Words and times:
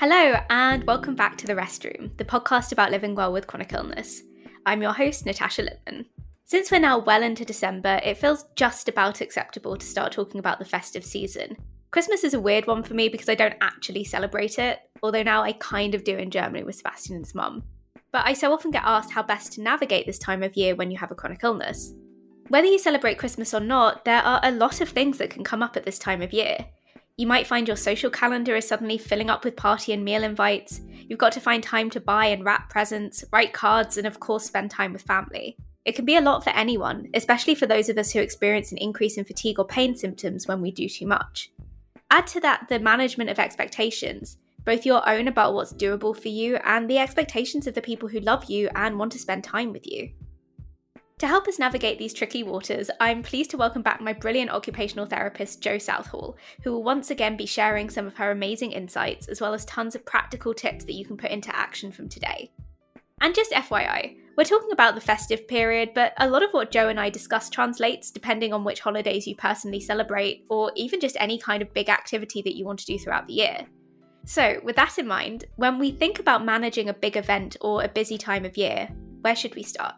Hello, 0.00 0.34
and 0.48 0.82
welcome 0.84 1.14
back 1.14 1.36
to 1.36 1.46
The 1.46 1.54
Rest 1.54 1.84
Room, 1.84 2.10
the 2.16 2.24
podcast 2.24 2.72
about 2.72 2.90
living 2.90 3.14
well 3.14 3.34
with 3.34 3.46
chronic 3.46 3.74
illness. 3.74 4.22
I'm 4.64 4.80
your 4.80 4.94
host, 4.94 5.26
Natasha 5.26 5.62
Lipman. 5.62 6.06
Since 6.46 6.70
we're 6.70 6.78
now 6.78 7.00
well 7.00 7.22
into 7.22 7.44
December, 7.44 8.00
it 8.02 8.16
feels 8.16 8.46
just 8.56 8.88
about 8.88 9.20
acceptable 9.20 9.76
to 9.76 9.84
start 9.84 10.12
talking 10.12 10.38
about 10.38 10.58
the 10.58 10.64
festive 10.64 11.04
season. 11.04 11.54
Christmas 11.90 12.24
is 12.24 12.32
a 12.32 12.40
weird 12.40 12.66
one 12.66 12.82
for 12.82 12.94
me 12.94 13.10
because 13.10 13.28
I 13.28 13.34
don't 13.34 13.58
actually 13.60 14.04
celebrate 14.04 14.58
it, 14.58 14.78
although 15.02 15.22
now 15.22 15.42
I 15.42 15.52
kind 15.52 15.94
of 15.94 16.02
do 16.02 16.16
in 16.16 16.30
Germany 16.30 16.64
with 16.64 16.76
Sebastian's 16.76 17.34
mum. 17.34 17.62
But 18.10 18.26
I 18.26 18.32
so 18.32 18.54
often 18.54 18.70
get 18.70 18.84
asked 18.86 19.12
how 19.12 19.22
best 19.22 19.52
to 19.52 19.60
navigate 19.62 20.06
this 20.06 20.18
time 20.18 20.42
of 20.42 20.56
year 20.56 20.74
when 20.76 20.90
you 20.90 20.96
have 20.96 21.10
a 21.10 21.14
chronic 21.14 21.44
illness. 21.44 21.92
Whether 22.48 22.68
you 22.68 22.78
celebrate 22.78 23.18
Christmas 23.18 23.52
or 23.52 23.60
not, 23.60 24.06
there 24.06 24.22
are 24.22 24.40
a 24.44 24.50
lot 24.50 24.80
of 24.80 24.88
things 24.88 25.18
that 25.18 25.28
can 25.28 25.44
come 25.44 25.62
up 25.62 25.76
at 25.76 25.84
this 25.84 25.98
time 25.98 26.22
of 26.22 26.32
year. 26.32 26.64
You 27.16 27.26
might 27.26 27.46
find 27.46 27.68
your 27.68 27.76
social 27.76 28.10
calendar 28.10 28.56
is 28.56 28.66
suddenly 28.66 28.96
filling 28.96 29.28
up 29.28 29.44
with 29.44 29.56
party 29.56 29.92
and 29.92 30.04
meal 30.04 30.24
invites. 30.24 30.80
You've 31.08 31.18
got 31.18 31.32
to 31.32 31.40
find 31.40 31.62
time 31.62 31.90
to 31.90 32.00
buy 32.00 32.26
and 32.26 32.44
wrap 32.44 32.70
presents, 32.70 33.24
write 33.32 33.52
cards, 33.52 33.98
and 33.98 34.06
of 34.06 34.20
course, 34.20 34.44
spend 34.44 34.70
time 34.70 34.92
with 34.92 35.02
family. 35.02 35.56
It 35.84 35.96
can 35.96 36.04
be 36.04 36.16
a 36.16 36.20
lot 36.20 36.44
for 36.44 36.50
anyone, 36.50 37.08
especially 37.14 37.54
for 37.54 37.66
those 37.66 37.88
of 37.88 37.98
us 37.98 38.12
who 38.12 38.20
experience 38.20 38.70
an 38.70 38.78
increase 38.78 39.16
in 39.16 39.24
fatigue 39.24 39.58
or 39.58 39.66
pain 39.66 39.96
symptoms 39.96 40.46
when 40.46 40.60
we 40.60 40.70
do 40.70 40.88
too 40.88 41.06
much. 41.06 41.50
Add 42.10 42.26
to 42.28 42.40
that 42.40 42.68
the 42.68 42.78
management 42.78 43.30
of 43.30 43.38
expectations, 43.38 44.36
both 44.64 44.84
your 44.84 45.08
own 45.08 45.28
about 45.28 45.54
what's 45.54 45.72
doable 45.72 46.16
for 46.16 46.28
you 46.28 46.56
and 46.64 46.88
the 46.88 46.98
expectations 46.98 47.66
of 47.66 47.74
the 47.74 47.82
people 47.82 48.08
who 48.08 48.20
love 48.20 48.44
you 48.44 48.68
and 48.74 48.98
want 48.98 49.12
to 49.12 49.18
spend 49.18 49.42
time 49.42 49.72
with 49.72 49.86
you. 49.86 50.10
To 51.20 51.26
help 51.26 51.46
us 51.48 51.58
navigate 51.58 51.98
these 51.98 52.14
tricky 52.14 52.42
waters, 52.42 52.90
I'm 52.98 53.22
pleased 53.22 53.50
to 53.50 53.58
welcome 53.58 53.82
back 53.82 54.00
my 54.00 54.14
brilliant 54.14 54.50
occupational 54.50 55.04
therapist, 55.04 55.60
Jo 55.60 55.76
Southall, 55.76 56.38
who 56.64 56.72
will 56.72 56.82
once 56.82 57.10
again 57.10 57.36
be 57.36 57.44
sharing 57.44 57.90
some 57.90 58.06
of 58.06 58.16
her 58.16 58.30
amazing 58.30 58.72
insights, 58.72 59.28
as 59.28 59.38
well 59.38 59.52
as 59.52 59.66
tons 59.66 59.94
of 59.94 60.06
practical 60.06 60.54
tips 60.54 60.86
that 60.86 60.94
you 60.94 61.04
can 61.04 61.18
put 61.18 61.30
into 61.30 61.54
action 61.54 61.92
from 61.92 62.08
today. 62.08 62.50
And 63.20 63.34
just 63.34 63.52
FYI, 63.52 64.16
we're 64.38 64.44
talking 64.44 64.72
about 64.72 64.94
the 64.94 65.02
festive 65.02 65.46
period, 65.46 65.90
but 65.94 66.14
a 66.16 66.26
lot 66.26 66.42
of 66.42 66.52
what 66.52 66.70
Jo 66.70 66.88
and 66.88 66.98
I 66.98 67.10
discuss 67.10 67.50
translates 67.50 68.10
depending 68.10 68.54
on 68.54 68.64
which 68.64 68.80
holidays 68.80 69.26
you 69.26 69.36
personally 69.36 69.80
celebrate, 69.80 70.46
or 70.48 70.72
even 70.74 71.00
just 71.00 71.18
any 71.20 71.38
kind 71.38 71.60
of 71.60 71.74
big 71.74 71.90
activity 71.90 72.40
that 72.40 72.56
you 72.56 72.64
want 72.64 72.78
to 72.78 72.86
do 72.86 72.98
throughout 72.98 73.26
the 73.26 73.34
year. 73.34 73.66
So, 74.24 74.58
with 74.64 74.76
that 74.76 74.98
in 74.98 75.06
mind, 75.06 75.44
when 75.56 75.78
we 75.78 75.90
think 75.90 76.18
about 76.18 76.46
managing 76.46 76.88
a 76.88 76.94
big 76.94 77.18
event 77.18 77.58
or 77.60 77.84
a 77.84 77.88
busy 77.88 78.16
time 78.16 78.46
of 78.46 78.56
year, 78.56 78.88
where 79.20 79.36
should 79.36 79.54
we 79.54 79.62
start? 79.62 79.96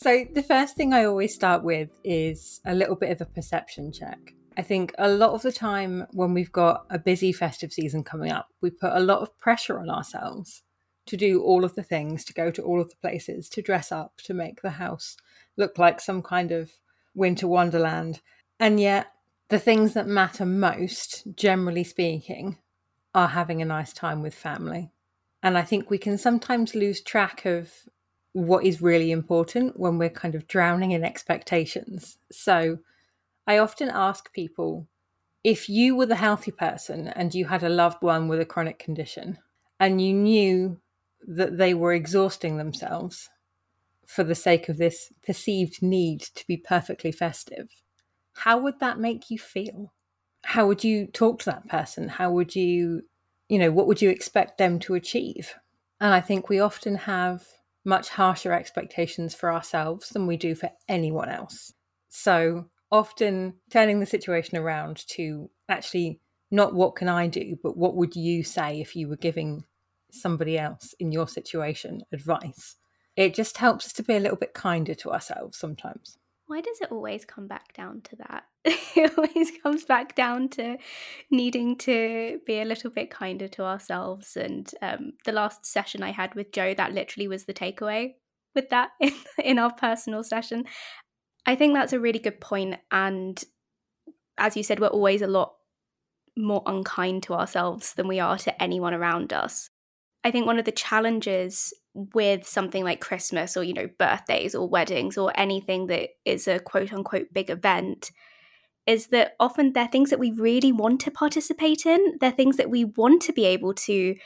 So, 0.00 0.24
the 0.32 0.44
first 0.44 0.76
thing 0.76 0.92
I 0.92 1.06
always 1.06 1.34
start 1.34 1.64
with 1.64 1.90
is 2.04 2.60
a 2.64 2.72
little 2.72 2.94
bit 2.94 3.10
of 3.10 3.20
a 3.20 3.24
perception 3.26 3.90
check. 3.90 4.32
I 4.56 4.62
think 4.62 4.94
a 4.96 5.08
lot 5.08 5.32
of 5.32 5.42
the 5.42 5.50
time 5.50 6.06
when 6.12 6.32
we've 6.34 6.52
got 6.52 6.86
a 6.88 7.00
busy 7.00 7.32
festive 7.32 7.72
season 7.72 8.04
coming 8.04 8.30
up, 8.30 8.46
we 8.60 8.70
put 8.70 8.92
a 8.92 9.00
lot 9.00 9.22
of 9.22 9.36
pressure 9.38 9.80
on 9.80 9.90
ourselves 9.90 10.62
to 11.06 11.16
do 11.16 11.42
all 11.42 11.64
of 11.64 11.74
the 11.74 11.82
things, 11.82 12.24
to 12.26 12.32
go 12.32 12.52
to 12.52 12.62
all 12.62 12.80
of 12.80 12.90
the 12.90 12.96
places, 13.02 13.48
to 13.48 13.60
dress 13.60 13.90
up, 13.90 14.18
to 14.18 14.34
make 14.34 14.62
the 14.62 14.70
house 14.70 15.16
look 15.56 15.78
like 15.78 16.00
some 16.00 16.22
kind 16.22 16.52
of 16.52 16.70
winter 17.16 17.48
wonderland. 17.48 18.20
And 18.60 18.78
yet, 18.78 19.08
the 19.48 19.58
things 19.58 19.94
that 19.94 20.06
matter 20.06 20.46
most, 20.46 21.24
generally 21.34 21.82
speaking, 21.82 22.58
are 23.16 23.26
having 23.26 23.60
a 23.60 23.64
nice 23.64 23.92
time 23.92 24.22
with 24.22 24.32
family. 24.32 24.92
And 25.42 25.58
I 25.58 25.62
think 25.62 25.90
we 25.90 25.98
can 25.98 26.18
sometimes 26.18 26.76
lose 26.76 27.00
track 27.00 27.44
of 27.44 27.72
what 28.32 28.64
is 28.64 28.82
really 28.82 29.10
important 29.10 29.78
when 29.78 29.98
we're 29.98 30.10
kind 30.10 30.34
of 30.34 30.46
drowning 30.46 30.92
in 30.92 31.04
expectations. 31.04 32.18
So 32.30 32.78
I 33.46 33.58
often 33.58 33.88
ask 33.88 34.32
people 34.32 34.86
if 35.44 35.68
you 35.68 35.96
were 35.96 36.06
the 36.06 36.16
healthy 36.16 36.50
person 36.50 37.08
and 37.08 37.34
you 37.34 37.46
had 37.46 37.62
a 37.62 37.68
loved 37.68 38.02
one 38.02 38.28
with 38.28 38.40
a 38.40 38.44
chronic 38.44 38.78
condition 38.78 39.38
and 39.80 40.00
you 40.00 40.12
knew 40.12 40.80
that 41.26 41.56
they 41.56 41.74
were 41.74 41.92
exhausting 41.92 42.58
themselves 42.58 43.30
for 44.06 44.24
the 44.24 44.34
sake 44.34 44.68
of 44.68 44.78
this 44.78 45.12
perceived 45.24 45.82
need 45.82 46.20
to 46.20 46.46
be 46.46 46.56
perfectly 46.56 47.12
festive, 47.12 47.68
how 48.32 48.58
would 48.58 48.80
that 48.80 48.98
make 48.98 49.30
you 49.30 49.38
feel? 49.38 49.92
How 50.42 50.66
would 50.66 50.82
you 50.82 51.06
talk 51.06 51.40
to 51.40 51.50
that 51.50 51.68
person? 51.68 52.08
How 52.08 52.30
would 52.32 52.56
you, 52.56 53.02
you 53.48 53.58
know, 53.58 53.70
what 53.70 53.86
would 53.86 54.00
you 54.00 54.08
expect 54.08 54.56
them 54.56 54.78
to 54.80 54.94
achieve? 54.94 55.54
And 56.00 56.14
I 56.14 56.20
think 56.20 56.48
we 56.48 56.58
often 56.58 56.94
have 56.94 57.44
much 57.88 58.10
harsher 58.10 58.52
expectations 58.52 59.34
for 59.34 59.50
ourselves 59.50 60.10
than 60.10 60.26
we 60.26 60.36
do 60.36 60.54
for 60.54 60.70
anyone 60.88 61.30
else. 61.30 61.72
So 62.10 62.66
often 62.92 63.54
turning 63.70 63.98
the 63.98 64.06
situation 64.06 64.58
around 64.58 65.06
to 65.08 65.48
actually 65.70 66.20
not 66.50 66.74
what 66.74 66.96
can 66.96 67.08
I 67.08 67.28
do, 67.28 67.58
but 67.62 67.78
what 67.78 67.96
would 67.96 68.14
you 68.14 68.44
say 68.44 68.80
if 68.80 68.94
you 68.94 69.08
were 69.08 69.16
giving 69.16 69.64
somebody 70.12 70.58
else 70.58 70.94
in 71.00 71.12
your 71.12 71.26
situation 71.26 72.02
advice? 72.12 72.76
It 73.16 73.34
just 73.34 73.56
helps 73.56 73.86
us 73.86 73.92
to 73.94 74.02
be 74.02 74.16
a 74.16 74.20
little 74.20 74.36
bit 74.36 74.52
kinder 74.52 74.94
to 74.96 75.10
ourselves 75.10 75.58
sometimes. 75.58 76.17
Why 76.48 76.62
does 76.62 76.80
it 76.80 76.90
always 76.90 77.26
come 77.26 77.46
back 77.46 77.74
down 77.74 78.00
to 78.04 78.16
that? 78.16 78.44
it 78.64 79.12
always 79.18 79.52
comes 79.62 79.84
back 79.84 80.14
down 80.16 80.48
to 80.50 80.78
needing 81.30 81.76
to 81.76 82.40
be 82.46 82.60
a 82.60 82.64
little 82.64 82.90
bit 82.90 83.10
kinder 83.10 83.48
to 83.48 83.64
ourselves. 83.64 84.34
And 84.34 84.68
um, 84.80 85.12
the 85.26 85.32
last 85.32 85.66
session 85.66 86.02
I 86.02 86.10
had 86.10 86.34
with 86.34 86.50
Jo, 86.52 86.72
that 86.72 86.94
literally 86.94 87.28
was 87.28 87.44
the 87.44 87.52
takeaway 87.52 88.14
with 88.54 88.70
that 88.70 88.90
in, 89.00 89.12
in 89.38 89.58
our 89.58 89.72
personal 89.72 90.24
session. 90.24 90.64
I 91.44 91.54
think 91.54 91.74
that's 91.74 91.92
a 91.92 92.00
really 92.00 92.18
good 92.18 92.40
point. 92.40 92.76
And 92.90 93.42
as 94.38 94.56
you 94.56 94.62
said, 94.62 94.80
we're 94.80 94.88
always 94.88 95.20
a 95.20 95.26
lot 95.26 95.54
more 96.34 96.62
unkind 96.64 97.24
to 97.24 97.34
ourselves 97.34 97.92
than 97.92 98.08
we 98.08 98.20
are 98.20 98.38
to 98.38 98.62
anyone 98.62 98.94
around 98.94 99.34
us. 99.34 99.68
I 100.28 100.30
think 100.30 100.46
one 100.46 100.58
of 100.58 100.66
the 100.66 100.72
challenges 100.72 101.72
with 101.94 102.46
something 102.46 102.84
like 102.84 103.00
Christmas 103.00 103.56
or, 103.56 103.64
you 103.64 103.72
know, 103.72 103.88
birthdays 103.98 104.54
or 104.54 104.68
weddings 104.68 105.16
or 105.16 105.32
anything 105.34 105.86
that 105.86 106.10
is 106.26 106.46
a 106.46 106.58
quote 106.58 106.92
unquote 106.92 107.32
big 107.32 107.48
event 107.48 108.12
is 108.86 109.06
that 109.06 109.32
often 109.40 109.72
they're 109.72 109.88
things 109.88 110.10
that 110.10 110.18
we 110.18 110.30
really 110.32 110.70
want 110.70 111.00
to 111.00 111.10
participate 111.10 111.86
in. 111.86 112.18
They're 112.20 112.30
things 112.30 112.58
that 112.58 112.68
we 112.68 112.84
want 112.84 113.22
to 113.22 113.32
be 113.32 113.46
able 113.46 113.72
to 113.74 114.16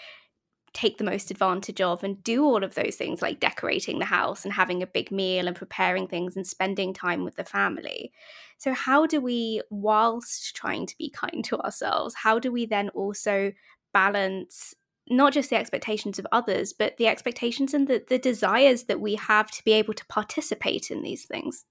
take 0.72 0.98
the 0.98 1.04
most 1.04 1.30
advantage 1.30 1.80
of 1.80 2.02
and 2.02 2.22
do 2.24 2.44
all 2.44 2.64
of 2.64 2.74
those 2.74 2.96
things 2.96 3.22
like 3.22 3.38
decorating 3.38 4.00
the 4.00 4.04
house 4.04 4.44
and 4.44 4.52
having 4.52 4.82
a 4.82 4.88
big 4.88 5.12
meal 5.12 5.46
and 5.46 5.54
preparing 5.54 6.08
things 6.08 6.34
and 6.34 6.44
spending 6.44 6.92
time 6.92 7.22
with 7.22 7.36
the 7.36 7.44
family. 7.44 8.10
So, 8.58 8.72
how 8.72 9.06
do 9.06 9.20
we, 9.20 9.62
whilst 9.70 10.56
trying 10.56 10.86
to 10.86 10.98
be 10.98 11.10
kind 11.10 11.44
to 11.44 11.60
ourselves, 11.60 12.16
how 12.16 12.40
do 12.40 12.50
we 12.50 12.66
then 12.66 12.88
also 12.88 13.52
balance 13.92 14.74
not 15.08 15.32
just 15.32 15.50
the 15.50 15.56
expectations 15.56 16.18
of 16.18 16.26
others, 16.32 16.72
but 16.72 16.96
the 16.96 17.06
expectations 17.06 17.74
and 17.74 17.88
the, 17.88 18.04
the 18.08 18.18
desires 18.18 18.84
that 18.84 19.00
we 19.00 19.16
have 19.16 19.50
to 19.50 19.64
be 19.64 19.72
able 19.72 19.94
to 19.94 20.06
participate 20.06 20.90
in 20.90 21.02
these 21.02 21.24
things. 21.24 21.64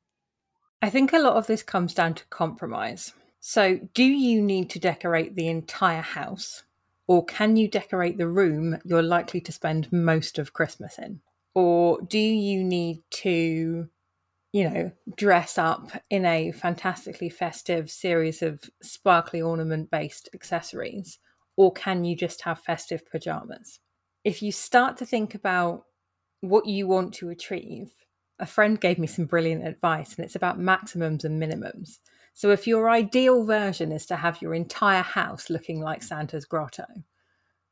I 0.81 0.89
think 0.89 1.13
a 1.13 1.19
lot 1.19 1.37
of 1.37 1.47
this 1.47 1.63
comes 1.63 1.93
down 1.93 2.15
to 2.15 2.25
compromise. 2.25 3.13
So, 3.39 3.79
do 3.93 4.03
you 4.03 4.41
need 4.41 4.69
to 4.71 4.79
decorate 4.79 5.35
the 5.35 5.47
entire 5.47 6.01
house? 6.01 6.63
Or 7.07 7.25
can 7.25 7.57
you 7.57 7.67
decorate 7.67 8.17
the 8.17 8.27
room 8.27 8.77
you're 8.85 9.01
likely 9.01 9.41
to 9.41 9.51
spend 9.51 9.91
most 9.91 10.37
of 10.37 10.53
Christmas 10.53 10.97
in? 10.97 11.21
Or 11.53 11.99
do 12.01 12.19
you 12.19 12.63
need 12.63 13.01
to, 13.11 13.89
you 14.53 14.69
know, 14.69 14.91
dress 15.17 15.57
up 15.57 15.91
in 16.09 16.25
a 16.25 16.51
fantastically 16.51 17.29
festive 17.29 17.89
series 17.89 18.41
of 18.41 18.69
sparkly 18.81 19.41
ornament 19.41 19.91
based 19.91 20.29
accessories? 20.33 21.19
Or 21.55 21.71
can 21.71 22.03
you 22.03 22.15
just 22.15 22.41
have 22.43 22.59
festive 22.59 23.09
pajamas? 23.09 23.79
If 24.23 24.41
you 24.41 24.51
start 24.51 24.97
to 24.97 25.05
think 25.05 25.35
about 25.35 25.85
what 26.41 26.65
you 26.65 26.87
want 26.87 27.13
to 27.15 27.29
achieve, 27.29 27.91
a 28.39 28.45
friend 28.45 28.79
gave 28.79 28.97
me 28.97 29.07
some 29.07 29.25
brilliant 29.25 29.67
advice, 29.67 30.15
and 30.15 30.25
it's 30.25 30.35
about 30.35 30.59
maximums 30.59 31.23
and 31.23 31.41
minimums. 31.41 31.99
So, 32.33 32.49
if 32.49 32.65
your 32.65 32.89
ideal 32.89 33.45
version 33.45 33.91
is 33.91 34.05
to 34.07 34.15
have 34.15 34.41
your 34.41 34.53
entire 34.53 35.03
house 35.03 35.49
looking 35.49 35.81
like 35.81 36.01
Santa's 36.01 36.45
grotto, 36.45 36.85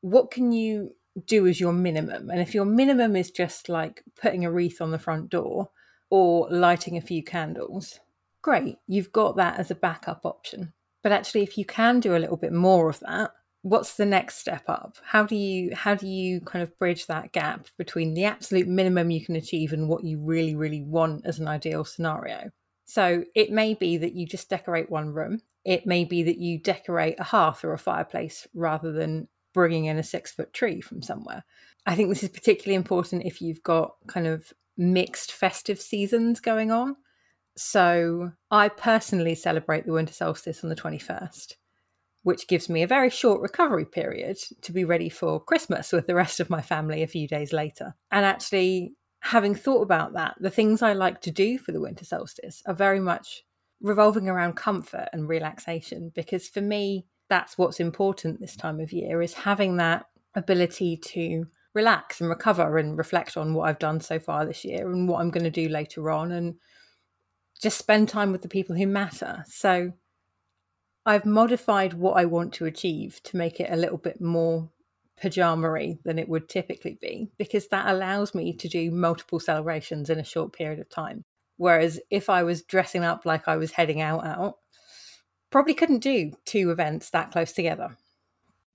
what 0.01 0.31
can 0.31 0.51
you 0.51 0.95
do 1.25 1.47
as 1.47 1.59
your 1.59 1.73
minimum? 1.73 2.29
And 2.29 2.39
if 2.39 2.53
your 2.53 2.65
minimum 2.65 3.15
is 3.15 3.31
just 3.31 3.69
like 3.69 4.03
putting 4.19 4.45
a 4.45 4.51
wreath 4.51 4.81
on 4.81 4.91
the 4.91 4.99
front 4.99 5.29
door 5.29 5.69
or 6.09 6.47
lighting 6.49 6.97
a 6.97 7.01
few 7.01 7.23
candles, 7.23 7.99
great, 8.41 8.77
you've 8.87 9.11
got 9.11 9.37
that 9.37 9.59
as 9.59 9.71
a 9.71 9.75
backup 9.75 10.25
option. 10.25 10.73
But 11.01 11.11
actually, 11.11 11.43
if 11.43 11.57
you 11.57 11.65
can 11.65 11.99
do 11.99 12.15
a 12.15 12.19
little 12.19 12.37
bit 12.37 12.53
more 12.53 12.89
of 12.89 12.99
that, 12.99 13.31
what's 13.61 13.95
the 13.95 14.05
next 14.05 14.37
step 14.37 14.63
up? 14.67 14.95
How 15.03 15.23
do 15.23 15.35
you 15.35 15.75
how 15.75 15.95
do 15.95 16.07
you 16.07 16.41
kind 16.41 16.63
of 16.63 16.77
bridge 16.77 17.07
that 17.07 17.31
gap 17.31 17.67
between 17.77 18.13
the 18.13 18.25
absolute 18.25 18.67
minimum 18.67 19.11
you 19.11 19.23
can 19.23 19.35
achieve 19.35 19.73
and 19.73 19.89
what 19.89 20.03
you 20.03 20.19
really 20.19 20.55
really 20.55 20.81
want 20.81 21.25
as 21.25 21.39
an 21.39 21.47
ideal 21.47 21.83
scenario? 21.85 22.51
So 22.85 23.23
it 23.35 23.51
may 23.51 23.73
be 23.75 23.97
that 23.97 24.15
you 24.15 24.25
just 24.25 24.49
decorate 24.49 24.89
one 24.89 25.13
room. 25.13 25.41
It 25.65 25.85
may 25.85 26.05
be 26.05 26.23
that 26.23 26.39
you 26.39 26.57
decorate 26.57 27.19
a 27.19 27.23
hearth 27.23 27.63
or 27.63 27.73
a 27.73 27.77
fireplace 27.77 28.47
rather 28.53 28.91
than 28.91 29.27
bringing 29.53 29.85
in 29.85 29.97
a 29.97 30.03
six 30.03 30.31
foot 30.31 30.53
tree 30.53 30.81
from 30.81 31.01
somewhere. 31.01 31.43
I 31.85 31.95
think 31.95 32.09
this 32.09 32.23
is 32.23 32.29
particularly 32.29 32.75
important 32.75 33.25
if 33.25 33.41
you've 33.41 33.63
got 33.63 33.95
kind 34.07 34.25
of 34.27 34.53
mixed 34.77 35.31
festive 35.31 35.79
seasons 35.79 36.39
going 36.39 36.71
on. 36.71 36.95
So 37.57 38.31
i 38.49 38.69
personally 38.69 39.35
celebrate 39.35 39.85
the 39.85 39.91
winter 39.91 40.13
solstice 40.13 40.63
on 40.63 40.69
the 40.69 40.75
21st 40.75 41.55
which 42.23 42.47
gives 42.47 42.69
me 42.69 42.83
a 42.83 42.87
very 42.87 43.09
short 43.09 43.41
recovery 43.41 43.85
period 43.85 44.37
to 44.61 44.71
be 44.71 44.83
ready 44.83 45.09
for 45.09 45.39
Christmas 45.39 45.91
with 45.91 46.07
the 46.07 46.15
rest 46.15 46.39
of 46.39 46.49
my 46.49 46.61
family 46.61 47.01
a 47.01 47.07
few 47.07 47.27
days 47.27 47.53
later. 47.53 47.95
And 48.11 48.25
actually, 48.25 48.93
having 49.21 49.55
thought 49.55 49.81
about 49.81 50.13
that, 50.13 50.35
the 50.39 50.49
things 50.49 50.81
I 50.81 50.93
like 50.93 51.21
to 51.21 51.31
do 51.31 51.57
for 51.57 51.71
the 51.71 51.81
winter 51.81 52.05
solstice 52.05 52.61
are 52.65 52.73
very 52.73 52.99
much 52.99 53.43
revolving 53.81 54.27
around 54.27 54.53
comfort 54.53 55.07
and 55.13 55.29
relaxation 55.29 56.11
because 56.13 56.47
for 56.47 56.61
me, 56.61 57.05
that's 57.29 57.57
what's 57.57 57.79
important 57.79 58.39
this 58.39 58.55
time 58.55 58.79
of 58.79 58.91
year 58.91 59.21
is 59.21 59.33
having 59.33 59.77
that 59.77 60.05
ability 60.35 60.97
to 60.97 61.45
relax 61.73 62.19
and 62.19 62.29
recover 62.29 62.77
and 62.77 62.97
reflect 62.97 63.37
on 63.37 63.53
what 63.53 63.69
I've 63.69 63.79
done 63.79 64.01
so 64.01 64.19
far 64.19 64.45
this 64.45 64.65
year 64.65 64.91
and 64.91 65.07
what 65.07 65.21
I'm 65.21 65.31
going 65.31 65.43
to 65.43 65.49
do 65.49 65.69
later 65.69 66.09
on 66.09 66.31
and 66.31 66.55
just 67.61 67.77
spend 67.77 68.09
time 68.09 68.31
with 68.31 68.41
the 68.41 68.47
people 68.47 68.75
who 68.75 68.87
matter. 68.87 69.43
So 69.47 69.93
I've 71.09 71.25
modified 71.25 71.95
what 71.95 72.17
I 72.17 72.25
want 72.25 72.53
to 72.53 72.65
achieve 72.65 73.19
to 73.23 73.35
make 73.35 73.59
it 73.59 73.71
a 73.71 73.75
little 73.75 73.97
bit 73.97 74.21
more 74.21 74.69
pajamery 75.19 75.97
than 76.03 76.19
it 76.19 76.29
would 76.29 76.47
typically 76.47 76.99
be 77.01 77.31
because 77.39 77.67
that 77.69 77.87
allows 77.87 78.35
me 78.35 78.53
to 78.53 78.67
do 78.67 78.91
multiple 78.91 79.39
celebrations 79.39 80.11
in 80.11 80.19
a 80.19 80.23
short 80.23 80.53
period 80.53 80.77
of 80.77 80.87
time. 80.87 81.25
Whereas 81.57 81.99
if 82.11 82.29
I 82.29 82.43
was 82.43 82.61
dressing 82.61 83.03
up 83.03 83.25
like 83.25 83.47
I 83.47 83.57
was 83.57 83.71
heading 83.71 84.01
out 84.01 84.23
out, 84.23 84.57
probably 85.49 85.73
couldn't 85.73 86.03
do 86.03 86.33
two 86.45 86.69
events 86.69 87.09
that 87.09 87.31
close 87.31 87.53
together. 87.53 87.97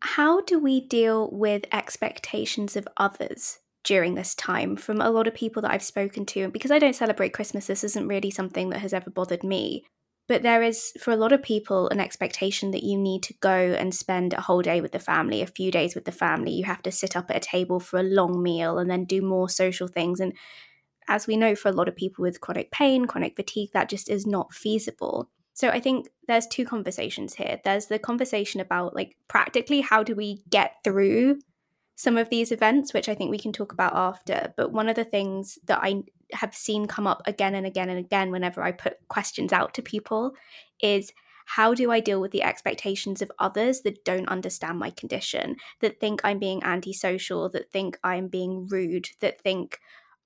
How 0.01 0.41
do 0.41 0.59
we 0.59 0.81
deal 0.81 1.31
with 1.31 1.67
expectations 1.71 2.75
of 2.75 2.89
others 2.97 3.61
during 3.85 4.17
this 4.17 4.35
time 4.35 4.75
from 4.75 5.01
a 5.01 5.11
lot 5.11 5.29
of 5.29 5.35
people 5.35 5.63
that 5.63 5.71
I've 5.71 5.85
spoken 5.85 6.27
to? 6.27 6.41
And 6.41 6.53
because 6.53 6.73
I 6.73 6.81
don't 6.81 6.97
celebrate 6.97 7.33
Christmas, 7.33 7.69
this 7.69 7.85
isn't 7.85 8.09
really 8.09 8.33
something 8.33 8.71
that 8.71 8.81
has 8.81 8.93
ever 8.93 9.09
bothered 9.09 9.45
me. 9.45 9.85
But 10.27 10.43
there 10.43 10.63
is, 10.63 10.93
for 10.99 11.11
a 11.11 11.17
lot 11.17 11.33
of 11.33 11.43
people, 11.43 11.89
an 11.91 12.01
expectation 12.01 12.71
that 12.71 12.83
you 12.83 12.99
need 12.99 13.23
to 13.25 13.35
go 13.41 13.51
and 13.51 13.95
spend 13.95 14.33
a 14.33 14.41
whole 14.41 14.63
day 14.63 14.81
with 14.81 14.93
the 14.93 14.99
family, 14.99 15.43
a 15.43 15.47
few 15.47 15.71
days 15.71 15.95
with 15.95 16.07
the 16.07 16.13
family. 16.13 16.53
You 16.53 16.65
have 16.65 16.83
to 16.83 16.91
sit 16.91 17.15
up 17.15 17.31
at 17.31 17.37
a 17.37 17.41
table 17.41 17.79
for 17.79 17.99
a 17.99 18.05
long 18.05 18.43
meal 18.43 18.79
and 18.79 18.91
then 18.91 19.05
do 19.05 19.21
more 19.21 19.51
social 19.51 19.87
things. 19.87 20.21
And 20.21 20.33
as 21.09 21.27
we 21.27 21.37
know, 21.37 21.55
for 21.55 21.69
a 21.69 21.73
lot 21.73 21.89
of 21.89 21.97
people 21.97 22.23
with 22.23 22.41
chronic 22.41 22.71
pain, 22.71 23.05
chronic 23.05 23.37
fatigue, 23.37 23.71
that 23.75 23.91
just 23.91 24.09
is 24.09 24.27
not 24.27 24.55
feasible. 24.55 25.29
So 25.53 25.69
I 25.69 25.79
think 25.79 26.09
there's 26.27 26.47
two 26.47 26.65
conversations 26.65 27.35
here. 27.35 27.61
There's 27.63 27.87
the 27.87 27.99
conversation 27.99 28.61
about 28.61 28.95
like 28.95 29.17
practically 29.29 29.83
how 29.83 30.03
do 30.03 30.15
we 30.15 30.43
get 30.49 30.77
through 30.83 31.41
some 31.97 32.17
of 32.17 32.29
these 32.31 32.51
events, 32.51 32.93
which 32.93 33.09
I 33.09 33.15
think 33.15 33.31
we 33.31 33.39
can 33.39 33.53
talk 33.53 33.73
about 33.73 33.95
after. 33.95 34.53
But 34.57 34.73
one 34.73 34.89
of 34.89 34.97
the 34.97 35.05
things 35.05 35.59
that 35.67 35.79
I 35.83 36.03
have 36.33 36.55
seen 36.55 36.87
come 36.87 37.07
up 37.07 37.23
again 37.27 37.55
and 37.55 37.67
again 37.67 37.89
and 37.89 37.99
again 37.99 38.31
whenever 38.31 38.63
I 38.63 38.73
put 38.73 38.97
questions 39.09 39.53
out 39.53 39.75
to 39.75 39.83
people 39.83 40.35
is 40.81 41.13
how 41.47 41.75
do 41.75 41.91
I 41.91 42.01
deal 42.01 42.21
with 42.21 42.31
the 42.33 42.43
expectations 42.43 43.21
of 43.21 43.31
others 43.39 43.83
that 43.83 44.05
don't 44.05 44.29
understand 44.29 44.79
my 44.79 44.91
condition, 44.91 45.57
that 45.81 46.01
think 46.01 46.21
I'm 46.25 46.39
being 46.39 46.63
antisocial, 46.65 47.49
that 47.51 47.71
think 47.71 47.99
I'm 48.03 48.29
being 48.29 48.67
rude, 48.69 49.09
that 49.21 49.41
think 49.41 49.79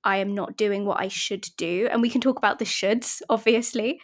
I 0.04 0.18
am 0.18 0.34
not 0.34 0.56
doing 0.56 0.84
what 0.84 1.00
I 1.00 1.08
should 1.08 1.48
do? 1.56 1.88
And 1.90 2.00
we 2.00 2.10
can 2.10 2.20
talk 2.20 2.38
about 2.38 2.58
the 2.58 2.64
shoulds, 2.64 3.20
obviously. 3.28 4.00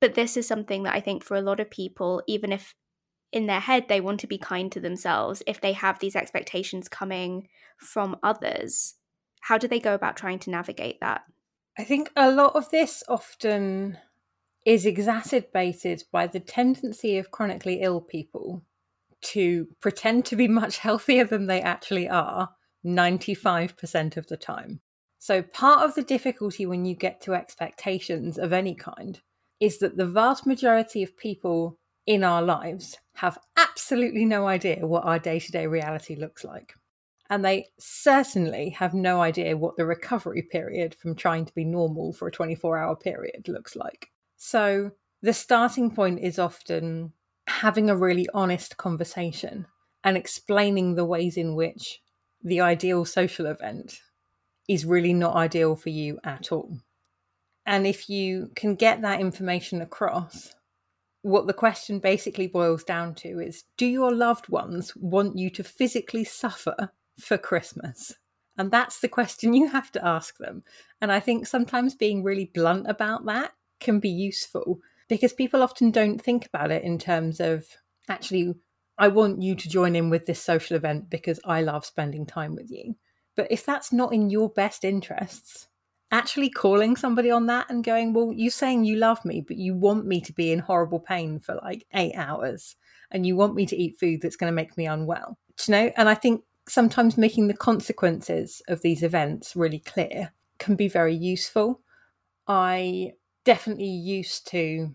But 0.00 0.14
this 0.14 0.36
is 0.36 0.46
something 0.46 0.84
that 0.84 0.94
I 0.94 1.00
think 1.00 1.22
for 1.22 1.36
a 1.36 1.42
lot 1.42 1.60
of 1.60 1.70
people, 1.70 2.22
even 2.26 2.50
if 2.50 2.74
in 3.32 3.46
their 3.46 3.60
head 3.60 3.86
they 3.88 4.00
want 4.00 4.20
to 4.20 4.26
be 4.26 4.38
kind 4.38 4.70
to 4.72 4.80
themselves, 4.80 5.42
if 5.46 5.60
they 5.60 5.72
have 5.72 5.98
these 5.98 6.16
expectations 6.16 6.88
coming 6.88 7.48
from 7.78 8.16
others, 8.22 8.94
how 9.40 9.58
do 9.58 9.68
they 9.68 9.80
go 9.80 9.94
about 9.94 10.16
trying 10.16 10.38
to 10.40 10.50
navigate 10.50 11.00
that? 11.00 11.22
I 11.76 11.84
think 11.84 12.10
a 12.16 12.30
lot 12.30 12.54
of 12.54 12.70
this 12.70 13.02
often 13.08 13.98
is 14.64 14.86
exacerbated 14.86 16.04
by 16.12 16.26
the 16.26 16.40
tendency 16.40 17.18
of 17.18 17.30
chronically 17.30 17.80
ill 17.82 18.00
people 18.00 18.62
to 19.22 19.66
pretend 19.80 20.24
to 20.26 20.36
be 20.36 20.48
much 20.48 20.78
healthier 20.86 21.24
than 21.24 21.46
they 21.46 21.60
actually 21.60 22.08
are 22.08 22.50
95% 22.86 24.16
of 24.16 24.26
the 24.28 24.36
time. 24.36 24.80
So, 25.18 25.42
part 25.42 25.82
of 25.82 25.94
the 25.94 26.02
difficulty 26.02 26.66
when 26.66 26.84
you 26.84 26.94
get 26.94 27.22
to 27.22 27.34
expectations 27.34 28.38
of 28.38 28.52
any 28.52 28.74
kind 28.74 29.20
is 29.58 29.78
that 29.78 29.96
the 29.96 30.06
vast 30.06 30.46
majority 30.46 31.02
of 31.02 31.16
people 31.16 31.78
in 32.06 32.22
our 32.22 32.42
lives 32.42 32.98
have 33.14 33.38
absolutely 33.56 34.26
no 34.26 34.46
idea 34.46 34.86
what 34.86 35.04
our 35.04 35.18
day 35.18 35.40
to 35.40 35.50
day 35.50 35.66
reality 35.66 36.14
looks 36.14 36.44
like. 36.44 36.74
And 37.34 37.44
they 37.44 37.66
certainly 37.80 38.70
have 38.70 38.94
no 38.94 39.20
idea 39.20 39.56
what 39.56 39.76
the 39.76 39.84
recovery 39.84 40.40
period 40.40 40.94
from 40.94 41.16
trying 41.16 41.44
to 41.46 41.52
be 41.52 41.64
normal 41.64 42.12
for 42.12 42.28
a 42.28 42.30
24 42.30 42.78
hour 42.78 42.94
period 42.94 43.48
looks 43.48 43.74
like. 43.74 44.12
So 44.36 44.92
the 45.20 45.32
starting 45.32 45.90
point 45.90 46.20
is 46.20 46.38
often 46.38 47.12
having 47.48 47.90
a 47.90 47.96
really 47.96 48.28
honest 48.32 48.76
conversation 48.76 49.66
and 50.04 50.16
explaining 50.16 50.94
the 50.94 51.04
ways 51.04 51.36
in 51.36 51.56
which 51.56 52.00
the 52.44 52.60
ideal 52.60 53.04
social 53.04 53.46
event 53.46 54.00
is 54.68 54.84
really 54.84 55.12
not 55.12 55.34
ideal 55.34 55.74
for 55.74 55.90
you 55.90 56.20
at 56.22 56.52
all. 56.52 56.78
And 57.66 57.84
if 57.84 58.08
you 58.08 58.52
can 58.54 58.76
get 58.76 59.02
that 59.02 59.20
information 59.20 59.82
across, 59.82 60.54
what 61.22 61.48
the 61.48 61.52
question 61.52 61.98
basically 61.98 62.46
boils 62.46 62.84
down 62.84 63.16
to 63.16 63.40
is 63.40 63.64
do 63.76 63.86
your 63.86 64.14
loved 64.14 64.48
ones 64.48 64.94
want 64.94 65.36
you 65.36 65.50
to 65.50 65.64
physically 65.64 66.22
suffer 66.22 66.92
for 67.18 67.38
Christmas? 67.38 68.14
And 68.56 68.70
that's 68.70 69.00
the 69.00 69.08
question 69.08 69.54
you 69.54 69.68
have 69.68 69.90
to 69.92 70.06
ask 70.06 70.38
them. 70.38 70.62
And 71.00 71.10
I 71.10 71.20
think 71.20 71.46
sometimes 71.46 71.94
being 71.94 72.22
really 72.22 72.50
blunt 72.54 72.88
about 72.88 73.26
that 73.26 73.52
can 73.80 73.98
be 73.98 74.10
useful 74.10 74.78
because 75.08 75.32
people 75.32 75.62
often 75.62 75.90
don't 75.90 76.20
think 76.20 76.46
about 76.46 76.70
it 76.70 76.84
in 76.84 76.98
terms 76.98 77.40
of 77.40 77.66
actually, 78.08 78.54
I 78.96 79.08
want 79.08 79.42
you 79.42 79.54
to 79.56 79.68
join 79.68 79.96
in 79.96 80.08
with 80.08 80.26
this 80.26 80.40
social 80.40 80.76
event 80.76 81.10
because 81.10 81.40
I 81.44 81.62
love 81.62 81.84
spending 81.84 82.26
time 82.26 82.54
with 82.54 82.70
you. 82.70 82.94
But 83.36 83.48
if 83.50 83.66
that's 83.66 83.92
not 83.92 84.14
in 84.14 84.30
your 84.30 84.48
best 84.48 84.84
interests, 84.84 85.66
actually 86.12 86.48
calling 86.48 86.94
somebody 86.94 87.30
on 87.30 87.46
that 87.46 87.68
and 87.68 87.82
going, 87.82 88.12
Well, 88.12 88.32
you're 88.32 88.50
saying 88.50 88.84
you 88.84 88.96
love 88.96 89.24
me, 89.24 89.40
but 89.40 89.56
you 89.56 89.74
want 89.74 90.06
me 90.06 90.20
to 90.20 90.32
be 90.32 90.52
in 90.52 90.60
horrible 90.60 91.00
pain 91.00 91.40
for 91.40 91.56
like 91.56 91.84
eight 91.92 92.14
hours 92.14 92.76
and 93.10 93.26
you 93.26 93.36
want 93.36 93.54
me 93.54 93.66
to 93.66 93.76
eat 93.76 93.98
food 93.98 94.20
that's 94.22 94.36
going 94.36 94.50
to 94.50 94.54
make 94.54 94.76
me 94.76 94.86
unwell. 94.86 95.38
Do 95.56 95.72
you 95.72 95.78
know? 95.78 95.92
And 95.96 96.08
I 96.08 96.14
think 96.14 96.42
sometimes 96.68 97.18
making 97.18 97.48
the 97.48 97.56
consequences 97.56 98.62
of 98.68 98.82
these 98.82 99.02
events 99.02 99.54
really 99.54 99.78
clear 99.78 100.32
can 100.58 100.76
be 100.76 100.88
very 100.88 101.14
useful. 101.14 101.80
I 102.46 103.12
definitely 103.44 103.86
used 103.86 104.46
to 104.48 104.94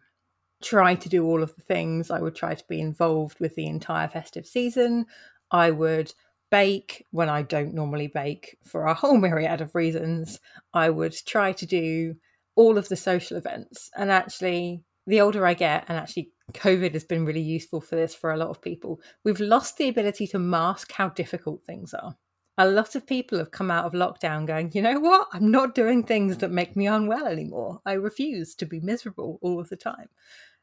try 0.61 0.95
to 0.95 1.09
do 1.09 1.25
all 1.25 1.41
of 1.41 1.55
the 1.55 1.61
things. 1.61 2.11
I 2.11 2.19
would 2.19 2.35
try 2.35 2.55
to 2.55 2.63
be 2.67 2.81
involved 2.81 3.39
with 3.39 3.55
the 3.55 3.67
entire 3.67 4.07
festive 4.07 4.45
season. 4.45 5.05
I 5.51 5.71
would 5.71 6.13
bake 6.51 7.05
when 7.11 7.29
I 7.29 7.43
don't 7.43 7.73
normally 7.73 8.07
bake 8.07 8.57
for 8.63 8.85
a 8.85 8.93
whole 8.93 9.17
myriad 9.25 9.61
of 9.61 9.75
reasons. 9.75 10.39
I 10.73 10.89
would 10.89 11.15
try 11.25 11.51
to 11.53 11.65
do 11.65 12.15
all 12.55 12.77
of 12.77 12.89
the 12.89 12.95
social 12.95 13.37
events. 13.37 13.89
And 13.95 14.11
actually, 14.11 14.83
the 15.07 15.21
older 15.21 15.45
I 15.45 15.53
get, 15.53 15.85
and 15.87 15.97
actually, 15.97 16.31
COVID 16.53 16.93
has 16.93 17.03
been 17.03 17.25
really 17.25 17.41
useful 17.41 17.81
for 17.81 17.95
this 17.95 18.13
for 18.15 18.31
a 18.31 18.37
lot 18.37 18.49
of 18.49 18.61
people, 18.61 19.01
we've 19.23 19.39
lost 19.39 19.77
the 19.77 19.89
ability 19.89 20.27
to 20.27 20.39
mask 20.39 20.91
how 20.91 21.09
difficult 21.09 21.63
things 21.63 21.93
are. 21.93 22.15
A 22.57 22.67
lot 22.67 22.95
of 22.95 23.07
people 23.07 23.37
have 23.37 23.51
come 23.51 23.71
out 23.71 23.85
of 23.85 23.93
lockdown 23.93 24.45
going, 24.45 24.71
you 24.73 24.81
know 24.81 24.99
what? 24.99 25.27
I'm 25.31 25.49
not 25.49 25.75
doing 25.75 26.03
things 26.03 26.37
that 26.37 26.51
make 26.51 26.75
me 26.75 26.87
unwell 26.87 27.25
anymore. 27.25 27.79
I 27.85 27.93
refuse 27.93 28.53
to 28.55 28.65
be 28.65 28.81
miserable 28.81 29.39
all 29.41 29.59
of 29.59 29.69
the 29.69 29.77
time. 29.77 30.09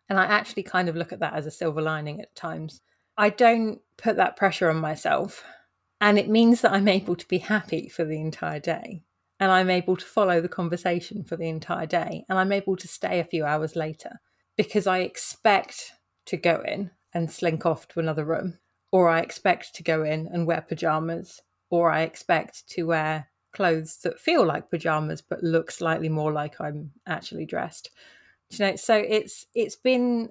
And 0.08 0.20
I 0.20 0.26
actually 0.26 0.62
kind 0.62 0.88
of 0.88 0.96
look 0.96 1.12
at 1.12 1.20
that 1.20 1.34
as 1.34 1.46
a 1.46 1.50
silver 1.50 1.80
lining 1.80 2.20
at 2.20 2.34
times. 2.34 2.82
I 3.16 3.30
don't 3.30 3.80
put 3.96 4.16
that 4.16 4.36
pressure 4.36 4.68
on 4.68 4.76
myself 4.76 5.42
and 6.00 6.18
it 6.18 6.28
means 6.28 6.60
that 6.60 6.72
I'm 6.72 6.88
able 6.88 7.16
to 7.16 7.28
be 7.28 7.38
happy 7.38 7.88
for 7.88 8.04
the 8.04 8.20
entire 8.20 8.60
day. 8.60 9.02
And 9.40 9.50
I'm 9.50 9.70
able 9.70 9.96
to 9.96 10.04
follow 10.04 10.40
the 10.40 10.48
conversation 10.48 11.24
for 11.24 11.36
the 11.36 11.48
entire 11.48 11.86
day. 11.86 12.24
And 12.28 12.38
I'm 12.38 12.52
able 12.52 12.76
to 12.76 12.88
stay 12.88 13.20
a 13.20 13.24
few 13.24 13.44
hours 13.44 13.76
later 13.76 14.20
because 14.56 14.86
I 14.86 14.98
expect 14.98 15.92
to 16.26 16.36
go 16.36 16.62
in 16.66 16.90
and 17.14 17.30
slink 17.30 17.64
off 17.66 17.88
to 17.88 18.00
another 18.00 18.24
room, 18.24 18.58
or 18.92 19.08
I 19.08 19.20
expect 19.20 19.74
to 19.76 19.82
go 19.82 20.02
in 20.02 20.28
and 20.28 20.46
wear 20.46 20.60
pajamas, 20.60 21.40
or 21.70 21.90
I 21.90 22.02
expect 22.02 22.68
to 22.70 22.84
wear 22.84 23.28
clothes 23.52 23.98
that 24.02 24.20
feel 24.20 24.44
like 24.44 24.70
pajamas 24.70 25.22
but 25.22 25.42
look 25.42 25.70
slightly 25.70 26.10
more 26.10 26.30
like 26.32 26.60
I'm 26.60 26.90
actually 27.06 27.46
dressed. 27.46 27.90
You 28.50 28.66
know, 28.66 28.76
so 28.76 28.94
it's 28.96 29.46
it's 29.54 29.76
been 29.76 30.30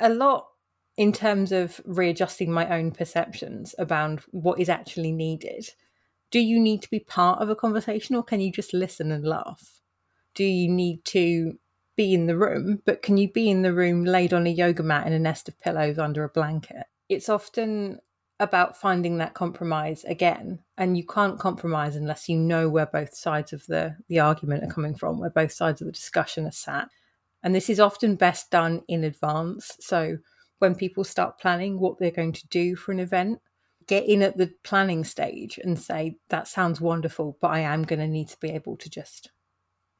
a 0.00 0.08
lot 0.08 0.48
in 0.96 1.12
terms 1.12 1.52
of 1.52 1.80
readjusting 1.84 2.50
my 2.50 2.68
own 2.76 2.92
perceptions 2.92 3.74
about 3.78 4.22
what 4.30 4.60
is 4.60 4.68
actually 4.68 5.12
needed, 5.12 5.68
do 6.30 6.38
you 6.38 6.58
need 6.58 6.82
to 6.82 6.90
be 6.90 7.00
part 7.00 7.40
of 7.40 7.50
a 7.50 7.56
conversation 7.56 8.16
or 8.16 8.22
can 8.22 8.40
you 8.40 8.52
just 8.52 8.72
listen 8.72 9.10
and 9.10 9.24
laugh? 9.24 9.80
Do 10.34 10.44
you 10.44 10.68
need 10.68 11.04
to 11.06 11.58
be 11.96 12.14
in 12.14 12.26
the 12.26 12.36
room, 12.36 12.82
but 12.84 13.02
can 13.02 13.16
you 13.16 13.30
be 13.30 13.50
in 13.50 13.62
the 13.62 13.72
room 13.72 14.04
laid 14.04 14.32
on 14.32 14.46
a 14.46 14.50
yoga 14.50 14.82
mat 14.82 15.06
in 15.06 15.12
a 15.12 15.18
nest 15.18 15.48
of 15.48 15.60
pillows 15.60 15.98
under 15.98 16.24
a 16.24 16.28
blanket? 16.28 16.86
It's 17.08 17.28
often 17.28 18.00
about 18.40 18.76
finding 18.76 19.18
that 19.18 19.34
compromise 19.34 20.02
again 20.04 20.58
and 20.76 20.96
you 20.96 21.06
can't 21.06 21.38
compromise 21.38 21.94
unless 21.94 22.28
you 22.28 22.36
know 22.36 22.68
where 22.68 22.86
both 22.86 23.14
sides 23.14 23.52
of 23.52 23.64
the 23.66 23.96
the 24.08 24.18
argument 24.18 24.64
are 24.64 24.74
coming 24.74 24.92
from 24.92 25.20
where 25.20 25.30
both 25.30 25.52
sides 25.52 25.80
of 25.80 25.86
the 25.86 25.92
discussion 25.92 26.44
are 26.44 26.50
sat 26.50 26.88
and 27.44 27.54
this 27.54 27.70
is 27.70 27.78
often 27.78 28.16
best 28.16 28.50
done 28.50 28.82
in 28.88 29.04
advance 29.04 29.76
so 29.78 30.18
when 30.64 30.74
people 30.74 31.04
start 31.04 31.38
planning 31.38 31.78
what 31.78 31.98
they're 31.98 32.10
going 32.10 32.32
to 32.32 32.48
do 32.48 32.74
for 32.76 32.92
an 32.92 33.00
event, 33.00 33.40
get 33.86 34.06
in 34.06 34.22
at 34.22 34.36
the 34.36 34.52
planning 34.62 35.04
stage 35.04 35.58
and 35.62 35.78
say, 35.78 36.16
that 36.28 36.48
sounds 36.48 36.80
wonderful, 36.80 37.36
but 37.40 37.50
I 37.50 37.60
am 37.60 37.82
going 37.82 37.98
to 37.98 38.08
need 38.08 38.28
to 38.28 38.40
be 38.40 38.50
able 38.50 38.76
to 38.78 38.88
just 38.88 39.30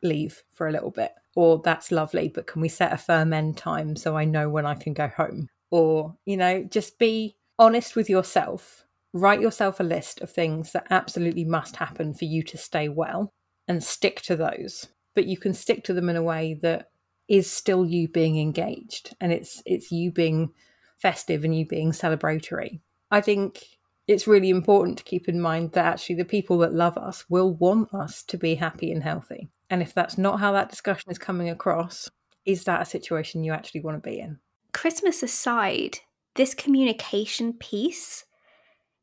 leave 0.05 0.43
for 0.53 0.69
a 0.69 0.73
little 0.73 0.91
bit. 0.91 1.13
Or 1.35 1.61
that's 1.65 1.91
lovely, 1.91 2.29
but 2.29 2.47
can 2.47 2.63
we 2.63 2.69
set 2.69 2.93
a 2.93 2.97
firm 2.97 3.33
end 3.33 3.57
time 3.57 3.97
so 3.97 4.17
I 4.17 4.25
know 4.25 4.49
when 4.49 4.67
I 4.67 4.75
can 4.75 4.93
go 4.93 5.09
home? 5.09 5.49
Or, 5.71 6.17
you 6.25 6.37
know, 6.37 6.63
just 6.63 6.99
be 6.99 7.37
honest 7.59 7.97
with 7.97 8.09
yourself. 8.09 8.85
Write 9.13 9.41
yourself 9.41 9.81
a 9.81 9.85
list 9.85 10.21
of 10.21 10.31
things 10.31 10.73
that 10.73 10.87
absolutely 10.91 11.45
must 11.45 11.77
happen 11.77 12.15
for 12.15 12.25
you 12.25 12.43
to 12.45 12.57
stay 12.57 12.89
well 12.89 13.33
and 13.67 13.83
stick 13.83 14.21
to 14.23 14.37
those. 14.37 14.89
But 15.15 15.27
you 15.27 15.37
can 15.37 15.55
stick 15.55 15.85
to 15.85 15.93
them 15.93 16.09
in 16.09 16.17
a 16.17 16.23
way 16.23 16.59
that 16.63 16.91
is 17.29 17.51
still 17.51 17.87
you 17.87 18.09
being 18.09 18.39
engaged 18.39 19.17
and 19.21 19.33
it's 19.33 19.63
it's 19.65 19.91
you 19.91 20.13
being 20.13 20.53
festive 20.99 21.45
and 21.45 21.57
you 21.57 21.67
being 21.67 21.91
celebratory. 21.91 22.81
I 23.11 23.21
think 23.21 23.65
it's 24.07 24.27
really 24.27 24.51
important 24.51 24.99
to 24.99 25.05
keep 25.05 25.29
in 25.29 25.41
mind 25.41 25.73
that 25.73 25.87
actually 25.87 26.17
the 26.17 26.25
people 26.25 26.59
that 26.59 26.75
love 26.75 26.99
us 26.99 27.25
will 27.31 27.55
want 27.55 27.95
us 27.95 28.23
to 28.25 28.37
be 28.37 28.55
happy 28.57 28.93
and 28.93 29.03
healthy. 29.03 29.49
And 29.71 29.83
if 29.83 29.95
that's 29.95 30.19
not 30.19 30.41
how 30.41 30.53
that 30.53 30.71
discussion 30.71 31.11
is 31.11 31.19
coming 31.19 31.49
across, 31.49 32.11
is 32.45 32.65
that 32.65 32.83
a 32.83 32.85
situation 32.85 33.45
you 33.45 33.53
actually 33.53 33.81
want 33.81 34.03
to 34.03 34.09
be 34.11 34.21
in? 34.21 34.39
Christmas 34.73 35.23
aside, 35.23 35.99
this 36.35 36.55
communication 36.55 37.55
piece 37.55 38.25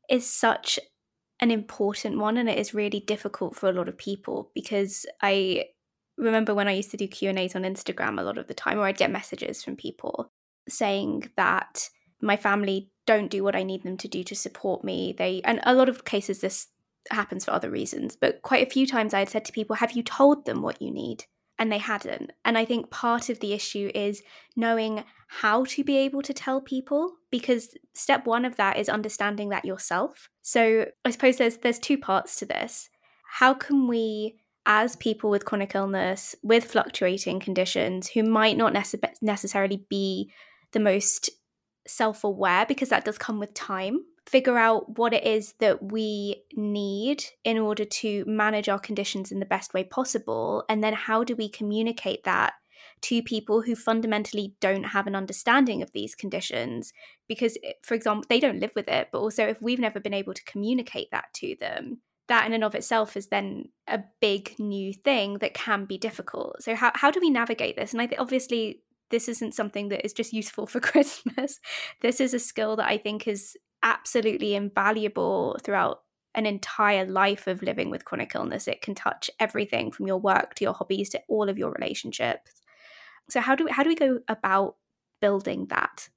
is 0.08 0.28
such 0.28 0.78
an 1.40 1.50
important 1.50 2.18
one 2.18 2.36
and 2.36 2.48
it 2.48 2.58
is 2.58 2.74
really 2.74 3.00
difficult 3.00 3.56
for 3.56 3.68
a 3.68 3.72
lot 3.72 3.88
of 3.88 3.98
people 3.98 4.50
because 4.54 5.06
I 5.20 5.64
remember 6.16 6.54
when 6.54 6.68
I 6.68 6.72
used 6.72 6.92
to 6.92 6.96
do 6.96 7.08
Q&As 7.08 7.56
on 7.56 7.62
Instagram 7.62 8.20
a 8.20 8.22
lot 8.22 8.38
of 8.38 8.46
the 8.46 8.54
time 8.54 8.78
or 8.78 8.82
I'd 8.82 8.96
get 8.96 9.10
messages 9.10 9.64
from 9.64 9.74
people 9.74 10.30
saying 10.68 11.30
that 11.36 11.88
my 12.20 12.36
family 12.36 12.90
don't 13.06 13.30
do 13.30 13.42
what 13.42 13.56
I 13.56 13.64
need 13.64 13.82
them 13.82 13.96
to 13.96 14.08
do 14.08 14.22
to 14.24 14.36
support 14.36 14.84
me. 14.84 15.14
They 15.16 15.40
and 15.44 15.60
a 15.64 15.74
lot 15.74 15.88
of 15.88 16.04
cases 16.04 16.40
this 16.40 16.68
happens 17.10 17.44
for 17.44 17.52
other 17.52 17.70
reasons, 17.70 18.16
but 18.16 18.42
quite 18.42 18.66
a 18.66 18.70
few 18.70 18.86
times 18.86 19.14
I 19.14 19.20
had 19.20 19.28
said 19.28 19.44
to 19.46 19.52
people, 19.52 19.76
"Have 19.76 19.92
you 19.92 20.02
told 20.02 20.44
them 20.46 20.62
what 20.62 20.80
you 20.80 20.90
need?" 20.90 21.24
and 21.58 21.70
they 21.70 21.78
hadn't. 21.78 22.32
And 22.44 22.58
I 22.58 22.64
think 22.64 22.90
part 22.90 23.28
of 23.28 23.40
the 23.40 23.52
issue 23.52 23.90
is 23.94 24.22
knowing 24.56 25.04
how 25.28 25.64
to 25.66 25.84
be 25.84 25.96
able 25.98 26.22
to 26.22 26.34
tell 26.34 26.60
people 26.60 27.12
because 27.30 27.76
step 27.94 28.26
1 28.26 28.44
of 28.44 28.56
that 28.56 28.78
is 28.78 28.88
understanding 28.88 29.50
that 29.50 29.64
yourself. 29.64 30.28
So 30.42 30.86
I 31.04 31.10
suppose 31.10 31.36
there's 31.36 31.58
there's 31.58 31.78
two 31.78 31.98
parts 31.98 32.36
to 32.36 32.46
this. 32.46 32.88
How 33.38 33.54
can 33.54 33.86
we 33.86 34.36
as 34.66 34.96
people 34.96 35.30
with 35.30 35.44
chronic 35.44 35.74
illness 35.74 36.34
with 36.42 36.64
fluctuating 36.64 37.40
conditions 37.40 38.08
who 38.08 38.22
might 38.22 38.56
not 38.56 38.72
nece- 38.72 39.00
necessarily 39.20 39.84
be 39.88 40.30
the 40.72 40.80
most 40.80 41.30
self 41.86 42.24
aware 42.24 42.64
because 42.66 42.90
that 42.90 43.04
does 43.04 43.18
come 43.18 43.38
with 43.38 43.54
time. 43.54 44.04
Figure 44.26 44.56
out 44.56 44.98
what 44.98 45.12
it 45.12 45.24
is 45.24 45.54
that 45.58 45.92
we 45.92 46.44
need 46.54 47.24
in 47.44 47.58
order 47.58 47.84
to 47.84 48.24
manage 48.26 48.68
our 48.68 48.78
conditions 48.78 49.32
in 49.32 49.40
the 49.40 49.46
best 49.46 49.74
way 49.74 49.84
possible. 49.84 50.64
And 50.68 50.82
then 50.82 50.94
how 50.94 51.24
do 51.24 51.34
we 51.34 51.48
communicate 51.48 52.24
that 52.24 52.54
to 53.02 53.22
people 53.22 53.62
who 53.62 53.74
fundamentally 53.74 54.54
don't 54.60 54.84
have 54.84 55.06
an 55.06 55.16
understanding 55.16 55.82
of 55.82 55.92
these 55.92 56.14
conditions? 56.14 56.92
Because, 57.28 57.58
eh, 57.64 57.72
for 57.82 57.94
example, 57.94 58.24
they 58.28 58.40
don't 58.40 58.60
live 58.60 58.72
with 58.76 58.88
it, 58.88 59.08
but 59.12 59.18
also 59.18 59.46
if 59.48 59.60
we've 59.60 59.80
never 59.80 60.00
been 60.00 60.14
able 60.14 60.34
to 60.34 60.44
communicate 60.44 61.10
that 61.10 61.32
to 61.34 61.56
them, 61.58 62.00
that 62.28 62.46
in 62.46 62.52
and 62.52 62.64
of 62.64 62.74
itself 62.74 63.16
is 63.16 63.26
then 63.26 63.64
a 63.88 64.00
big 64.20 64.54
new 64.58 64.92
thing 64.92 65.38
that 65.38 65.54
can 65.54 65.84
be 65.84 65.98
difficult. 65.98 66.62
So 66.62 66.74
how, 66.74 66.92
how 66.94 67.10
do 67.10 67.20
we 67.20 67.28
navigate 67.28 67.76
this? 67.76 67.92
And 67.92 68.00
I 68.00 68.06
think 68.06 68.20
obviously 68.20 68.82
this 69.10 69.28
isn't 69.28 69.54
something 69.54 69.88
that 69.88 70.04
is 70.04 70.12
just 70.12 70.32
useful 70.32 70.66
for 70.72 70.80
Christmas. 70.80 71.60
This 72.00 72.20
is 72.20 72.34
a 72.34 72.38
skill 72.38 72.76
that 72.76 72.88
I 72.88 72.98
think 72.98 73.28
is 73.28 73.56
absolutely 73.82 74.54
invaluable 74.54 75.58
throughout 75.62 76.02
an 76.34 76.46
entire 76.46 77.04
life 77.04 77.46
of 77.46 77.62
living 77.62 77.90
with 77.90 78.04
chronic 78.04 78.34
illness. 78.34 78.66
It 78.66 78.80
can 78.80 78.94
touch 78.94 79.30
everything 79.38 79.90
from 79.90 80.06
your 80.06 80.18
work 80.18 80.54
to 80.54 80.64
your 80.64 80.72
hobbies 80.72 81.10
to 81.10 81.20
all 81.28 81.48
of 81.48 81.58
your 81.58 81.70
relationships. 81.72 82.52
So 83.28 83.40
how 83.40 83.54
do 83.54 83.64
we, 83.64 83.70
how 83.70 83.82
do 83.82 83.88
we 83.88 83.94
go 83.94 84.20
about 84.28 84.76
building 85.20 85.66
that? 85.68 86.08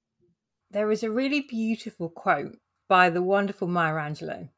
There 0.71 0.91
is 0.91 1.03
a 1.03 1.11
really 1.11 1.41
beautiful 1.41 2.09
quote 2.09 2.57
by 2.87 3.09
the 3.09 3.21
wonderful 3.21 3.67
Maya 3.67 3.93
Angelou, 3.93 4.49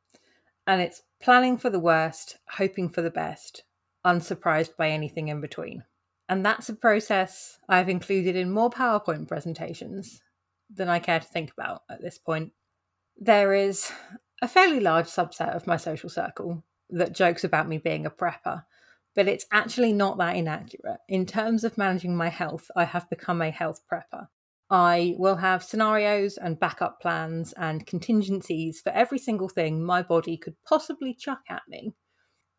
and 0.65 0.81
it's 0.81 1.03
planning 1.21 1.57
for 1.57 1.69
the 1.69 1.79
worst, 1.79 2.37
hoping 2.49 2.89
for 2.89 3.01
the 3.01 3.11
best, 3.11 3.63
unsurprised 4.05 4.77
by 4.77 4.89
anything 4.89 5.27
in 5.27 5.41
between. 5.41 5.83
And 6.29 6.45
that's 6.45 6.69
a 6.69 6.75
process 6.75 7.57
I've 7.69 7.89
included 7.89 8.35
in 8.35 8.51
more 8.51 8.69
PowerPoint 8.69 9.27
presentations 9.27 10.21
than 10.69 10.89
I 10.89 10.99
care 10.99 11.19
to 11.19 11.25
think 11.25 11.51
about 11.51 11.83
at 11.89 12.01
this 12.01 12.17
point. 12.17 12.51
There 13.19 13.53
is 13.53 13.91
a 14.41 14.47
fairly 14.47 14.79
large 14.79 15.07
subset 15.07 15.55
of 15.55 15.67
my 15.67 15.77
social 15.77 16.09
circle 16.09 16.63
that 16.89 17.15
jokes 17.15 17.43
about 17.43 17.67
me 17.67 17.77
being 17.77 18.05
a 18.05 18.12
prepper, 18.12 18.63
but 19.15 19.27
it's 19.27 19.45
actually 19.51 19.93
not 19.93 20.17
that 20.19 20.36
inaccurate. 20.36 21.00
In 21.09 21.25
terms 21.25 21.63
of 21.63 21.77
managing 21.77 22.15
my 22.15 22.29
health, 22.29 22.69
I 22.75 22.86
have 22.86 23.09
become 23.09 23.41
a 23.41 23.50
health 23.50 23.81
prepper. 23.91 24.27
I 24.69 25.15
will 25.17 25.38
have 25.38 25.63
scenarios 25.63 26.38
and 26.38 26.59
backup 26.59 27.01
plans 27.01 27.53
and 27.53 27.88
contingencies 27.88 28.81
for 28.81 28.91
every 28.91 29.17
single 29.17 29.50
thing 29.50 29.83
my 29.83 30.03
body 30.03 30.38
could 30.38 30.55
possibly 30.67 31.13
chuck 31.13 31.41
at 31.50 31.63
me 31.67 31.95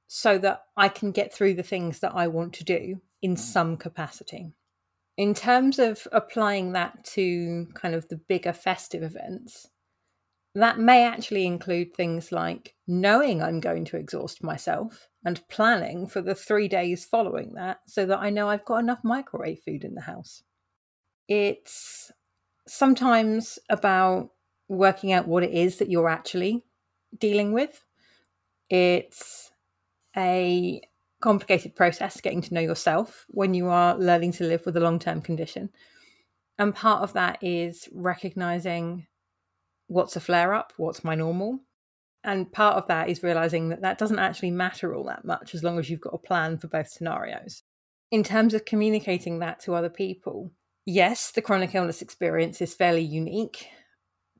so 0.08 0.38
that 0.38 0.62
I 0.76 0.88
can 0.88 1.12
get 1.12 1.32
through 1.32 1.54
the 1.54 1.62
things 1.62 2.00
that 2.00 2.14
I 2.14 2.26
want 2.28 2.54
to 2.54 2.64
do 2.64 3.00
in 3.22 3.34
mm. 3.34 3.38
some 3.38 3.76
capacity. 3.76 4.52
In 5.16 5.34
terms 5.34 5.78
of 5.78 6.08
applying 6.12 6.72
that 6.72 7.04
to 7.12 7.66
kind 7.74 7.94
of 7.94 8.08
the 8.08 8.16
bigger 8.16 8.52
festive 8.52 9.02
events, 9.02 9.68
that 10.54 10.78
may 10.78 11.04
actually 11.04 11.46
include 11.46 11.94
things 11.94 12.32
like 12.32 12.74
knowing 12.86 13.42
I'm 13.42 13.60
going 13.60 13.84
to 13.86 13.96
exhaust 13.96 14.42
myself 14.42 15.08
and 15.24 15.46
planning 15.48 16.06
for 16.06 16.20
the 16.20 16.34
three 16.34 16.68
days 16.68 17.04
following 17.04 17.54
that 17.54 17.80
so 17.86 18.06
that 18.06 18.18
I 18.18 18.30
know 18.30 18.48
I've 18.48 18.64
got 18.64 18.78
enough 18.78 19.00
microwave 19.04 19.60
food 19.64 19.84
in 19.84 19.94
the 19.94 20.00
house. 20.00 20.42
It's 21.28 22.10
sometimes 22.66 23.58
about 23.68 24.30
working 24.68 25.12
out 25.12 25.28
what 25.28 25.42
it 25.42 25.52
is 25.52 25.76
that 25.78 25.90
you're 25.90 26.08
actually 26.08 26.64
dealing 27.18 27.52
with. 27.52 27.84
It's 28.70 29.50
a 30.16 30.80
complicated 31.20 31.74
process 31.74 32.20
getting 32.20 32.42
to 32.42 32.54
know 32.54 32.60
yourself 32.60 33.26
when 33.28 33.54
you 33.54 33.68
are 33.68 33.96
learning 33.98 34.32
to 34.32 34.44
live 34.44 34.64
with 34.64 34.76
a 34.76 34.80
long 34.80 34.98
term 34.98 35.20
condition. 35.20 35.70
And 36.58 36.74
part 36.74 37.02
of 37.02 37.12
that 37.12 37.38
is 37.42 37.88
recognizing 37.92 39.06
what's 39.88 40.16
a 40.16 40.20
flare 40.20 40.54
up, 40.54 40.72
what's 40.76 41.02
my 41.02 41.14
normal. 41.14 41.60
And 42.24 42.52
part 42.52 42.76
of 42.76 42.86
that 42.88 43.08
is 43.08 43.22
realizing 43.22 43.70
that 43.70 43.82
that 43.82 43.98
doesn't 43.98 44.18
actually 44.18 44.50
matter 44.50 44.94
all 44.94 45.04
that 45.04 45.24
much 45.24 45.54
as 45.54 45.62
long 45.62 45.78
as 45.78 45.88
you've 45.88 46.00
got 46.00 46.14
a 46.14 46.18
plan 46.18 46.58
for 46.58 46.68
both 46.68 46.88
scenarios. 46.88 47.62
In 48.10 48.22
terms 48.22 48.54
of 48.54 48.64
communicating 48.64 49.38
that 49.38 49.60
to 49.60 49.74
other 49.74 49.88
people, 49.88 50.52
yes, 50.84 51.30
the 51.30 51.42
chronic 51.42 51.74
illness 51.74 52.02
experience 52.02 52.60
is 52.60 52.74
fairly 52.74 53.02
unique, 53.02 53.68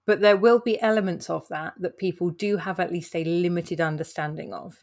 but 0.07 0.21
there 0.21 0.37
will 0.37 0.59
be 0.59 0.81
elements 0.81 1.29
of 1.29 1.47
that 1.49 1.75
that 1.79 1.99
people 1.99 2.31
do 2.31 2.57
have 2.57 2.81
at 2.81 2.93
least 2.93 3.15
a 3.15 3.25
limited 3.25 3.81
understanding 3.81 4.53
of. 4.53 4.83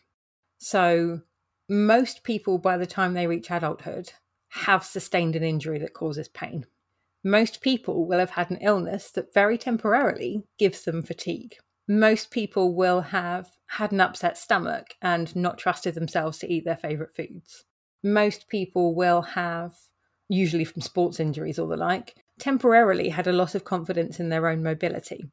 So, 0.57 1.21
most 1.67 2.23
people, 2.23 2.59
by 2.59 2.77
the 2.77 2.85
time 2.85 3.13
they 3.13 3.27
reach 3.27 3.49
adulthood, 3.49 4.13
have 4.49 4.85
sustained 4.85 5.35
an 5.35 5.43
injury 5.43 5.79
that 5.79 5.93
causes 5.93 6.29
pain. 6.29 6.65
Most 7.27 7.59
people 7.59 8.05
will 8.05 8.19
have 8.19 8.29
had 8.29 8.51
an 8.51 8.59
illness 8.61 9.09
that 9.09 9.33
very 9.33 9.57
temporarily 9.57 10.43
gives 10.59 10.83
them 10.83 11.01
fatigue. 11.01 11.55
Most 11.87 12.29
people 12.29 12.75
will 12.75 13.01
have 13.01 13.49
had 13.65 13.91
an 13.91 13.99
upset 13.99 14.37
stomach 14.37 14.93
and 15.01 15.35
not 15.35 15.57
trusted 15.57 15.95
themselves 15.95 16.37
to 16.37 16.53
eat 16.53 16.65
their 16.65 16.77
favourite 16.77 17.15
foods. 17.15 17.65
Most 18.03 18.47
people 18.47 18.93
will 18.93 19.23
have, 19.23 19.73
usually 20.29 20.65
from 20.65 20.83
sports 20.83 21.19
injuries 21.19 21.57
or 21.57 21.67
the 21.67 21.75
like, 21.75 22.13
temporarily 22.37 23.09
had 23.09 23.25
a 23.25 23.33
loss 23.33 23.55
of 23.55 23.63
confidence 23.63 24.19
in 24.19 24.29
their 24.29 24.47
own 24.47 24.61
mobility. 24.61 25.25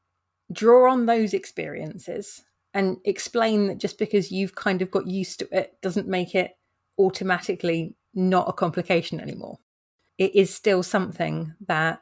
Draw 0.51 0.91
on 0.91 1.05
those 1.05 1.35
experiences 1.35 2.43
and 2.73 2.97
explain 3.05 3.67
that 3.67 3.77
just 3.77 3.99
because 3.99 4.33
you've 4.33 4.55
kind 4.55 4.81
of 4.81 4.91
got 4.91 5.07
used 5.07 5.41
to 5.41 5.49
it 5.53 5.77
doesn't 5.83 6.09
make 6.09 6.35
it 6.35 6.53
automatically 6.99 7.95
not 8.15 8.49
a 8.49 8.53
complication 8.55 9.21
anymore. 9.21 9.59
It 10.23 10.37
is 10.37 10.55
still 10.55 10.85
something 10.85 11.53
that 11.67 12.01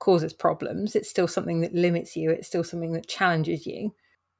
causes 0.00 0.32
problems. 0.32 0.96
It's 0.96 1.08
still 1.08 1.28
something 1.28 1.60
that 1.60 1.72
limits 1.72 2.16
you. 2.16 2.28
It's 2.28 2.48
still 2.48 2.64
something 2.64 2.92
that 2.94 3.06
challenges 3.06 3.68
you. 3.68 3.94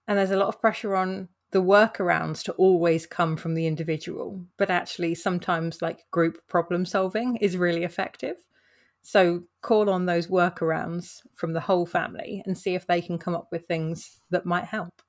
And 0.09 0.19
there's 0.19 0.33
a 0.33 0.37
lot 0.37 0.49
of 0.49 0.61
pressure 0.61 0.97
on 0.97 1.29
the 1.53 1.63
workarounds 1.63 2.43
to 2.43 2.53
always 2.55 3.07
come 3.07 3.37
from 3.37 3.55
the 3.55 3.69
individual. 3.69 4.45
But 4.57 4.71
actually, 4.71 5.15
sometimes 5.15 5.81
like 5.81 6.11
group 6.11 6.39
problem 6.49 6.85
solving 6.85 7.37
is 7.37 7.57
really 7.57 7.85
effective. 7.85 8.39
So 9.03 9.45
call 9.61 9.89
on 9.89 10.07
those 10.07 10.27
workarounds 10.27 11.21
from 11.35 11.53
the 11.53 11.61
whole 11.61 11.87
family 11.87 12.43
and 12.45 12.59
see 12.59 12.75
if 12.75 12.89
they 12.89 13.01
can 13.01 13.19
come 13.19 13.37
up 13.37 13.47
with 13.53 13.67
things 13.67 14.19
that 14.31 14.45
might 14.45 14.65
help. 14.65 15.01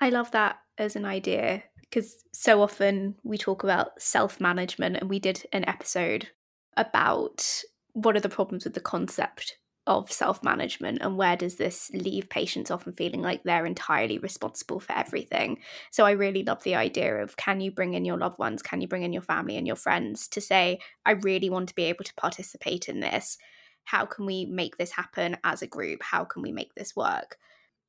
I 0.00 0.10
love 0.10 0.30
that 0.30 0.60
as 0.78 0.94
an 0.94 1.04
idea 1.04 1.64
because 1.80 2.22
so 2.32 2.62
often 2.62 3.16
we 3.24 3.36
talk 3.36 3.64
about 3.64 4.00
self 4.00 4.40
management, 4.40 4.98
and 4.98 5.10
we 5.10 5.18
did 5.18 5.44
an 5.52 5.68
episode 5.68 6.28
about 6.78 7.62
what 7.92 8.16
are 8.16 8.20
the 8.20 8.28
problems 8.28 8.64
with 8.64 8.74
the 8.74 8.80
concept 8.80 9.58
of 9.88 10.12
self 10.12 10.44
management 10.44 10.98
and 11.00 11.16
where 11.16 11.36
does 11.36 11.56
this 11.56 11.90
leave 11.94 12.28
patients 12.28 12.70
often 12.70 12.92
feeling 12.92 13.22
like 13.22 13.42
they're 13.42 13.66
entirely 13.66 14.18
responsible 14.18 14.78
for 14.78 14.92
everything. 14.92 15.58
So 15.90 16.04
I 16.04 16.10
really 16.12 16.44
love 16.44 16.62
the 16.62 16.74
idea 16.74 17.22
of 17.22 17.36
can 17.36 17.60
you 17.60 17.70
bring 17.72 17.94
in 17.94 18.04
your 18.04 18.18
loved 18.18 18.38
ones, 18.38 18.62
can 18.62 18.82
you 18.82 18.86
bring 18.86 19.02
in 19.02 19.14
your 19.14 19.22
family 19.22 19.56
and 19.56 19.66
your 19.66 19.76
friends 19.76 20.28
to 20.28 20.40
say, 20.40 20.78
I 21.06 21.12
really 21.12 21.48
want 21.50 21.70
to 21.70 21.74
be 21.74 21.84
able 21.84 22.04
to 22.04 22.14
participate 22.14 22.88
in 22.88 23.00
this. 23.00 23.38
How 23.84 24.04
can 24.04 24.26
we 24.26 24.44
make 24.44 24.76
this 24.76 24.92
happen 24.92 25.38
as 25.42 25.62
a 25.62 25.66
group? 25.66 26.02
How 26.02 26.24
can 26.24 26.42
we 26.42 26.52
make 26.52 26.74
this 26.74 26.94
work? 26.94 27.38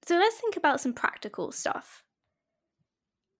So 0.07 0.15
let's 0.15 0.37
think 0.37 0.55
about 0.55 0.79
some 0.79 0.93
practical 0.93 1.51
stuff. 1.51 2.03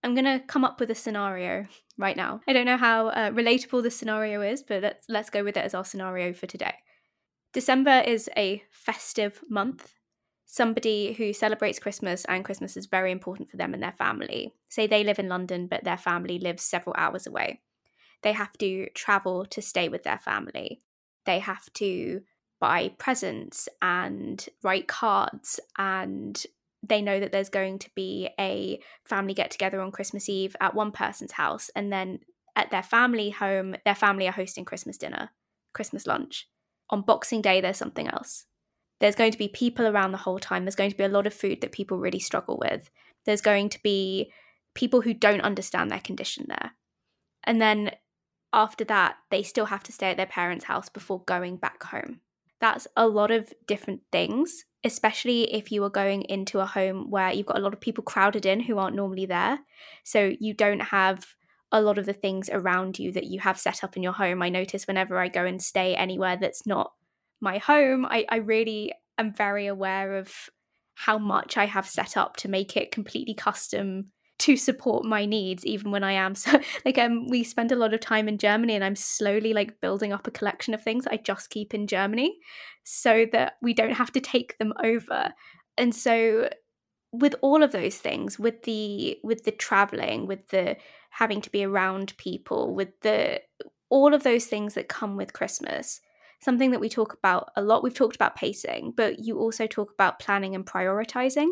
I'm 0.02 0.14
going 0.14 0.24
to 0.24 0.44
come 0.46 0.64
up 0.64 0.80
with 0.80 0.90
a 0.90 0.94
scenario 0.94 1.66
right 1.98 2.16
now. 2.16 2.40
I 2.48 2.52
don't 2.52 2.66
know 2.66 2.76
how 2.78 3.08
uh, 3.08 3.30
relatable 3.30 3.82
this 3.82 3.96
scenario 3.96 4.40
is, 4.40 4.62
but 4.62 4.82
let's 4.82 5.08
let's 5.08 5.30
go 5.30 5.44
with 5.44 5.56
it 5.56 5.64
as 5.64 5.74
our 5.74 5.84
scenario 5.84 6.32
for 6.32 6.46
today. 6.46 6.74
December 7.52 8.02
is 8.06 8.30
a 8.36 8.62
festive 8.70 9.40
month. 9.48 9.94
Somebody 10.46 11.12
who 11.12 11.32
celebrates 11.32 11.78
Christmas 11.78 12.24
and 12.24 12.44
Christmas 12.44 12.76
is 12.76 12.86
very 12.86 13.12
important 13.12 13.50
for 13.50 13.56
them 13.56 13.74
and 13.74 13.82
their 13.82 13.92
family. 13.92 14.54
Say 14.68 14.86
they 14.86 15.04
live 15.04 15.18
in 15.18 15.28
London, 15.28 15.66
but 15.66 15.84
their 15.84 15.96
family 15.96 16.38
lives 16.38 16.62
several 16.62 16.94
hours 16.96 17.26
away. 17.26 17.60
They 18.22 18.32
have 18.32 18.52
to 18.58 18.88
travel 18.94 19.46
to 19.46 19.62
stay 19.62 19.88
with 19.88 20.02
their 20.02 20.18
family. 20.18 20.80
They 21.24 21.38
have 21.38 21.72
to 21.74 22.22
buy 22.60 22.90
presents 22.98 23.68
and 23.80 24.44
write 24.62 24.88
cards 24.88 25.60
and 25.78 26.42
they 26.82 27.02
know 27.02 27.20
that 27.20 27.32
there's 27.32 27.48
going 27.48 27.78
to 27.80 27.90
be 27.94 28.30
a 28.38 28.80
family 29.04 29.34
get 29.34 29.50
together 29.50 29.80
on 29.80 29.92
Christmas 29.92 30.28
Eve 30.28 30.56
at 30.60 30.74
one 30.74 30.92
person's 30.92 31.32
house, 31.32 31.70
and 31.74 31.92
then 31.92 32.20
at 32.56 32.70
their 32.70 32.82
family 32.82 33.30
home, 33.30 33.76
their 33.84 33.94
family 33.94 34.26
are 34.26 34.32
hosting 34.32 34.64
Christmas 34.64 34.96
dinner, 34.96 35.30
Christmas 35.72 36.06
lunch. 36.06 36.48
On 36.90 37.02
Boxing 37.02 37.40
Day, 37.42 37.60
there's 37.60 37.76
something 37.76 38.08
else. 38.08 38.46
There's 38.98 39.14
going 39.14 39.32
to 39.32 39.38
be 39.38 39.48
people 39.48 39.86
around 39.86 40.12
the 40.12 40.18
whole 40.18 40.38
time. 40.38 40.64
There's 40.64 40.74
going 40.74 40.90
to 40.90 40.96
be 40.96 41.04
a 41.04 41.08
lot 41.08 41.26
of 41.26 41.34
food 41.34 41.60
that 41.60 41.72
people 41.72 41.98
really 41.98 42.18
struggle 42.18 42.58
with. 42.60 42.90
There's 43.24 43.40
going 43.40 43.68
to 43.70 43.82
be 43.82 44.32
people 44.74 45.00
who 45.00 45.14
don't 45.14 45.40
understand 45.40 45.90
their 45.90 46.00
condition 46.00 46.46
there. 46.48 46.72
And 47.44 47.60
then 47.60 47.92
after 48.52 48.84
that, 48.84 49.16
they 49.30 49.42
still 49.42 49.66
have 49.66 49.82
to 49.84 49.92
stay 49.92 50.10
at 50.10 50.16
their 50.16 50.26
parents' 50.26 50.64
house 50.64 50.88
before 50.88 51.22
going 51.24 51.56
back 51.56 51.82
home. 51.84 52.20
That's 52.60 52.86
a 52.96 53.06
lot 53.06 53.30
of 53.30 53.52
different 53.66 54.02
things 54.12 54.64
especially 54.84 55.52
if 55.52 55.70
you 55.70 55.84
are 55.84 55.90
going 55.90 56.22
into 56.22 56.60
a 56.60 56.66
home 56.66 57.10
where 57.10 57.32
you've 57.32 57.46
got 57.46 57.58
a 57.58 57.60
lot 57.60 57.74
of 57.74 57.80
people 57.80 58.02
crowded 58.02 58.46
in 58.46 58.60
who 58.60 58.78
aren't 58.78 58.96
normally 58.96 59.26
there. 59.26 59.58
So 60.04 60.32
you 60.40 60.54
don't 60.54 60.80
have 60.80 61.26
a 61.72 61.82
lot 61.82 61.98
of 61.98 62.06
the 62.06 62.12
things 62.12 62.48
around 62.50 62.98
you 62.98 63.12
that 63.12 63.26
you 63.26 63.40
have 63.40 63.60
set 63.60 63.84
up 63.84 63.96
in 63.96 64.02
your 64.02 64.12
home. 64.12 64.42
I 64.42 64.48
notice 64.48 64.86
whenever 64.86 65.18
I 65.18 65.28
go 65.28 65.44
and 65.44 65.62
stay 65.62 65.94
anywhere 65.94 66.36
that's 66.36 66.66
not 66.66 66.92
my 67.40 67.58
home, 67.58 68.06
I, 68.06 68.24
I 68.28 68.36
really 68.36 68.92
am 69.18 69.32
very 69.32 69.66
aware 69.66 70.16
of 70.16 70.32
how 70.94 71.18
much 71.18 71.56
I 71.56 71.66
have 71.66 71.88
set 71.88 72.16
up 72.16 72.36
to 72.36 72.48
make 72.48 72.76
it 72.76 72.90
completely 72.90 73.34
custom 73.34 74.12
to 74.40 74.56
support 74.56 75.04
my 75.04 75.26
needs 75.26 75.64
even 75.66 75.90
when 75.90 76.02
I 76.02 76.12
am 76.12 76.34
so 76.44 76.58
like 76.84 76.98
um 76.98 77.28
we 77.28 77.44
spend 77.44 77.72
a 77.72 77.76
lot 77.76 77.94
of 77.94 78.00
time 78.00 78.28
in 78.28 78.38
Germany 78.38 78.74
and 78.74 78.84
I'm 78.84 78.96
slowly 78.96 79.52
like 79.52 79.80
building 79.80 80.12
up 80.12 80.26
a 80.26 80.30
collection 80.30 80.74
of 80.74 80.82
things 80.82 81.06
I 81.06 81.16
just 81.16 81.50
keep 81.50 81.74
in 81.74 81.86
Germany 81.86 82.38
so 82.84 83.26
that 83.32 83.54
we 83.62 83.74
don't 83.74 83.92
have 83.92 84.10
to 84.12 84.20
take 84.20 84.58
them 84.58 84.72
over. 84.82 85.32
And 85.76 85.94
so 85.94 86.48
with 87.12 87.34
all 87.42 87.62
of 87.62 87.72
those 87.72 87.96
things 87.96 88.38
with 88.38 88.62
the 88.62 89.18
with 89.22 89.44
the 89.44 89.50
traveling 89.50 90.26
with 90.26 90.46
the 90.48 90.76
having 91.10 91.40
to 91.40 91.50
be 91.50 91.64
around 91.64 92.16
people 92.18 92.74
with 92.74 92.88
the 93.00 93.40
all 93.88 94.14
of 94.14 94.22
those 94.22 94.46
things 94.46 94.74
that 94.74 94.88
come 94.88 95.16
with 95.16 95.32
christmas 95.32 96.00
something 96.40 96.70
that 96.70 96.80
we 96.80 96.88
talk 96.88 97.12
about 97.12 97.50
a 97.56 97.62
lot 97.62 97.82
we've 97.82 97.94
talked 97.94 98.14
about 98.14 98.36
pacing 98.36 98.92
but 98.96 99.18
you 99.18 99.38
also 99.38 99.66
talk 99.66 99.92
about 99.92 100.20
planning 100.20 100.54
and 100.54 100.64
prioritizing 100.64 101.48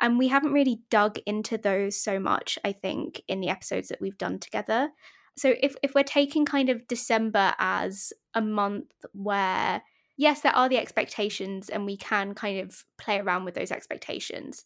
and 0.00 0.18
we 0.18 0.28
haven't 0.28 0.52
really 0.52 0.80
dug 0.90 1.18
into 1.26 1.58
those 1.58 2.00
so 2.00 2.18
much, 2.20 2.58
I 2.64 2.72
think, 2.72 3.22
in 3.28 3.40
the 3.40 3.48
episodes 3.48 3.88
that 3.88 4.00
we've 4.00 4.18
done 4.18 4.38
together. 4.38 4.90
So 5.36 5.54
if, 5.60 5.76
if 5.82 5.94
we're 5.94 6.04
taking 6.04 6.44
kind 6.44 6.68
of 6.68 6.86
December 6.88 7.54
as 7.58 8.12
a 8.34 8.40
month 8.40 8.92
where, 9.12 9.82
yes, 10.16 10.40
there 10.40 10.54
are 10.54 10.68
the 10.68 10.78
expectations 10.78 11.68
and 11.68 11.84
we 11.84 11.96
can 11.96 12.34
kind 12.34 12.60
of 12.60 12.84
play 12.96 13.18
around 13.18 13.44
with 13.44 13.54
those 13.54 13.70
expectations, 13.70 14.64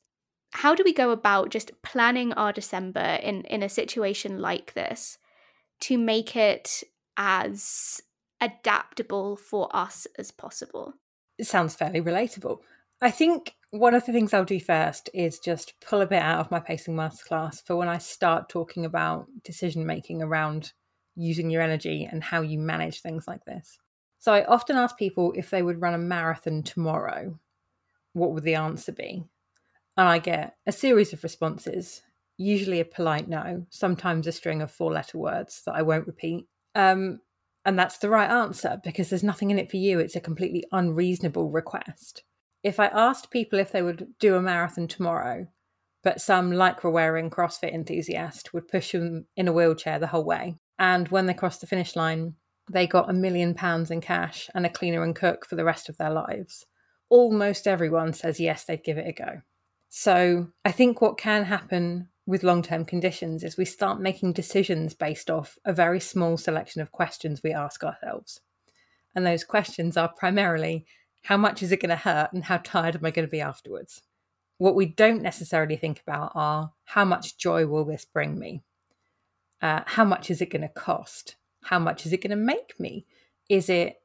how 0.53 0.75
do 0.75 0.83
we 0.85 0.93
go 0.93 1.11
about 1.11 1.51
just 1.51 1.73
planning 1.83 2.33
our 2.35 2.53
December 2.53 3.19
in, 3.23 3.43
in 3.45 3.63
a 3.63 3.69
situation 3.69 4.39
like 4.39 4.75
this 4.75 5.19
to 5.81 5.97
make 5.97 6.37
it 6.37 6.83
as 7.17 8.03
adaptable 8.41 9.37
for 9.37 9.75
us 9.75 10.07
as 10.19 10.31
possible? 10.31 10.95
It 11.39 11.47
sounds 11.47 11.75
fairly 11.75 12.03
relatable. 12.03 12.59
I 13.01 13.11
think 13.11 13.55
one 13.73 13.95
of 13.95 14.05
the 14.05 14.13
things 14.13 14.35
I'll 14.35 14.45
do 14.45 14.61
first 14.61 15.09
is 15.15 15.39
just 15.39 15.73
pull 15.81 16.03
a 16.03 16.07
bit 16.07 16.21
out 16.21 16.41
of 16.41 16.51
my 16.51 16.61
pacing 16.61 16.95
masterclass 16.95 17.65
for 17.65 17.75
when 17.75 17.89
I 17.89 17.97
start 17.97 18.51
talking 18.51 18.85
about 18.85 19.29
decision 19.45 19.87
making 19.87 20.23
around 20.23 20.73
using 21.17 21.49
your 21.49 21.63
energy 21.63 22.07
and 22.11 22.23
how 22.23 22.43
you 22.43 22.59
manage 22.59 23.01
things 23.01 23.27
like 23.27 23.47
this. 23.47 23.79
So 24.19 24.35
I 24.35 24.45
often 24.45 24.77
ask 24.77 24.99
people 24.99 25.33
if 25.35 25.49
they 25.49 25.63
would 25.63 25.81
run 25.81 25.95
a 25.95 25.99
marathon 25.99 26.63
tomorrow, 26.63 27.39
what 28.13 28.33
would 28.33 28.45
the 28.45 28.57
answer 28.57 28.93
be? 28.93 29.25
And 29.97 30.07
I 30.07 30.19
get 30.19 30.57
a 30.67 30.73
series 30.73 31.15
of 31.15 31.23
responses, 31.23 32.03
usually 32.37 32.81
a 32.81 32.85
polite 32.85 33.27
no, 33.27 33.65
sometimes 33.71 34.27
a 34.27 34.33
string 34.33 34.61
of 34.61 34.71
four 34.71 34.93
letter 34.93 35.17
words 35.17 35.63
that 35.65 35.75
I 35.75 35.81
won't 35.81 36.07
repeat. 36.07 36.47
Um, 36.75 37.21
and 37.65 37.79
that's 37.79 37.99
the 37.99 38.11
right 38.11 38.31
answer 38.31 38.83
because 38.85 39.09
there's 39.09 39.23
nothing 39.23 39.51
in 39.51 39.59
it 39.59 39.71
for 39.71 39.79
you. 39.79 39.99
It's 39.99 40.17
a 40.17 40.21
completely 40.21 40.63
unreasonable 40.73 41.51
request 41.51 42.23
if 42.63 42.79
I 42.79 42.87
asked 42.87 43.31
people 43.31 43.59
if 43.59 43.73
they 43.73 43.83
would 43.83 44.15
do 44.19 44.37
a 44.37 44.43
marathon 44.43 44.89
tomorrow, 44.89 45.47
but 46.03 46.21
some 46.21 46.51
lycra 46.51 46.91
wearing 46.91 47.31
CrossFit 47.31 47.73
enthusiast 47.73 48.53
would 48.53 48.69
push 48.69 48.93
them 48.93 49.27
in 49.37 49.49
a 49.49 49.53
wheelchair 49.53 49.99
the 49.99 50.09
whole 50.09 50.25
way. 50.25 50.57
And 50.79 51.09
when 51.09 51.27
they 51.27 51.35
crossed 51.35 51.61
the 51.61 51.67
finish 51.67 51.95
line, 51.95 52.35
they 52.71 52.87
got 52.87 53.11
a 53.11 53.15
million 53.15 53.55
pounds 53.55 53.91
in 53.91 54.01
cash 54.01 54.49
and 54.55 54.67
a 54.67 54.71
cleaner 54.71 55.03
and 55.03 55.15
cook 55.15 55.47
for 55.47 55.57
the 55.57 55.65
rest 55.65 55.89
of 55.89 55.99
their 55.99 56.11
lives. 56.11 56.67
Almost 57.09 57.67
everyone 57.67 58.13
says 58.13 58.41
yes, 58.41 58.65
they'd 58.65 58.85
give 58.85 58.99
it 58.99 59.07
a 59.07 59.13
go. 59.13 59.43
So 59.89 60.49
I 60.65 60.73
think 60.73 61.01
what 61.01 61.19
can 61.19 61.45
happen 61.45 62.09
with 62.27 62.43
long 62.43 62.63
term 62.63 62.85
conditions 62.85 63.45
is 63.45 63.57
we 63.57 63.65
start 63.65 64.01
making 64.01 64.33
decisions 64.33 64.95
based 64.95 65.31
off 65.31 65.59
a 65.65 65.73
very 65.73 66.01
small 66.01 66.37
selection 66.37 66.81
of 66.81 66.93
questions 66.93 67.43
we 67.43 67.53
ask 67.53 67.85
ourselves. 67.85 68.41
And 69.15 69.27
those 69.27 69.45
questions 69.45 69.97
are 69.97 70.09
primarily 70.09 70.87
how 71.23 71.37
much 71.37 71.63
is 71.63 71.73
it 71.73 71.81
going 71.81 71.91
to 71.91 71.97
hurt 71.97 72.33
and 72.33 72.45
how 72.45 72.59
tired 72.59 72.97
am 72.97 73.05
I 73.05 73.11
going 73.11 73.27
to 73.27 73.31
be 73.31 73.41
afterwards? 73.41 74.03
What 74.59 74.75
we 74.75 74.87
don't 74.87 75.23
necessarily 75.23 75.77
think 75.77 76.01
about 76.01 76.33
are 76.35 76.73
how 76.85 77.05
much 77.05 77.39
joy 77.39 77.67
will 77.67 77.85
this 77.85 78.05
bring 78.05 78.39
me? 78.39 78.63
Uh, 79.61 79.83
how 79.87 80.05
much 80.05 80.31
is 80.31 80.41
it 80.41 80.51
going 80.51 80.63
to 80.63 80.69
cost? 80.69 81.37
How 81.65 81.79
much 81.79 82.05
is 82.05 82.13
it 82.13 82.23
going 82.23 82.31
to 82.31 82.37
make 82.37 82.79
me? 82.79 83.07
Is 83.49 83.69
it 83.69 83.97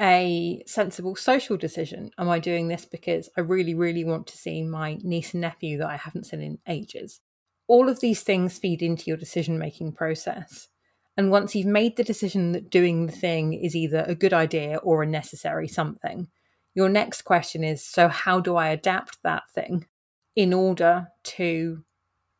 a 0.00 0.62
sensible 0.66 1.14
social 1.14 1.56
decision? 1.56 2.10
Am 2.18 2.28
I 2.28 2.40
doing 2.40 2.68
this 2.68 2.84
because 2.84 3.28
I 3.36 3.42
really, 3.42 3.74
really 3.74 4.04
want 4.04 4.26
to 4.28 4.36
see 4.36 4.62
my 4.62 4.98
niece 5.02 5.34
and 5.34 5.42
nephew 5.42 5.78
that 5.78 5.88
I 5.88 5.96
haven't 5.96 6.26
seen 6.26 6.40
in 6.40 6.58
ages? 6.66 7.20
All 7.68 7.88
of 7.88 8.00
these 8.00 8.22
things 8.22 8.58
feed 8.58 8.82
into 8.82 9.04
your 9.06 9.16
decision 9.16 9.58
making 9.58 9.92
process. 9.92 10.68
And 11.16 11.30
once 11.30 11.54
you've 11.54 11.66
made 11.66 11.96
the 11.96 12.04
decision 12.04 12.52
that 12.52 12.70
doing 12.70 13.06
the 13.06 13.12
thing 13.12 13.52
is 13.52 13.76
either 13.76 14.04
a 14.06 14.14
good 14.14 14.32
idea 14.32 14.78
or 14.78 15.02
a 15.02 15.06
necessary 15.06 15.68
something, 15.68 16.28
your 16.74 16.88
next 16.88 17.22
question 17.22 17.64
is 17.64 17.84
so, 17.84 18.08
how 18.08 18.40
do 18.40 18.56
I 18.56 18.68
adapt 18.68 19.18
that 19.22 19.50
thing 19.50 19.86
in 20.36 20.52
order 20.52 21.08
to 21.24 21.82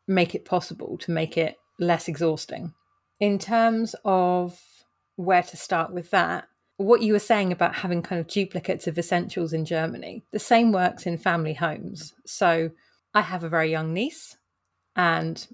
make 0.07 0.35
it 0.35 0.45
possible, 0.45 0.99
to 0.99 1.11
make 1.11 1.37
it 1.37 1.57
less 1.79 2.09
exhausting? 2.09 2.75
In 3.19 3.39
terms 3.39 3.95
of 4.05 4.61
where 5.17 5.43
to 5.43 5.57
start 5.57 5.93
with 5.93 6.11
that, 6.11 6.47
what 6.77 7.03
you 7.03 7.13
were 7.13 7.19
saying 7.19 7.53
about 7.53 7.75
having 7.75 8.03
kind 8.03 8.21
of 8.21 8.29
duplicates 8.29 8.87
of 8.87 8.99
essentials 8.99 9.53
in 9.53 9.65
Germany, 9.65 10.25
the 10.33 10.39
same 10.39 10.73
works 10.73 11.07
in 11.07 11.19
family 11.19 11.55
homes. 11.55 12.15
So, 12.25 12.71
I 13.13 13.23
have 13.23 13.43
a 13.43 13.49
very 13.49 13.71
young 13.71 13.93
niece, 13.93 14.37
and 14.95 15.47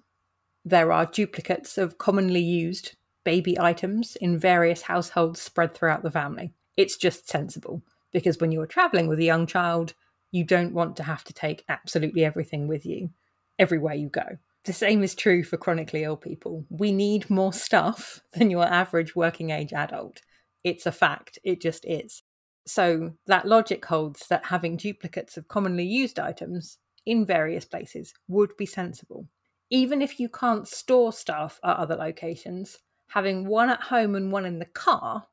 there 0.65 0.93
are 0.93 1.07
duplicates 1.07 1.79
of 1.79 1.97
commonly 1.97 2.43
used 2.43 2.97
baby 3.25 3.59
items 3.59 4.17
in 4.17 4.39
various 4.39 4.83
households 4.83 5.41
spread 5.41 5.75
throughout 5.75 6.03
the 6.03 6.11
family. 6.11 6.53
It's 6.77 6.97
just 6.97 7.29
sensible 7.29 7.83
because 8.12 8.38
when 8.38 8.53
you're 8.53 8.66
traveling 8.66 9.09
with 9.09 9.19
a 9.19 9.25
young 9.25 9.47
child, 9.47 9.95
you 10.31 10.45
don't 10.45 10.75
want 10.75 10.97
to 10.97 11.03
have 11.03 11.25
to 11.25 11.33
take 11.33 11.64
absolutely 11.69 12.25
everything 12.25 12.69
with 12.69 12.85
you 12.85 13.11
everywhere 13.59 13.95
you 13.95 14.09
go. 14.09 14.38
The 14.64 14.73
same 14.73 15.03
is 15.03 15.14
true 15.14 15.45
for 15.45 15.57
chronically 15.57 16.03
ill 16.03 16.16
people. 16.16 16.64
We 16.69 16.90
need 16.92 17.31
more 17.31 17.53
stuff 17.53 18.21
than 18.33 18.51
your 18.51 18.64
average 18.64 19.14
working 19.14 19.51
age 19.51 19.73
adult. 19.73 20.21
It's 20.64 20.87
a 20.87 20.92
fact, 20.92 21.38
it 21.45 21.61
just 21.61 21.85
is. 21.87 22.23
So 22.66 23.12
that 23.29 23.47
logic 23.47 23.85
holds 23.85 24.27
that 24.27 24.47
having 24.47 24.77
duplicates 24.77 25.37
of 25.37 25.47
commonly 25.47 25.85
used 25.85 26.19
items 26.19 26.79
in 27.07 27.25
various 27.25 27.64
places 27.64 28.12
would 28.27 28.57
be 28.57 28.66
sensible. 28.66 29.29
Even 29.71 30.03
if 30.03 30.19
you 30.19 30.29
can't 30.29 30.66
store 30.66 31.12
stuff 31.12 31.61
at 31.62 31.77
other 31.77 31.95
locations, 31.95 32.79
having 33.09 33.47
one 33.47 33.71
at 33.71 33.81
home 33.81 34.16
and 34.16 34.33
one 34.33 34.45
in 34.45 34.59
the 34.59 34.64
car 34.64 35.27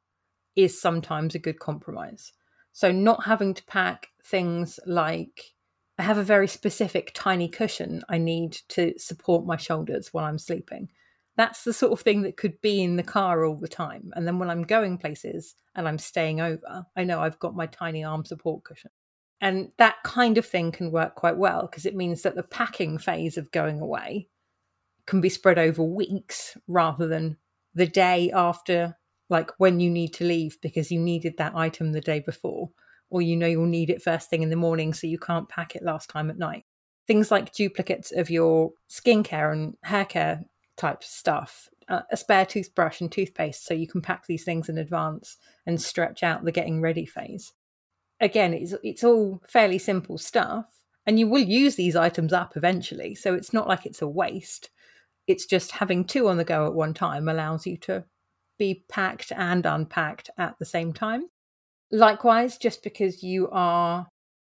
is 0.56 0.80
sometimes 0.80 1.34
a 1.34 1.40
good 1.40 1.60
compromise. 1.60 2.34
So, 2.74 2.92
not 2.92 3.26
having 3.26 3.54
to 3.54 3.64
pack 3.66 4.10
things 4.24 4.80
like 4.86 5.54
I 6.00 6.04
have 6.04 6.18
a 6.18 6.24
very 6.24 6.48
specific 6.48 7.12
tiny 7.14 7.48
cushion 7.48 8.04
I 8.10 8.18
need 8.18 8.58
to 8.70 8.94
support 8.98 9.46
my 9.46 9.58
shoulders 9.58 10.10
while 10.12 10.26
I'm 10.26 10.40
sleeping. 10.40 10.90
That's 11.36 11.64
the 11.64 11.74
sort 11.74 11.94
of 11.94 12.02
thing 12.02 12.24
that 12.24 12.38
could 12.38 12.60
be 12.62 12.82
in 12.82 12.96
the 12.96 13.04
car 13.04 13.46
all 13.46 13.56
the 13.56 13.68
time. 13.68 14.12
And 14.16 14.28
then 14.28 14.40
when 14.40 14.50
I'm 14.50 14.64
going 14.64 14.98
places 14.98 15.56
and 15.76 15.88
I'm 15.88 15.98
staying 15.98 16.42
over, 16.42 16.86
I 16.96 17.04
know 17.04 17.20
I've 17.22 17.40
got 17.40 17.56
my 17.56 17.68
tiny 17.68 18.04
arm 18.04 18.26
support 18.26 18.64
cushion. 18.64 18.92
And 19.42 19.72
that 19.78 19.96
kind 20.04 20.38
of 20.38 20.46
thing 20.46 20.72
can 20.72 20.92
work 20.92 21.16
quite 21.16 21.38
well 21.38 21.64
because 21.64 21.86
it 21.86 21.96
means 21.96 22.22
that 22.22 22.36
the 22.36 22.44
packing 22.44 22.98
phase 22.98 23.38
of 23.38 23.52
going 23.52 23.80
away 23.80 24.30
can 25.06 25.22
be 25.22 25.30
spread 25.30 25.60
over 25.60 25.84
weeks 25.84 26.58
rather 26.68 27.08
than 27.08 27.38
the 27.76 27.88
day 27.88 28.32
after, 28.32 28.98
like 29.34 29.52
when 29.58 29.82
you 29.82 29.90
need 29.90 30.14
to 30.14 30.24
leave 30.24 30.62
because 30.62 30.92
you 30.92 31.00
needed 31.00 31.34
that 31.38 31.56
item 31.56 31.92
the 31.92 32.00
day 32.00 32.22
before, 32.22 32.70
or 33.10 33.22
you 33.22 33.36
know 33.36 33.48
you'll 33.48 33.66
need 33.66 33.90
it 33.90 34.02
first 34.02 34.30
thing 34.30 34.44
in 34.44 34.50
the 34.50 34.56
morning 34.56 34.94
so 34.94 35.08
you 35.08 35.20
can't 35.20 35.50
pack 35.50 35.76
it 35.76 35.84
last 35.84 36.10
time 36.10 36.30
at 36.30 36.38
night. 36.38 36.64
Things 37.08 37.32
like 37.32 37.52
duplicates 37.52 38.14
of 38.14 38.30
your 38.30 38.72
skincare 38.90 39.52
and 39.52 39.74
hair 39.84 40.06
care 40.06 40.44
type 40.78 41.04
stuff, 41.04 41.68
uh, 41.90 42.02
a 42.12 42.16
spare 42.16 42.46
toothbrush 42.46 43.02
and 43.02 43.12
toothpaste 43.12 43.66
so 43.66 43.74
you 43.74 43.88
can 43.88 44.02
pack 44.02 44.26
these 44.28 44.46
things 44.46 44.70
in 44.70 44.78
advance 44.78 45.38
and 45.66 45.82
stretch 45.82 46.24
out 46.24 46.46
the 46.46 46.52
getting 46.52 46.80
ready 46.80 47.06
phase. 47.06 47.52
Again, 48.22 48.54
it's 48.54 48.74
it's 48.84 49.04
all 49.04 49.42
fairly 49.50 49.80
simple 49.80 50.18
stuff 50.18 50.66
and 51.06 51.20
you 51.20 51.28
will 51.28 51.44
use 51.44 51.76
these 51.76 51.96
items 51.96 52.32
up 52.32 52.56
eventually, 52.56 53.16
so 53.16 53.34
it's 53.34 53.52
not 53.52 53.68
like 53.68 53.86
it's 53.86 54.02
a 54.02 54.08
waste. 54.08 54.70
It's 55.26 55.46
just 55.46 55.72
having 55.72 56.06
two 56.06 56.28
on 56.30 56.38
the 56.38 56.46
go 56.46 56.68
at 56.68 56.74
one 56.74 56.94
time 56.94 57.28
allows 57.28 57.66
you 57.66 57.78
to 57.78 58.06
be 58.58 58.84
packed 58.90 59.32
and 59.32 59.66
unpacked 59.66 60.30
at 60.38 60.58
the 60.60 60.66
same 60.66 60.94
time. 60.94 61.28
Likewise, 61.92 62.58
just 62.58 62.84
because 62.84 63.24
you 63.24 63.50
are 63.52 64.08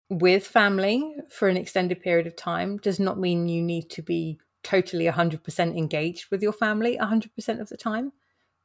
with 0.09 0.45
family 0.45 1.15
for 1.29 1.47
an 1.47 1.57
extended 1.57 1.99
period 2.01 2.27
of 2.27 2.35
time 2.35 2.77
does 2.77 2.99
not 2.99 3.19
mean 3.19 3.49
you 3.49 3.61
need 3.61 3.89
to 3.89 4.01
be 4.01 4.39
totally 4.63 5.05
100% 5.05 5.77
engaged 5.77 6.25
with 6.31 6.41
your 6.41 6.53
family 6.53 6.97
100% 6.97 7.59
of 7.59 7.69
the 7.69 7.77
time. 7.77 8.11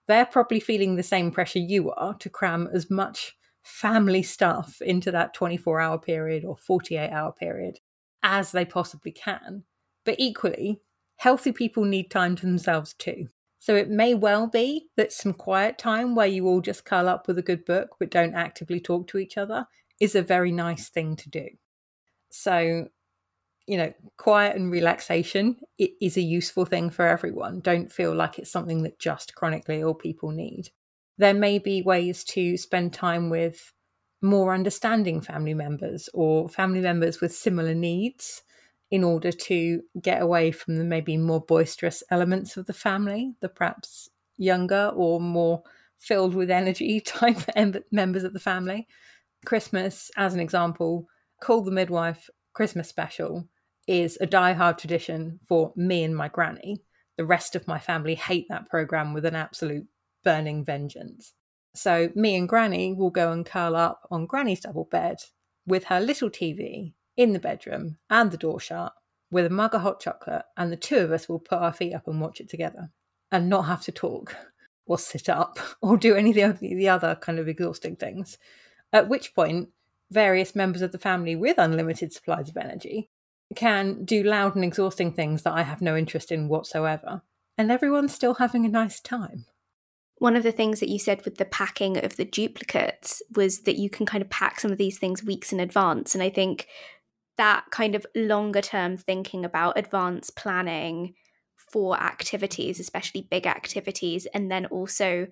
They're 0.08 0.26
probably 0.26 0.60
feeling 0.60 0.96
the 0.96 1.02
same 1.02 1.30
pressure 1.30 1.58
you 1.58 1.92
are 1.92 2.14
to 2.14 2.30
cram 2.30 2.68
as 2.72 2.90
much 2.90 3.36
family 3.62 4.22
stuff 4.22 4.80
into 4.80 5.12
that 5.12 5.34
24 5.34 5.80
hour 5.80 5.98
period 5.98 6.44
or 6.44 6.56
48 6.56 7.10
hour 7.10 7.32
period 7.32 7.78
as 8.22 8.52
they 8.52 8.64
possibly 8.64 9.12
can. 9.12 9.64
But 10.04 10.16
equally, 10.18 10.80
healthy 11.16 11.52
people 11.52 11.84
need 11.84 12.10
time 12.10 12.36
to 12.36 12.46
themselves 12.46 12.94
too. 12.94 13.28
So 13.61 13.77
it 13.77 13.90
may 13.90 14.14
well 14.14 14.46
be 14.46 14.88
that 14.96 15.12
some 15.12 15.35
quiet 15.35 15.77
time 15.77 16.14
where 16.14 16.27
you 16.27 16.46
all 16.46 16.62
just 16.62 16.87
curl 16.87 17.09
up 17.09 17.29
with 17.29 17.38
a 17.38 17.42
good 17.42 17.66
book 17.66 17.94
but 18.01 18.11
don't 18.11 18.35
actively 18.35 18.81
talk 18.81 19.07
to 19.09 19.18
each 19.18 19.37
other 19.37 19.66
is 20.01 20.14
a 20.14 20.23
very 20.23 20.51
nice 20.51 20.88
thing 20.88 21.14
to 21.16 21.29
do. 21.29 21.46
So, 22.31 22.88
you 23.66 23.77
know, 23.77 23.92
quiet 24.16 24.57
and 24.57 24.73
relaxation 24.73 25.57
it 25.77 25.90
is 26.01 26.16
a 26.16 26.23
useful 26.23 26.64
thing 26.64 26.88
for 26.88 27.07
everyone. 27.07 27.61
Don't 27.61 27.92
feel 27.92 28.14
like 28.14 28.38
it's 28.38 28.51
something 28.51 28.83
that 28.85 28.99
just 28.99 29.35
chronically 29.35 29.81
ill 29.81 29.94
people 29.94 30.31
need. 30.31 30.70
There 31.18 31.35
may 31.35 31.59
be 31.59 31.83
ways 31.83 32.25
to 32.25 32.57
spend 32.57 32.94
time 32.94 33.29
with 33.29 33.75
more 34.23 34.55
understanding 34.55 35.20
family 35.20 35.55
members 35.55 36.09
or 36.14 36.49
family 36.49 36.81
members 36.81 37.20
with 37.20 37.35
similar 37.35 37.75
needs 37.75 38.42
in 38.90 39.05
order 39.05 39.31
to 39.31 39.83
get 40.03 40.20
away 40.20 40.50
from 40.50 40.76
the 40.76 40.85
maybe 40.85 41.16
more 41.16 41.40
boisterous 41.40 42.03
elements 42.11 42.57
of 42.57 42.66
the 42.66 42.72
family, 42.72 43.35
the 43.40 43.48
perhaps 43.48 44.09
younger 44.37 44.90
or 44.94 45.20
more 45.20 45.62
filled 45.98 46.35
with 46.35 46.50
energy 46.50 47.00
type 47.05 47.38
members 47.92 48.24
of 48.24 48.33
the 48.33 48.40
family. 48.40 48.87
Christmas, 49.44 50.11
as 50.16 50.35
an 50.35 50.40
example, 50.40 51.07
Call 51.40 51.62
the 51.62 51.70
Midwife 51.70 52.29
Christmas 52.53 52.88
special 52.88 53.48
is 53.87 54.18
a 54.20 54.26
die-hard 54.26 54.79
tradition 54.79 55.40
for 55.48 55.72
me 55.74 56.05
and 56.05 56.14
my 56.14 56.29
granny. 56.29 56.83
The 57.16 57.24
rest 57.24 57.57
of 57.57 57.66
my 57.66 57.79
family 57.79 58.14
hate 58.14 58.46
that 58.48 58.68
program 58.68 59.14
with 59.14 59.24
an 59.24 59.35
absolute 59.35 59.87
burning 60.22 60.64
vengeance. 60.64 61.33
So, 61.74 62.11
me 62.14 62.37
and 62.37 62.48
Granny 62.48 62.92
will 62.92 63.11
go 63.11 63.31
and 63.31 63.46
curl 63.46 63.76
up 63.76 64.07
on 64.11 64.26
Granny's 64.26 64.61
double 64.61 64.88
bed 64.90 65.18
with 65.66 65.85
her 65.85 66.00
little 66.00 66.29
TV 66.29 66.94
in 67.20 67.35
the 67.35 67.38
bedroom 67.38 67.98
and 68.09 68.30
the 68.30 68.38
door 68.38 68.59
shut 68.59 68.94
with 69.30 69.44
a 69.44 69.50
mug 69.50 69.74
of 69.74 69.83
hot 69.83 70.00
chocolate, 70.00 70.42
and 70.56 70.72
the 70.72 70.76
two 70.76 70.96
of 70.96 71.12
us 71.12 71.28
will 71.28 71.38
put 71.38 71.59
our 71.59 71.72
feet 71.72 71.92
up 71.92 72.09
and 72.09 72.18
watch 72.18 72.40
it 72.40 72.48
together 72.48 72.90
and 73.30 73.48
not 73.48 73.66
have 73.66 73.83
to 73.83 73.92
talk 73.92 74.35
or 74.87 74.98
sit 74.98 75.28
up 75.28 75.59
or 75.83 75.98
do 75.98 76.14
any 76.14 76.40
of 76.40 76.59
the 76.61 76.88
other 76.88 77.14
kind 77.16 77.38
of 77.38 77.46
exhausting 77.46 77.94
things. 77.94 78.38
At 78.90 79.09
which 79.09 79.35
point, 79.35 79.68
various 80.11 80.56
members 80.56 80.80
of 80.80 80.92
the 80.92 80.98
family 80.98 81.37
with 81.37 81.59
unlimited 81.59 82.11
supplies 82.12 82.48
of 82.48 82.56
energy 82.56 83.11
can 83.54 84.04
do 84.04 84.22
loud 84.22 84.54
and 84.56 84.64
exhausting 84.64 85.12
things 85.12 85.42
that 85.42 85.52
I 85.52 85.62
have 85.62 85.83
no 85.83 85.96
interest 85.96 86.33
in 86.33 86.48
whatsoever, 86.48 87.20
and 87.59 87.70
everyone's 87.70 88.14
still 88.14 88.35
having 88.35 88.64
a 88.64 88.70
nice 88.70 88.98
time. 88.98 89.44
One 90.16 90.37
of 90.37 90.42
the 90.42 90.52
things 90.52 90.80
that 90.80 90.88
you 90.88 90.98
said 90.98 91.24
with 91.24 91.37
the 91.37 91.44
packing 91.44 92.02
of 92.02 92.16
the 92.16 92.24
duplicates 92.24 93.22
was 93.35 93.62
that 93.62 93.78
you 93.78 93.90
can 93.90 94.06
kind 94.06 94.22
of 94.22 94.30
pack 94.30 94.61
some 94.61 94.70
of 94.70 94.78
these 94.78 94.98
things 94.98 95.24
weeks 95.24 95.52
in 95.52 95.61
advance. 95.61 96.14
And 96.14 96.22
I 96.22 96.28
think 96.28 96.66
that 97.40 97.64
kind 97.70 97.94
of 97.94 98.05
longer 98.14 98.61
term 98.61 98.98
thinking 98.98 99.46
about 99.46 99.79
advanced 99.79 100.37
planning 100.37 101.14
for 101.57 101.98
activities, 101.98 102.79
especially 102.79 103.26
big 103.31 103.46
activities, 103.46 104.26
and 104.35 104.50
then 104.50 104.66
also 104.66 105.26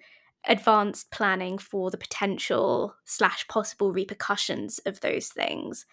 advanced 0.46 1.10
planning 1.10 1.58
for 1.58 1.90
the 1.90 1.98
potential 1.98 2.94
slash 3.04 3.46
possible 3.48 3.92
repercussions 3.92 4.78
of 4.86 5.00
those 5.00 5.28
things. 5.28 5.84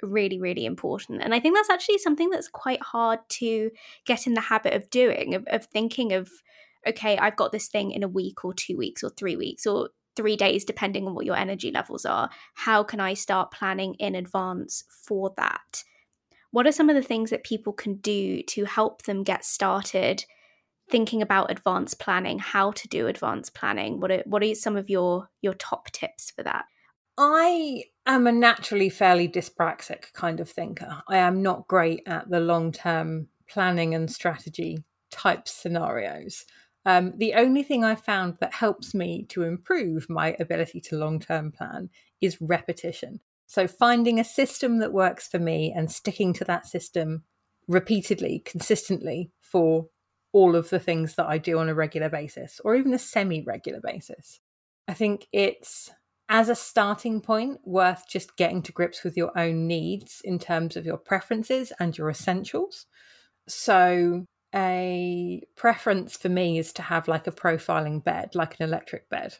Really 0.00 0.40
really 0.40 0.64
important. 0.64 1.22
And 1.22 1.34
i 1.34 1.40
think 1.40 1.56
that's 1.56 1.70
actually 1.70 1.98
something 1.98 2.30
that's 2.30 2.48
quite 2.48 2.82
hard 2.82 3.18
to 3.40 3.72
get 4.04 4.28
in 4.28 4.34
the 4.34 4.42
habit 4.52 4.74
of 4.74 4.90
doing 4.90 5.34
of, 5.34 5.44
of 5.48 5.64
thinking 5.66 6.12
of 6.12 6.30
okay 6.86 7.16
i've 7.16 7.36
got 7.36 7.50
this 7.50 7.68
thing 7.68 7.90
in 7.90 8.02
a 8.02 8.08
week 8.08 8.44
or 8.44 8.52
two 8.52 8.76
weeks 8.76 9.02
or 9.02 9.10
three 9.10 9.36
weeks 9.36 9.66
or 9.66 9.88
three 10.16 10.36
days, 10.36 10.64
depending 10.64 11.06
on 11.06 11.14
what 11.14 11.26
your 11.26 11.36
energy 11.36 11.70
levels 11.70 12.04
are. 12.04 12.30
How 12.54 12.82
can 12.82 13.00
I 13.00 13.14
start 13.14 13.50
planning 13.50 13.94
in 13.94 14.14
advance 14.14 14.84
for 14.88 15.32
that? 15.36 15.84
What 16.50 16.66
are 16.66 16.72
some 16.72 16.88
of 16.88 16.94
the 16.94 17.02
things 17.02 17.30
that 17.30 17.44
people 17.44 17.72
can 17.72 17.96
do 17.96 18.42
to 18.42 18.64
help 18.64 19.02
them 19.02 19.24
get 19.24 19.44
started 19.44 20.24
thinking 20.90 21.22
about 21.22 21.50
advanced 21.50 21.98
planning, 21.98 22.38
how 22.38 22.70
to 22.72 22.88
do 22.88 23.06
advanced 23.06 23.54
planning? 23.54 24.00
What 24.00 24.10
are, 24.12 24.22
what 24.26 24.42
are 24.42 24.54
some 24.54 24.76
of 24.76 24.88
your, 24.88 25.30
your 25.40 25.54
top 25.54 25.90
tips 25.90 26.30
for 26.30 26.42
that? 26.42 26.66
I 27.16 27.84
am 28.06 28.26
a 28.26 28.32
naturally 28.32 28.88
fairly 28.88 29.28
dyspraxic 29.28 30.12
kind 30.12 30.40
of 30.40 30.50
thinker. 30.50 31.02
I 31.08 31.18
am 31.18 31.42
not 31.42 31.68
great 31.68 32.02
at 32.06 32.28
the 32.28 32.40
long 32.40 32.72
term 32.72 33.28
planning 33.48 33.94
and 33.94 34.10
strategy 34.10 34.84
type 35.10 35.46
scenarios. 35.46 36.44
Um, 36.86 37.14
the 37.16 37.34
only 37.34 37.62
thing 37.62 37.82
I 37.82 37.94
found 37.94 38.36
that 38.40 38.54
helps 38.54 38.94
me 38.94 39.24
to 39.30 39.42
improve 39.42 40.08
my 40.10 40.36
ability 40.38 40.80
to 40.82 40.96
long 40.96 41.18
term 41.18 41.50
plan 41.50 41.90
is 42.20 42.40
repetition. 42.40 43.20
So, 43.46 43.66
finding 43.66 44.18
a 44.18 44.24
system 44.24 44.78
that 44.78 44.92
works 44.92 45.28
for 45.28 45.38
me 45.38 45.72
and 45.74 45.90
sticking 45.90 46.32
to 46.34 46.44
that 46.44 46.66
system 46.66 47.24
repeatedly, 47.68 48.42
consistently 48.44 49.30
for 49.40 49.88
all 50.32 50.56
of 50.56 50.70
the 50.70 50.80
things 50.80 51.14
that 51.14 51.26
I 51.26 51.38
do 51.38 51.58
on 51.58 51.68
a 51.68 51.74
regular 51.74 52.08
basis 52.08 52.60
or 52.64 52.74
even 52.74 52.92
a 52.92 52.98
semi 52.98 53.42
regular 53.42 53.80
basis. 53.80 54.40
I 54.88 54.94
think 54.94 55.28
it's 55.32 55.90
as 56.28 56.48
a 56.48 56.54
starting 56.54 57.20
point 57.20 57.60
worth 57.64 58.04
just 58.08 58.36
getting 58.36 58.62
to 58.62 58.72
grips 58.72 59.04
with 59.04 59.16
your 59.16 59.36
own 59.38 59.66
needs 59.66 60.20
in 60.24 60.38
terms 60.38 60.76
of 60.76 60.86
your 60.86 60.96
preferences 60.96 61.72
and 61.78 61.96
your 61.96 62.10
essentials. 62.10 62.86
So, 63.46 64.26
a 64.54 65.42
preference 65.56 66.16
for 66.16 66.28
me 66.28 66.58
is 66.58 66.72
to 66.74 66.82
have 66.82 67.08
like 67.08 67.26
a 67.26 67.32
profiling 67.32 68.02
bed, 68.02 68.34
like 68.34 68.58
an 68.58 68.66
electric 68.66 69.08
bed. 69.10 69.36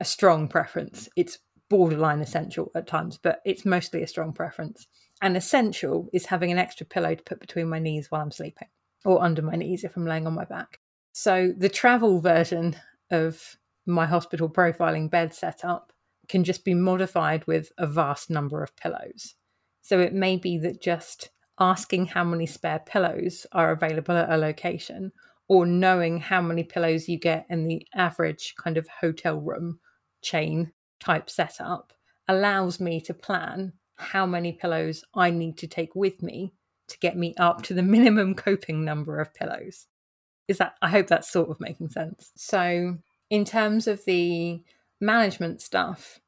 A 0.00 0.04
strong 0.04 0.46
preference. 0.48 1.08
It's 1.16 1.38
borderline 1.68 2.20
essential 2.20 2.70
at 2.74 2.86
times, 2.86 3.18
but 3.18 3.40
it's 3.44 3.64
mostly 3.64 4.02
a 4.02 4.06
strong 4.06 4.32
preference. 4.32 4.86
And 5.20 5.36
essential 5.36 6.08
is 6.12 6.26
having 6.26 6.52
an 6.52 6.58
extra 6.58 6.86
pillow 6.86 7.14
to 7.14 7.22
put 7.22 7.40
between 7.40 7.68
my 7.68 7.78
knees 7.78 8.10
while 8.10 8.22
I'm 8.22 8.30
sleeping 8.30 8.68
or 9.04 9.22
under 9.22 9.42
my 9.42 9.56
knees 9.56 9.84
if 9.84 9.96
I'm 9.96 10.06
laying 10.06 10.26
on 10.26 10.34
my 10.34 10.44
back. 10.44 10.78
So 11.12 11.52
the 11.56 11.68
travel 11.68 12.20
version 12.20 12.76
of 13.10 13.56
my 13.86 14.06
hospital 14.06 14.48
profiling 14.48 15.10
bed 15.10 15.34
setup 15.34 15.92
can 16.28 16.44
just 16.44 16.64
be 16.64 16.74
modified 16.74 17.46
with 17.46 17.72
a 17.78 17.86
vast 17.86 18.28
number 18.30 18.62
of 18.62 18.76
pillows. 18.76 19.34
So 19.80 19.98
it 19.98 20.12
may 20.12 20.36
be 20.36 20.58
that 20.58 20.82
just 20.82 21.30
asking 21.60 22.06
how 22.06 22.24
many 22.24 22.46
spare 22.46 22.80
pillows 22.80 23.46
are 23.52 23.72
available 23.72 24.16
at 24.16 24.30
a 24.30 24.36
location 24.36 25.12
or 25.48 25.66
knowing 25.66 26.18
how 26.18 26.40
many 26.40 26.62
pillows 26.62 27.08
you 27.08 27.18
get 27.18 27.46
in 27.48 27.66
the 27.66 27.86
average 27.94 28.54
kind 28.56 28.76
of 28.76 28.86
hotel 28.88 29.40
room 29.40 29.78
chain 30.22 30.72
type 31.00 31.30
setup 31.30 31.92
allows 32.28 32.80
me 32.80 33.00
to 33.00 33.14
plan 33.14 33.72
how 33.96 34.26
many 34.26 34.52
pillows 34.52 35.04
I 35.14 35.30
need 35.30 35.56
to 35.58 35.66
take 35.66 35.94
with 35.94 36.22
me 36.22 36.52
to 36.88 36.98
get 36.98 37.16
me 37.16 37.34
up 37.38 37.62
to 37.62 37.74
the 37.74 37.82
minimum 37.94 38.34
coping 38.34 38.84
number 38.84 39.20
of 39.20 39.34
pillows. 39.34 39.86
Is 40.46 40.58
that, 40.58 40.74
I 40.80 40.88
hope 40.88 41.08
that's 41.08 41.30
sort 41.30 41.50
of 41.50 41.60
making 41.60 41.90
sense. 41.90 42.30
So, 42.36 42.96
in 43.28 43.44
terms 43.44 43.86
of 43.86 44.04
the 44.06 44.62
management 45.00 45.60
stuff, 45.60 46.20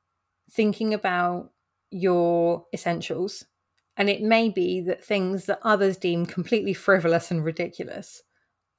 thinking 0.50 0.92
about 0.92 1.50
your 1.90 2.66
essentials. 2.72 3.44
And 4.00 4.08
it 4.08 4.22
may 4.22 4.48
be 4.48 4.80
that 4.80 5.04
things 5.04 5.44
that 5.44 5.58
others 5.62 5.98
deem 5.98 6.24
completely 6.24 6.72
frivolous 6.72 7.30
and 7.30 7.44
ridiculous 7.44 8.22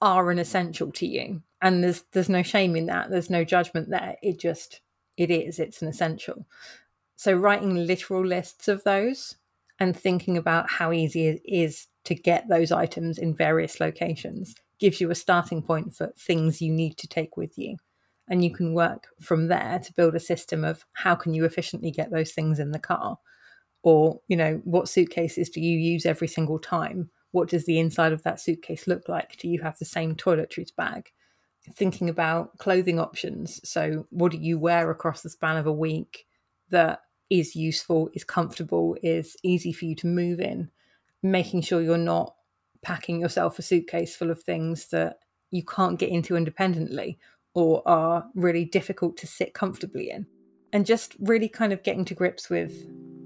are 0.01 0.31
an 0.31 0.39
essential 0.39 0.91
to 0.93 1.05
you. 1.05 1.43
And 1.61 1.83
there's 1.83 2.05
there's 2.11 2.27
no 2.27 2.41
shame 2.41 2.75
in 2.75 2.87
that. 2.87 3.11
There's 3.11 3.29
no 3.29 3.43
judgment 3.43 3.91
there. 3.91 4.15
It 4.23 4.39
just 4.39 4.81
it 5.17 5.29
is. 5.29 5.59
It's 5.59 5.83
an 5.83 5.89
essential. 5.89 6.47
So 7.17 7.33
writing 7.33 7.85
literal 7.85 8.25
lists 8.25 8.67
of 8.67 8.83
those 8.83 9.35
and 9.79 9.95
thinking 9.95 10.37
about 10.37 10.71
how 10.71 10.91
easy 10.91 11.27
it 11.27 11.41
is 11.45 11.85
to 12.05 12.15
get 12.15 12.49
those 12.49 12.71
items 12.71 13.19
in 13.19 13.35
various 13.35 13.79
locations 13.79 14.55
gives 14.79 14.99
you 14.99 15.11
a 15.11 15.15
starting 15.15 15.61
point 15.61 15.93
for 15.93 16.11
things 16.17 16.63
you 16.63 16.71
need 16.71 16.97
to 16.97 17.07
take 17.07 17.37
with 17.37 17.59
you 17.59 17.77
and 18.27 18.43
you 18.43 18.51
can 18.51 18.73
work 18.73 19.09
from 19.19 19.49
there 19.49 19.77
to 19.83 19.93
build 19.93 20.15
a 20.15 20.19
system 20.19 20.63
of 20.63 20.83
how 20.93 21.13
can 21.13 21.35
you 21.35 21.45
efficiently 21.45 21.91
get 21.91 22.09
those 22.09 22.31
things 22.31 22.57
in 22.57 22.71
the 22.71 22.79
car 22.79 23.19
or 23.83 24.19
you 24.27 24.37
know 24.37 24.61
what 24.63 24.89
suitcases 24.89 25.49
do 25.49 25.61
you 25.61 25.77
use 25.77 26.05
every 26.05 26.27
single 26.27 26.59
time? 26.59 27.09
What 27.31 27.49
does 27.49 27.65
the 27.65 27.79
inside 27.79 28.11
of 28.13 28.23
that 28.23 28.39
suitcase 28.39 28.87
look 28.87 29.07
like? 29.07 29.37
Do 29.37 29.47
you 29.47 29.61
have 29.61 29.77
the 29.79 29.85
same 29.85 30.15
toiletries 30.15 30.75
bag? 30.75 31.11
Thinking 31.75 32.09
about 32.09 32.57
clothing 32.57 32.99
options. 32.99 33.61
So 33.67 34.05
what 34.09 34.31
do 34.31 34.37
you 34.37 34.59
wear 34.59 34.91
across 34.91 35.21
the 35.21 35.29
span 35.29 35.57
of 35.57 35.67
a 35.67 35.71
week 35.71 36.25
that 36.69 37.01
is 37.29 37.55
useful 37.55 38.09
is 38.13 38.23
comfortable 38.23 38.97
is 39.01 39.37
easy 39.43 39.71
for 39.71 39.85
you 39.85 39.95
to 39.95 40.07
move 40.07 40.39
in? 40.39 40.69
Making 41.23 41.61
sure 41.61 41.81
you're 41.81 41.97
not 41.97 42.35
packing 42.81 43.21
yourself 43.21 43.59
a 43.59 43.61
suitcase 43.61 44.15
full 44.15 44.31
of 44.31 44.41
things 44.41 44.87
that 44.87 45.19
you 45.51 45.63
can't 45.63 45.99
get 45.99 46.09
into 46.09 46.35
independently 46.35 47.19
or 47.53 47.87
are 47.87 48.25
really 48.33 48.65
difficult 48.65 49.17
to 49.17 49.27
sit 49.27 49.53
comfortably 49.53 50.09
in. 50.09 50.25
And 50.73 50.85
just 50.85 51.15
really 51.19 51.49
kind 51.49 51.73
of 51.73 51.83
getting 51.83 52.05
to 52.05 52.15
grips 52.15 52.49
with 52.49 52.73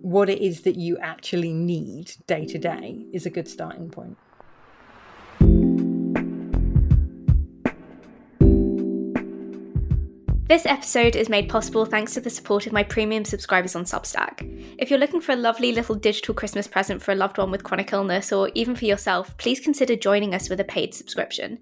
what 0.05 0.29
it 0.29 0.39
is 0.39 0.61
that 0.61 0.75
you 0.75 0.95
actually 0.99 1.51
need 1.51 2.11
day 2.27 2.45
to 2.45 2.59
day 2.59 3.03
is 3.11 3.25
a 3.25 3.29
good 3.31 3.47
starting 3.47 3.89
point. 3.89 4.15
This 10.47 10.67
episode 10.67 11.15
is 11.15 11.27
made 11.27 11.49
possible 11.49 11.85
thanks 11.85 12.13
to 12.13 12.21
the 12.21 12.29
support 12.29 12.67
of 12.67 12.71
my 12.71 12.83
premium 12.83 13.25
subscribers 13.25 13.75
on 13.75 13.83
Substack. 13.83 14.75
If 14.77 14.91
you're 14.91 14.99
looking 14.99 15.21
for 15.21 15.31
a 15.31 15.37
lovely 15.37 15.71
little 15.71 15.95
digital 15.95 16.35
Christmas 16.35 16.67
present 16.67 17.01
for 17.01 17.11
a 17.11 17.15
loved 17.15 17.39
one 17.39 17.49
with 17.49 17.63
chronic 17.63 17.91
illness 17.91 18.31
or 18.31 18.51
even 18.53 18.75
for 18.75 18.85
yourself, 18.85 19.35
please 19.39 19.59
consider 19.59 19.95
joining 19.95 20.35
us 20.35 20.49
with 20.49 20.59
a 20.59 20.65
paid 20.65 20.93
subscription. 20.93 21.57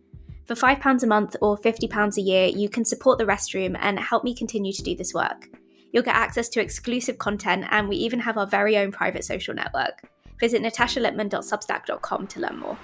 For 0.48 0.56
£5 0.56 1.02
a 1.02 1.08
month 1.08 1.38
or 1.42 1.58
£50 1.58 2.18
a 2.18 2.22
year, 2.22 2.48
you 2.48 2.68
can 2.68 2.84
support 2.84 3.20
the 3.20 3.26
Rest 3.26 3.54
Room 3.54 3.78
and 3.80 3.98
help 3.98 4.26
me 4.26 4.36
continue 4.36 4.74
to 4.74 4.84
do 4.84 4.98
this 4.98 5.14
work. 5.14 5.48
You'll 5.94 6.04
get 6.04 6.16
access 6.16 6.50
to 6.50 6.60
exclusive 6.60 7.20
content, 7.20 7.66
and 7.70 7.88
we 7.88 7.96
even 7.98 8.20
have 8.20 8.36
our 8.36 8.48
very 8.48 8.78
own 8.78 8.92
private 8.92 9.24
social 9.24 9.54
network. 9.54 10.02
Visit 10.40 10.64
natashalipman.substack.com 10.64 12.28
to 12.28 12.40
learn 12.40 12.58
more. 12.58 12.78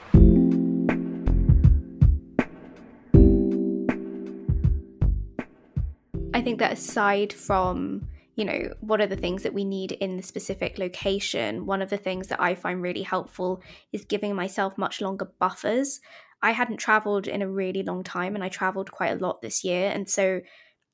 I 6.35 6.41
think 6.41 6.59
that 6.59 6.71
aside 6.71 7.33
from 7.33 8.07
you 8.35 8.45
know, 8.45 8.73
what 8.79 9.01
are 9.01 9.07
the 9.07 9.17
things 9.17 9.43
that 9.43 9.53
we 9.53 9.65
need 9.65 9.91
in 9.91 10.15
the 10.15 10.23
specific 10.23 10.77
location? 10.77 11.65
One 11.65 11.81
of 11.81 11.89
the 11.89 11.97
things 11.97 12.27
that 12.27 12.39
I 12.39 12.55
find 12.55 12.81
really 12.81 13.01
helpful 13.01 13.61
is 13.91 14.05
giving 14.05 14.33
myself 14.33 14.77
much 14.77 15.01
longer 15.01 15.29
buffers. 15.39 15.99
I 16.41 16.51
hadn't 16.51 16.77
traveled 16.77 17.27
in 17.27 17.41
a 17.41 17.49
really 17.49 17.83
long 17.83 18.01
time 18.01 18.35
and 18.35 18.43
I 18.43 18.47
traveled 18.47 18.91
quite 18.91 19.11
a 19.11 19.21
lot 19.21 19.41
this 19.41 19.65
year. 19.65 19.91
And 19.93 20.09
so, 20.09 20.39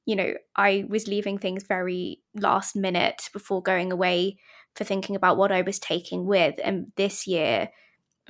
you 0.05 0.15
know, 0.15 0.33
I 0.55 0.85
was 0.87 1.07
leaving 1.07 1.37
things 1.37 1.63
very 1.63 2.21
last 2.35 2.75
minute 2.75 3.29
before 3.33 3.61
going 3.61 3.91
away 3.91 4.37
for 4.75 4.83
thinking 4.83 5.15
about 5.15 5.37
what 5.37 5.51
I 5.51 5.61
was 5.61 5.79
taking 5.79 6.25
with. 6.25 6.55
And 6.63 6.91
this 6.95 7.25
year, 7.25 7.69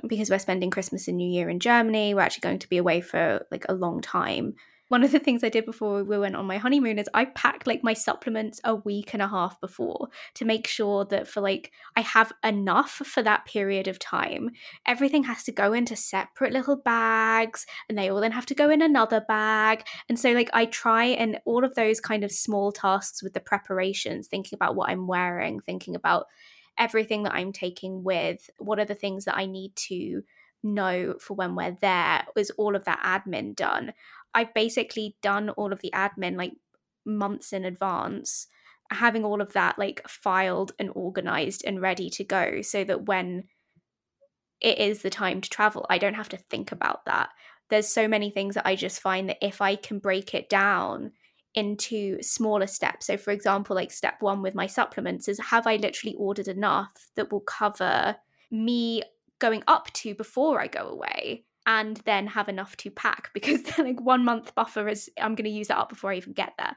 because 0.08 0.30
we're 0.30 0.40
spending 0.40 0.72
Christmas 0.72 1.08
and 1.08 1.18
New 1.18 1.30
Year 1.30 1.50
in 1.50 1.60
Germany, 1.60 2.14
we're 2.14 2.22
actually 2.22 2.48
going 2.48 2.60
to 2.60 2.70
be 2.70 2.78
away 2.78 3.02
for 3.02 3.46
like 3.52 3.66
a 3.68 3.74
long 3.74 4.02
time 4.02 4.54
one 4.88 5.04
of 5.04 5.12
the 5.12 5.20
things 5.20 5.44
I 5.44 5.50
did 5.50 5.66
before 5.66 6.04
we 6.04 6.18
went 6.18 6.36
on 6.36 6.46
my 6.46 6.58
honeymoon 6.58 7.00
is 7.00 7.10
I 7.14 7.26
packed 7.26 7.66
like 7.66 7.84
my 7.84 7.94
supplements 7.94 8.62
a 8.64 8.76
week 8.76 9.14
and 9.14 9.22
a 9.22 9.28
half 9.28 9.60
before 9.60 10.10
to 10.36 10.46
make 10.46 10.68
sure 10.68 11.06
that 11.06 11.28
for 11.28 11.42
like 11.42 11.72
I 11.96 12.02
have 12.02 12.32
enough 12.44 12.92
for 12.92 13.24
that 13.24 13.46
period 13.46 13.88
of 13.88 13.98
time. 13.98 14.52
Everything 14.86 15.24
has 15.24 15.44
to 15.44 15.52
go 15.52 15.74
into 15.74 15.96
separate 15.96 16.54
little 16.54 16.76
bags 16.76 17.66
and 17.90 17.98
they 17.98 18.10
all 18.10 18.22
then 18.22 18.32
have 18.32 18.46
to 18.48 18.56
go 18.56 18.70
in 18.70 18.82
another 18.82 19.22
bag. 19.28 19.84
And 20.08 20.20
so 20.20 20.32
like 20.34 20.50
I 20.54 20.66
try 20.66 21.06
and 21.06 21.40
all 21.46 21.66
of 21.66 21.76
those 21.76 22.00
kind 22.00 22.24
of 22.24 22.32
small 22.32 22.72
tasks 22.72 23.24
with 23.24 23.34
the 23.34 23.40
preparations, 23.40 24.28
thinking 24.28 24.56
about 24.56 24.76
what 24.76 24.90
I'm 24.90 25.08
wearing, 25.08 25.62
thinking 25.62 25.96
about 25.96 26.28
everything 26.78 27.24
that 27.24 27.34
I'm 27.34 27.54
taking 27.54 28.04
with, 28.04 28.50
what 28.60 28.80
are 28.80 28.86
the 28.86 28.96
things 28.96 29.26
that 29.26 29.38
I 29.38 29.46
need 29.46 29.76
to 29.88 30.22
know 30.66 31.16
for 31.20 31.36
when 31.36 31.56
we're 31.56 31.78
there 31.82 32.26
is 32.36 32.52
all 32.52 32.76
of 32.76 32.86
that 32.86 33.00
admin 33.04 33.56
done 33.56 33.94
I've 34.36 34.54
basically 34.54 35.16
done 35.22 35.50
all 35.50 35.74
of 35.74 35.82
the 35.82 35.92
admin 35.96 36.38
like 36.38 36.54
months 37.06 37.54
in 37.54 37.66
advance, 37.66 38.48
having 38.92 39.24
all 39.26 39.42
of 39.42 39.54
that 39.54 39.80
like 39.80 40.08
filed 40.08 40.74
and 40.78 40.92
organized 40.94 41.64
and 41.66 41.82
ready 41.82 42.10
to 42.12 42.24
go 42.24 42.62
so 42.62 42.84
that 42.84 43.06
when 43.06 43.46
it 44.62 44.78
is 44.78 45.02
the 45.02 45.10
time 45.10 45.42
to 45.42 45.50
travel, 45.50 45.86
I 45.90 45.98
don't 45.98 46.14
have 46.14 46.30
to 46.30 46.38
think 46.38 46.72
about 46.72 47.06
that. 47.06 47.30
There's 47.70 47.88
so 47.88 48.08
many 48.08 48.30
things 48.30 48.56
that 48.56 48.68
I 48.68 48.76
just 48.76 49.02
find 49.02 49.30
that 49.30 49.38
if 49.42 49.62
I 49.62 49.76
can 49.76 50.00
break 50.00 50.34
it 50.34 50.50
down 50.50 51.12
into 51.56 52.22
smaller 52.22 52.68
steps. 52.68 53.08
So, 53.08 53.18
for 53.18 53.32
example, 53.32 53.76
like 53.76 53.92
step 53.92 54.16
one 54.20 54.42
with 54.42 54.54
my 54.54 54.68
supplements 54.68 55.28
is 55.28 55.40
have 55.40 55.66
I 55.66 55.78
literally 55.78 56.16
ordered 56.18 56.48
enough 56.48 57.10
that 57.16 57.32
will 57.32 57.42
cover 57.42 58.18
me 58.52 59.02
going 59.40 59.64
up 59.68 59.92
to 59.94 60.14
before 60.14 60.60
I 60.60 60.68
go 60.68 60.88
away? 60.88 61.46
And 61.66 61.98
then 62.06 62.28
have 62.28 62.50
enough 62.50 62.76
to 62.78 62.90
pack 62.92 63.32
because 63.34 63.62
like 63.78 64.02
one 64.02 64.24
month 64.24 64.54
buffer 64.56 64.88
is 64.88 65.10
I'm 65.20 65.36
going 65.36 65.46
to 65.46 65.58
use 65.58 65.68
that 65.68 65.78
up 65.78 65.90
before 65.90 66.12
I 66.12 66.18
even 66.18 66.34
get 66.34 66.54
there. 66.58 66.76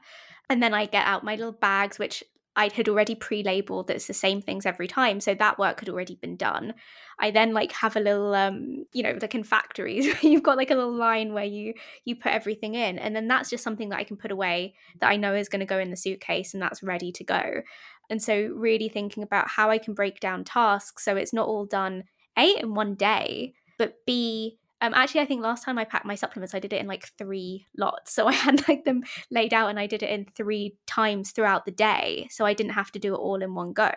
And 0.49 0.63
then 0.63 0.73
I 0.73 0.87
get 0.87 1.05
out 1.05 1.23
my 1.23 1.35
little 1.35 1.51
bags, 1.51 1.99
which 1.99 2.23
I 2.59 2.69
had 2.73 2.89
already 2.89 3.15
pre-labeled 3.15 3.87
that's 3.87 4.07
the 4.07 4.13
same 4.13 4.41
things 4.41 4.65
every 4.65 4.87
time, 4.87 5.21
so 5.21 5.33
that 5.33 5.57
work 5.57 5.79
had 5.79 5.87
already 5.87 6.15
been 6.15 6.35
done. 6.35 6.73
I 7.17 7.31
then 7.31 7.53
like 7.53 7.71
have 7.71 7.95
a 7.95 8.01
little, 8.01 8.35
um, 8.35 8.85
you 8.91 9.01
know, 9.01 9.17
like 9.21 9.33
in 9.33 9.43
factories, 9.45 10.07
you've 10.23 10.43
got 10.43 10.57
like 10.57 10.69
a 10.69 10.75
little 10.75 10.93
line 10.93 11.31
where 11.33 11.45
you 11.45 11.73
you 12.03 12.17
put 12.17 12.33
everything 12.33 12.75
in, 12.75 12.99
and 12.99 13.15
then 13.15 13.29
that's 13.29 13.49
just 13.49 13.63
something 13.63 13.87
that 13.89 13.99
I 13.99 14.03
can 14.03 14.17
put 14.17 14.31
away 14.31 14.75
that 14.99 15.09
I 15.09 15.15
know 15.15 15.33
is 15.35 15.47
going 15.47 15.61
to 15.61 15.65
go 15.65 15.79
in 15.79 15.89
the 15.89 15.95
suitcase 15.95 16.53
and 16.53 16.61
that's 16.61 16.83
ready 16.83 17.13
to 17.13 17.23
go. 17.23 17.61
And 18.09 18.21
so, 18.21 18.51
really 18.53 18.89
thinking 18.89 19.23
about 19.23 19.49
how 19.49 19.69
I 19.69 19.77
can 19.77 19.93
break 19.93 20.19
down 20.19 20.43
tasks 20.43 21.05
so 21.05 21.15
it's 21.15 21.33
not 21.33 21.47
all 21.47 21.65
done 21.65 22.03
a 22.37 22.59
in 22.59 22.73
one 22.73 22.95
day, 22.95 23.53
but 23.77 23.93
b 24.05 24.58
um, 24.81 24.93
actually, 24.93 25.21
I 25.21 25.25
think 25.25 25.41
last 25.41 25.63
time 25.63 25.77
I 25.77 25.83
packed 25.83 26.05
my 26.05 26.15
supplements, 26.15 26.55
I 26.55 26.59
did 26.59 26.71
it 26.71 26.79
in 26.79 26.87
like 26.87 27.07
three 27.17 27.67
lots. 27.77 28.13
So 28.13 28.27
I 28.29 28.33
had 28.33 28.67
like 28.67 28.85
them 28.85 29.03
laid 29.29 29.53
out 29.53 29.69
and 29.69 29.79
I 29.79 29.87
did 29.87 30.03
it 30.03 30.09
in 30.09 30.25
three 30.35 30.77
times 30.87 31.31
throughout 31.31 31.65
the 31.65 31.71
day. 31.71 32.27
So 32.31 32.45
I 32.45 32.53
didn't 32.53 32.73
have 32.73 32.91
to 32.93 32.99
do 32.99 33.13
it 33.13 33.19
all 33.19 33.41
in 33.41 33.55
one 33.55 33.73
go. 33.73 33.91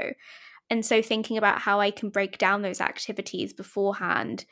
And 0.71 0.85
so 0.85 1.03
thinking 1.03 1.37
about 1.37 1.61
how 1.61 1.81
I 1.81 1.91
can 1.91 2.09
break 2.09 2.39
down 2.39 2.63
those 2.63 2.81
activities 2.81 3.53
beforehand, 3.53 4.47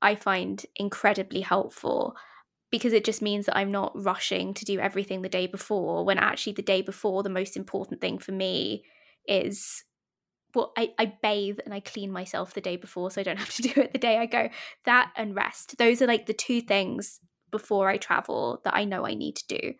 I 0.00 0.14
find 0.14 0.64
incredibly 0.76 1.40
helpful 1.40 2.16
because 2.70 2.92
it 2.92 3.04
just 3.04 3.22
means 3.22 3.46
that 3.46 3.56
I'm 3.56 3.70
not 3.70 3.92
rushing 3.94 4.54
to 4.54 4.64
do 4.64 4.80
everything 4.80 5.22
the 5.22 5.28
day 5.28 5.46
before 5.46 6.04
when 6.04 6.18
actually 6.18 6.54
the 6.54 6.62
day 6.62 6.82
before, 6.82 7.22
the 7.22 7.28
most 7.28 7.56
important 7.56 8.00
thing 8.00 8.18
for 8.18 8.32
me 8.32 8.84
is 9.28 9.84
well, 10.54 10.72
I, 10.76 10.92
I 10.98 11.12
bathe 11.22 11.58
and 11.64 11.74
I 11.74 11.80
clean 11.80 12.10
myself 12.10 12.54
the 12.54 12.60
day 12.60 12.76
before 12.76 13.10
so 13.10 13.20
I 13.20 13.24
don't 13.24 13.38
have 13.38 13.54
to 13.54 13.62
do 13.62 13.80
it 13.80 13.92
the 13.92 13.98
day 13.98 14.18
I 14.18 14.26
go. 14.26 14.48
That 14.84 15.12
and 15.16 15.34
rest. 15.34 15.76
Those 15.78 16.02
are 16.02 16.06
like 16.06 16.26
the 16.26 16.32
two 16.32 16.60
things 16.60 17.20
before 17.50 17.88
I 17.88 17.96
travel 17.96 18.60
that 18.64 18.74
I 18.74 18.84
know 18.84 19.06
I 19.06 19.14
need 19.14 19.36
to 19.36 19.58
do. 19.58 19.74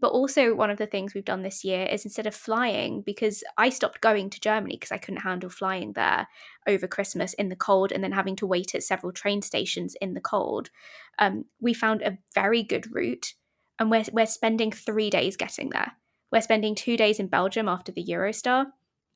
But 0.00 0.12
also, 0.12 0.54
one 0.54 0.70
of 0.70 0.78
the 0.78 0.86
things 0.86 1.12
we've 1.12 1.24
done 1.24 1.42
this 1.42 1.64
year 1.64 1.84
is 1.84 2.06
instead 2.06 2.26
of 2.26 2.34
flying, 2.34 3.02
because 3.02 3.44
I 3.58 3.68
stopped 3.68 4.00
going 4.00 4.30
to 4.30 4.40
Germany 4.40 4.76
because 4.76 4.90
I 4.90 4.96
couldn't 4.96 5.20
handle 5.20 5.50
flying 5.50 5.92
there 5.92 6.28
over 6.66 6.86
Christmas 6.86 7.34
in 7.34 7.50
the 7.50 7.56
cold 7.56 7.92
and 7.92 8.02
then 8.02 8.12
having 8.12 8.34
to 8.36 8.46
wait 8.46 8.74
at 8.74 8.82
several 8.82 9.12
train 9.12 9.42
stations 9.42 9.94
in 10.00 10.14
the 10.14 10.20
cold, 10.20 10.70
um, 11.18 11.44
we 11.60 11.74
found 11.74 12.00
a 12.00 12.16
very 12.34 12.62
good 12.62 12.86
route 12.94 13.34
and 13.78 13.90
we're, 13.90 14.04
we're 14.12 14.24
spending 14.24 14.72
three 14.72 15.10
days 15.10 15.36
getting 15.36 15.68
there. 15.70 15.92
We're 16.30 16.40
spending 16.40 16.74
two 16.74 16.96
days 16.96 17.20
in 17.20 17.26
Belgium 17.26 17.68
after 17.68 17.92
the 17.92 18.04
Eurostar 18.04 18.66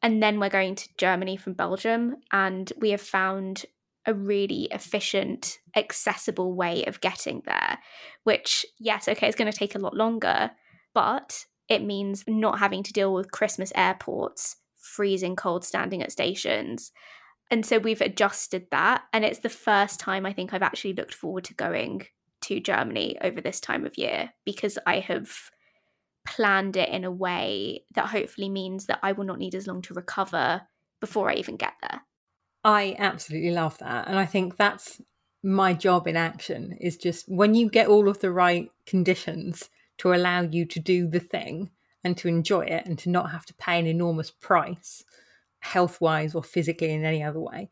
and 0.02 0.22
then 0.22 0.38
we're 0.38 0.48
going 0.48 0.74
to 0.74 0.88
Germany 0.98 1.36
from 1.36 1.54
Belgium, 1.54 2.16
and 2.32 2.72
we 2.78 2.90
have 2.90 3.00
found 3.00 3.64
a 4.06 4.14
really 4.14 4.68
efficient, 4.70 5.58
accessible 5.74 6.54
way 6.54 6.84
of 6.84 7.00
getting 7.00 7.42
there, 7.44 7.78
which, 8.22 8.64
yes, 8.78 9.08
okay, 9.08 9.26
it's 9.26 9.36
going 9.36 9.50
to 9.50 9.58
take 9.58 9.74
a 9.74 9.80
lot 9.80 9.96
longer, 9.96 10.52
but 10.94 11.46
it 11.68 11.82
means 11.82 12.24
not 12.28 12.60
having 12.60 12.82
to 12.84 12.92
deal 12.92 13.12
with 13.12 13.32
Christmas 13.32 13.72
airports, 13.74 14.56
freezing 14.76 15.34
cold 15.34 15.64
standing 15.64 16.02
at 16.02 16.12
stations. 16.12 16.92
And 17.50 17.66
so 17.66 17.78
we've 17.78 18.00
adjusted 18.00 18.68
that. 18.70 19.02
And 19.12 19.24
it's 19.24 19.40
the 19.40 19.48
first 19.48 19.98
time 19.98 20.24
I 20.24 20.32
think 20.32 20.52
I've 20.52 20.62
actually 20.62 20.94
looked 20.94 21.14
forward 21.14 21.44
to 21.44 21.54
going 21.54 22.06
to 22.42 22.60
Germany 22.60 23.18
over 23.20 23.40
this 23.40 23.60
time 23.60 23.84
of 23.84 23.98
year 23.98 24.32
because 24.44 24.78
I 24.86 25.00
have 25.00 25.50
planned 26.26 26.76
it 26.76 26.88
in 26.88 27.04
a 27.04 27.10
way 27.10 27.84
that 27.94 28.08
hopefully 28.08 28.48
means 28.48 28.86
that 28.86 28.98
I 29.02 29.12
will 29.12 29.24
not 29.24 29.38
need 29.38 29.54
as 29.54 29.66
long 29.66 29.82
to 29.82 29.94
recover 29.94 30.62
before 31.00 31.30
I 31.30 31.34
even 31.34 31.56
get 31.56 31.74
there. 31.82 32.02
I 32.64 32.96
absolutely 32.98 33.52
love 33.52 33.78
that. 33.78 34.08
And 34.08 34.18
I 34.18 34.26
think 34.26 34.56
that's 34.56 35.00
my 35.42 35.72
job 35.72 36.08
in 36.08 36.16
action 36.16 36.76
is 36.80 36.96
just 36.96 37.28
when 37.28 37.54
you 37.54 37.70
get 37.70 37.86
all 37.86 38.08
of 38.08 38.18
the 38.18 38.32
right 38.32 38.70
conditions 38.86 39.70
to 39.98 40.12
allow 40.12 40.42
you 40.42 40.64
to 40.66 40.80
do 40.80 41.08
the 41.08 41.20
thing 41.20 41.70
and 42.02 42.16
to 42.18 42.28
enjoy 42.28 42.62
it 42.62 42.84
and 42.86 42.98
to 42.98 43.10
not 43.10 43.30
have 43.30 43.46
to 43.46 43.54
pay 43.54 43.78
an 43.78 43.86
enormous 43.86 44.30
price, 44.30 45.04
health 45.60 46.00
wise 46.00 46.34
or 46.34 46.42
physically 46.42 46.92
in 46.92 47.04
any 47.04 47.22
other 47.22 47.40
way. 47.40 47.70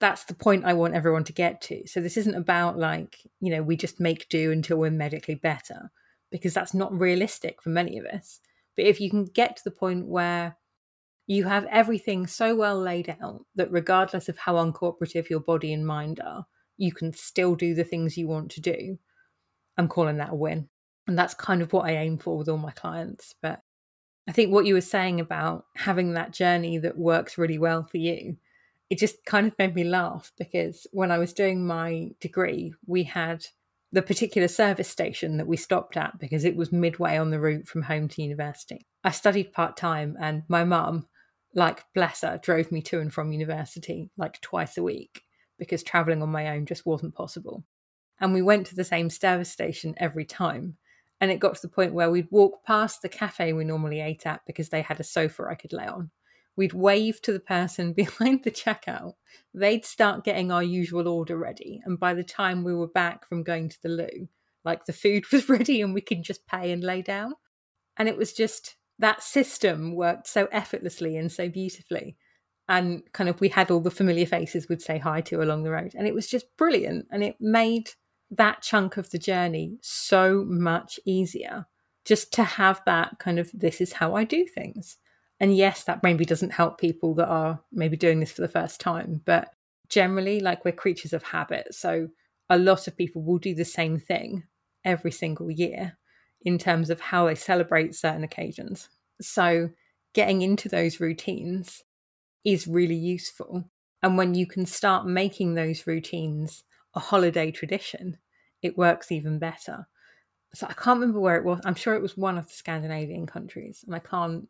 That's 0.00 0.24
the 0.24 0.34
point 0.34 0.64
I 0.64 0.74
want 0.74 0.94
everyone 0.94 1.24
to 1.24 1.32
get 1.32 1.60
to. 1.62 1.86
So, 1.86 2.00
this 2.00 2.16
isn't 2.16 2.34
about 2.34 2.78
like, 2.78 3.18
you 3.40 3.50
know, 3.50 3.62
we 3.62 3.76
just 3.76 3.98
make 3.98 4.28
do 4.28 4.52
until 4.52 4.76
we're 4.76 4.90
medically 4.90 5.34
better, 5.34 5.90
because 6.30 6.54
that's 6.54 6.74
not 6.74 6.98
realistic 6.98 7.62
for 7.62 7.70
many 7.70 7.98
of 7.98 8.06
us. 8.06 8.40
But 8.76 8.86
if 8.86 9.00
you 9.00 9.10
can 9.10 9.24
get 9.24 9.56
to 9.56 9.64
the 9.64 9.70
point 9.70 10.06
where 10.06 10.56
you 11.26 11.44
have 11.44 11.66
everything 11.66 12.26
so 12.26 12.54
well 12.54 12.80
laid 12.80 13.14
out 13.20 13.44
that 13.54 13.70
regardless 13.70 14.28
of 14.28 14.38
how 14.38 14.54
uncooperative 14.54 15.28
your 15.28 15.40
body 15.40 15.72
and 15.72 15.86
mind 15.86 16.20
are, 16.20 16.46
you 16.78 16.92
can 16.92 17.12
still 17.12 17.54
do 17.54 17.74
the 17.74 17.84
things 17.84 18.16
you 18.16 18.28
want 18.28 18.50
to 18.52 18.60
do. 18.60 18.98
I'm 19.76 19.88
calling 19.88 20.16
that 20.18 20.32
a 20.32 20.34
win. 20.34 20.68
And 21.06 21.18
that's 21.18 21.34
kind 21.34 21.60
of 21.60 21.72
what 21.72 21.86
I 21.86 21.96
aim 21.96 22.18
for 22.18 22.38
with 22.38 22.48
all 22.48 22.58
my 22.58 22.70
clients. 22.70 23.34
But 23.42 23.60
I 24.28 24.32
think 24.32 24.52
what 24.52 24.66
you 24.66 24.74
were 24.74 24.80
saying 24.80 25.20
about 25.20 25.66
having 25.74 26.14
that 26.14 26.32
journey 26.32 26.78
that 26.78 26.98
works 26.98 27.38
really 27.38 27.58
well 27.58 27.82
for 27.82 27.96
you, 27.96 28.36
it 28.90 28.98
just 28.98 29.24
kind 29.24 29.46
of 29.46 29.58
made 29.58 29.74
me 29.74 29.84
laugh 29.84 30.32
because 30.38 30.86
when 30.92 31.10
I 31.10 31.18
was 31.18 31.32
doing 31.32 31.66
my 31.66 32.10
degree, 32.20 32.74
we 32.86 33.02
had 33.02 33.46
the 33.92 34.02
particular 34.02 34.48
service 34.48 34.88
station 34.88 35.38
that 35.38 35.46
we 35.46 35.56
stopped 35.56 35.96
at 35.96 36.18
because 36.18 36.44
it 36.44 36.56
was 36.56 36.72
midway 36.72 37.16
on 37.16 37.30
the 37.30 37.40
route 37.40 37.66
from 37.66 37.82
home 37.82 38.08
to 38.08 38.22
university. 38.22 38.86
I 39.02 39.10
studied 39.10 39.52
part 39.52 39.76
time, 39.76 40.16
and 40.20 40.42
my 40.48 40.64
mum 40.64 41.06
like 41.54 41.84
bless 41.94 42.22
her, 42.22 42.38
drove 42.42 42.70
me 42.70 42.82
to 42.82 43.00
and 43.00 43.12
from 43.12 43.32
university 43.32 44.10
like 44.16 44.40
twice 44.40 44.76
a 44.76 44.82
week 44.82 45.22
because 45.58 45.82
traveling 45.82 46.22
on 46.22 46.30
my 46.30 46.48
own 46.50 46.66
just 46.66 46.86
wasn't 46.86 47.14
possible. 47.14 47.64
And 48.20 48.32
we 48.32 48.42
went 48.42 48.66
to 48.68 48.74
the 48.74 48.84
same 48.84 49.10
service 49.10 49.50
station 49.50 49.94
every 49.98 50.24
time. 50.24 50.76
And 51.20 51.30
it 51.30 51.40
got 51.40 51.56
to 51.56 51.62
the 51.62 51.72
point 51.72 51.94
where 51.94 52.10
we'd 52.10 52.30
walk 52.30 52.64
past 52.64 53.02
the 53.02 53.08
cafe 53.08 53.52
we 53.52 53.64
normally 53.64 54.00
ate 54.00 54.24
at 54.26 54.42
because 54.46 54.68
they 54.68 54.82
had 54.82 55.00
a 55.00 55.04
sofa 55.04 55.46
I 55.50 55.56
could 55.56 55.72
lay 55.72 55.86
on. 55.86 56.10
We'd 56.58 56.72
wave 56.72 57.22
to 57.22 57.32
the 57.32 57.40
person 57.40 57.92
behind 57.94 58.42
the 58.42 58.50
checkout. 58.50 59.14
They'd 59.54 59.86
start 59.86 60.24
getting 60.24 60.50
our 60.50 60.62
usual 60.62 61.06
order 61.06 61.38
ready. 61.38 61.80
And 61.84 61.98
by 61.98 62.14
the 62.14 62.24
time 62.24 62.64
we 62.64 62.74
were 62.74 62.88
back 62.88 63.26
from 63.26 63.44
going 63.44 63.68
to 63.68 63.80
the 63.80 63.88
loo, 63.88 64.28
like 64.64 64.84
the 64.84 64.92
food 64.92 65.24
was 65.32 65.48
ready 65.48 65.80
and 65.80 65.94
we 65.94 66.00
could 66.00 66.24
just 66.24 66.48
pay 66.48 66.72
and 66.72 66.82
lay 66.82 67.00
down. 67.00 67.34
And 67.96 68.08
it 68.08 68.16
was 68.16 68.32
just 68.32 68.74
that 68.98 69.22
system 69.22 69.94
worked 69.94 70.26
so 70.26 70.48
effortlessly 70.50 71.16
and 71.16 71.30
so 71.30 71.48
beautifully. 71.48 72.16
And 72.68 73.02
kind 73.12 73.30
of 73.30 73.40
we 73.40 73.48
had 73.48 73.70
all 73.70 73.80
the 73.80 73.90
familiar 73.90 74.26
faces 74.26 74.68
we'd 74.68 74.82
say 74.82 74.98
hi 74.98 75.20
to 75.22 75.40
along 75.40 75.62
the 75.62 75.70
road. 75.70 75.94
And 75.96 76.08
it 76.08 76.14
was 76.14 76.26
just 76.26 76.54
brilliant. 76.56 77.06
And 77.12 77.22
it 77.22 77.36
made 77.40 77.90
that 78.32 78.62
chunk 78.62 78.96
of 78.96 79.10
the 79.10 79.18
journey 79.18 79.78
so 79.80 80.44
much 80.46 80.98
easier 81.06 81.66
just 82.04 82.32
to 82.32 82.42
have 82.42 82.82
that 82.84 83.20
kind 83.20 83.38
of 83.38 83.48
this 83.54 83.80
is 83.80 83.92
how 83.94 84.16
I 84.16 84.24
do 84.24 84.44
things. 84.44 84.96
And 85.40 85.56
yes, 85.56 85.84
that 85.84 86.02
maybe 86.02 86.24
doesn't 86.24 86.50
help 86.50 86.80
people 86.80 87.14
that 87.14 87.28
are 87.28 87.60
maybe 87.72 87.96
doing 87.96 88.20
this 88.20 88.32
for 88.32 88.42
the 88.42 88.48
first 88.48 88.80
time, 88.80 89.22
but 89.24 89.54
generally, 89.88 90.40
like 90.40 90.64
we're 90.64 90.72
creatures 90.72 91.12
of 91.12 91.22
habit. 91.22 91.74
So 91.74 92.08
a 92.50 92.58
lot 92.58 92.88
of 92.88 92.96
people 92.96 93.22
will 93.22 93.38
do 93.38 93.54
the 93.54 93.64
same 93.64 93.98
thing 93.98 94.44
every 94.84 95.10
single 95.12 95.50
year 95.50 95.96
in 96.42 96.58
terms 96.58 96.90
of 96.90 97.00
how 97.00 97.26
they 97.26 97.34
celebrate 97.34 97.94
certain 97.94 98.24
occasions. 98.24 98.88
So, 99.20 99.70
getting 100.14 100.42
into 100.42 100.68
those 100.68 101.00
routines 101.00 101.84
is 102.44 102.66
really 102.66 102.94
useful. 102.94 103.64
And 104.02 104.16
when 104.16 104.34
you 104.34 104.46
can 104.46 104.64
start 104.64 105.06
making 105.06 105.54
those 105.54 105.86
routines 105.86 106.64
a 106.94 107.00
holiday 107.00 107.50
tradition, 107.50 108.18
it 108.62 108.78
works 108.78 109.12
even 109.12 109.38
better. 109.38 109.86
So, 110.54 110.66
I 110.68 110.72
can't 110.72 111.00
remember 111.00 111.20
where 111.20 111.36
it 111.36 111.44
was. 111.44 111.60
I'm 111.64 111.74
sure 111.74 111.94
it 111.94 112.02
was 112.02 112.16
one 112.16 112.38
of 112.38 112.46
the 112.46 112.54
Scandinavian 112.54 113.26
countries, 113.26 113.84
and 113.84 113.94
I 113.94 113.98
can't 113.98 114.48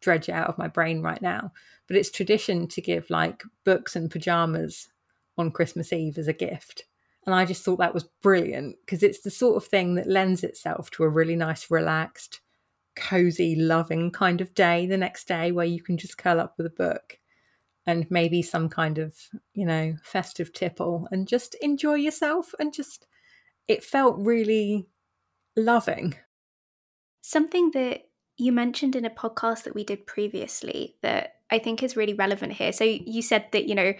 dredge 0.00 0.28
out 0.28 0.48
of 0.48 0.58
my 0.58 0.68
brain 0.68 1.02
right 1.02 1.20
now. 1.22 1.52
But 1.86 1.96
it's 1.96 2.10
tradition 2.10 2.68
to 2.68 2.80
give 2.80 3.10
like 3.10 3.42
books 3.64 3.96
and 3.96 4.10
pajamas 4.10 4.88
on 5.36 5.50
Christmas 5.50 5.92
Eve 5.92 6.18
as 6.18 6.28
a 6.28 6.32
gift. 6.32 6.84
And 7.26 7.34
I 7.34 7.44
just 7.44 7.64
thought 7.64 7.78
that 7.78 7.94
was 7.94 8.08
brilliant 8.22 8.76
because 8.84 9.02
it's 9.02 9.20
the 9.20 9.30
sort 9.30 9.56
of 9.56 9.68
thing 9.68 9.94
that 9.96 10.06
lends 10.06 10.42
itself 10.42 10.90
to 10.92 11.04
a 11.04 11.08
really 11.08 11.36
nice, 11.36 11.70
relaxed, 11.70 12.40
cozy, 12.96 13.54
loving 13.56 14.10
kind 14.10 14.40
of 14.40 14.54
day 14.54 14.86
the 14.86 14.96
next 14.96 15.28
day 15.28 15.52
where 15.52 15.66
you 15.66 15.82
can 15.82 15.96
just 15.96 16.18
curl 16.18 16.40
up 16.40 16.54
with 16.56 16.66
a 16.66 16.70
book 16.70 17.18
and 17.86 18.10
maybe 18.10 18.42
some 18.42 18.68
kind 18.68 18.98
of, 18.98 19.16
you 19.52 19.66
know, 19.66 19.96
festive 20.02 20.52
tipple 20.52 21.08
and 21.10 21.28
just 21.28 21.54
enjoy 21.56 21.94
yourself. 21.94 22.54
And 22.58 22.72
just, 22.72 23.06
it 23.68 23.84
felt 23.84 24.16
really 24.18 24.86
loving. 25.56 26.14
Something 27.20 27.70
that 27.72 28.02
you 28.40 28.52
mentioned 28.52 28.96
in 28.96 29.04
a 29.04 29.10
podcast 29.10 29.64
that 29.64 29.74
we 29.74 29.84
did 29.84 30.06
previously 30.06 30.96
that 31.02 31.36
I 31.50 31.58
think 31.58 31.82
is 31.82 31.96
really 31.96 32.14
relevant 32.14 32.54
here. 32.54 32.72
So 32.72 32.84
you 32.84 33.22
said 33.22 33.46
that, 33.52 33.66
you 33.66 33.74
know, 33.74 33.92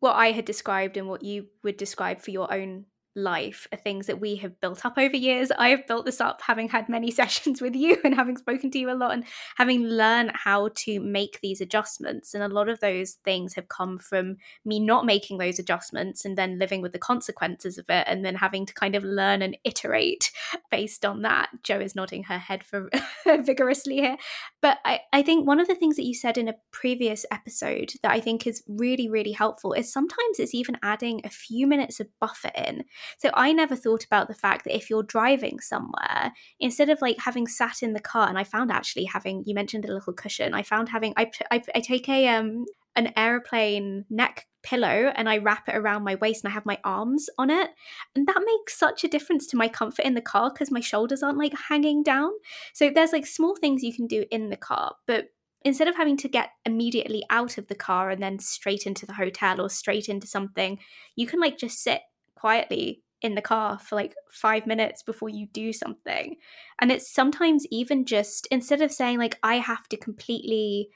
what 0.00 0.14
I 0.14 0.32
had 0.32 0.44
described 0.44 0.96
and 0.96 1.08
what 1.08 1.22
you 1.22 1.46
would 1.62 1.76
describe 1.76 2.20
for 2.20 2.30
your 2.30 2.52
own 2.52 2.86
life 3.16 3.66
are 3.72 3.78
things 3.78 4.06
that 4.06 4.20
we 4.20 4.36
have 4.36 4.60
built 4.60 4.84
up 4.84 4.94
over 4.98 5.16
years. 5.16 5.50
I 5.58 5.68
have 5.68 5.86
built 5.86 6.04
this 6.04 6.20
up 6.20 6.40
having 6.42 6.68
had 6.68 6.88
many 6.88 7.10
sessions 7.10 7.60
with 7.60 7.74
you 7.74 7.98
and 8.04 8.14
having 8.14 8.36
spoken 8.36 8.70
to 8.72 8.78
you 8.78 8.90
a 8.90 8.94
lot 8.94 9.12
and 9.12 9.24
having 9.56 9.84
learned 9.84 10.32
how 10.34 10.70
to 10.76 11.00
make 11.00 11.40
these 11.40 11.60
adjustments. 11.60 12.34
And 12.34 12.42
a 12.42 12.48
lot 12.48 12.68
of 12.68 12.80
those 12.80 13.12
things 13.24 13.54
have 13.54 13.68
come 13.68 13.98
from 13.98 14.36
me 14.64 14.80
not 14.80 15.06
making 15.06 15.38
those 15.38 15.58
adjustments 15.58 16.24
and 16.24 16.36
then 16.36 16.58
living 16.58 16.82
with 16.82 16.92
the 16.92 16.98
consequences 16.98 17.78
of 17.78 17.86
it 17.88 18.04
and 18.08 18.24
then 18.24 18.34
having 18.34 18.66
to 18.66 18.74
kind 18.74 18.94
of 18.94 19.04
learn 19.04 19.42
and 19.42 19.56
iterate 19.64 20.30
based 20.70 21.04
on 21.04 21.22
that. 21.22 21.50
Jo 21.62 21.80
is 21.80 21.94
nodding 21.94 22.24
her 22.24 22.38
head 22.38 22.64
for 22.64 22.90
vigorously 23.26 23.96
here. 23.96 24.16
But 24.60 24.78
I, 24.84 25.00
I 25.12 25.22
think 25.22 25.46
one 25.46 25.60
of 25.60 25.68
the 25.68 25.74
things 25.74 25.96
that 25.96 26.04
you 26.04 26.14
said 26.14 26.38
in 26.38 26.48
a 26.48 26.54
previous 26.72 27.24
episode 27.30 27.92
that 28.02 28.12
I 28.12 28.20
think 28.20 28.46
is 28.46 28.62
really, 28.68 29.08
really 29.08 29.32
helpful 29.32 29.72
is 29.72 29.92
sometimes 29.92 30.38
it's 30.38 30.54
even 30.54 30.78
adding 30.82 31.20
a 31.24 31.30
few 31.30 31.66
minutes 31.66 32.00
of 32.00 32.08
buffer 32.20 32.50
in 32.56 32.84
so 33.18 33.30
I 33.34 33.52
never 33.52 33.76
thought 33.76 34.04
about 34.04 34.28
the 34.28 34.34
fact 34.34 34.64
that 34.64 34.76
if 34.76 34.90
you're 34.90 35.02
driving 35.02 35.60
somewhere, 35.60 36.32
instead 36.60 36.90
of 36.90 37.00
like 37.00 37.16
having 37.18 37.46
sat 37.46 37.82
in 37.82 37.92
the 37.92 38.00
car, 38.00 38.28
and 38.28 38.38
I 38.38 38.44
found 38.44 38.70
actually 38.70 39.04
having 39.04 39.42
you 39.46 39.54
mentioned 39.54 39.84
a 39.84 39.92
little 39.92 40.12
cushion, 40.12 40.54
I 40.54 40.62
found 40.62 40.88
having 40.88 41.14
I 41.16 41.30
I, 41.50 41.62
I 41.74 41.80
take 41.80 42.08
a 42.08 42.28
um 42.28 42.64
an 42.96 43.12
airplane 43.16 44.04
neck 44.08 44.46
pillow 44.62 45.12
and 45.14 45.28
I 45.28 45.38
wrap 45.38 45.68
it 45.68 45.76
around 45.76 46.04
my 46.04 46.14
waist 46.16 46.44
and 46.44 46.50
I 46.50 46.54
have 46.54 46.66
my 46.66 46.78
arms 46.84 47.28
on 47.38 47.50
it. 47.50 47.70
And 48.14 48.26
that 48.26 48.42
makes 48.44 48.78
such 48.78 49.04
a 49.04 49.08
difference 49.08 49.46
to 49.48 49.56
my 49.56 49.68
comfort 49.68 50.04
in 50.04 50.14
the 50.14 50.20
car 50.20 50.50
because 50.50 50.70
my 50.70 50.80
shoulders 50.80 51.22
aren't 51.22 51.38
like 51.38 51.54
hanging 51.68 52.02
down. 52.02 52.30
So 52.72 52.90
there's 52.90 53.12
like 53.12 53.26
small 53.26 53.56
things 53.56 53.82
you 53.82 53.94
can 53.94 54.06
do 54.06 54.24
in 54.30 54.50
the 54.50 54.56
car, 54.56 54.94
but 55.06 55.26
instead 55.64 55.88
of 55.88 55.96
having 55.96 56.16
to 56.18 56.28
get 56.28 56.50
immediately 56.64 57.24
out 57.30 57.58
of 57.58 57.66
the 57.68 57.74
car 57.74 58.10
and 58.10 58.22
then 58.22 58.38
straight 58.38 58.86
into 58.86 59.06
the 59.06 59.14
hotel 59.14 59.60
or 59.60 59.68
straight 59.68 60.08
into 60.08 60.26
something, 60.26 60.78
you 61.16 61.26
can 61.26 61.40
like 61.40 61.58
just 61.58 61.82
sit 61.82 62.00
quietly 62.44 63.02
in 63.22 63.34
the 63.34 63.40
car 63.40 63.78
for 63.78 63.94
like 63.96 64.14
five 64.30 64.66
minutes 64.66 65.02
before 65.02 65.30
you 65.30 65.46
do 65.46 65.72
something. 65.72 66.36
And 66.78 66.92
it's 66.92 67.10
sometimes 67.10 67.64
even 67.70 68.04
just 68.04 68.46
instead 68.50 68.82
of 68.82 68.92
saying, 68.92 69.18
like, 69.18 69.38
I 69.42 69.54
have 69.54 69.88
to 69.88 69.96
completely 69.96 70.90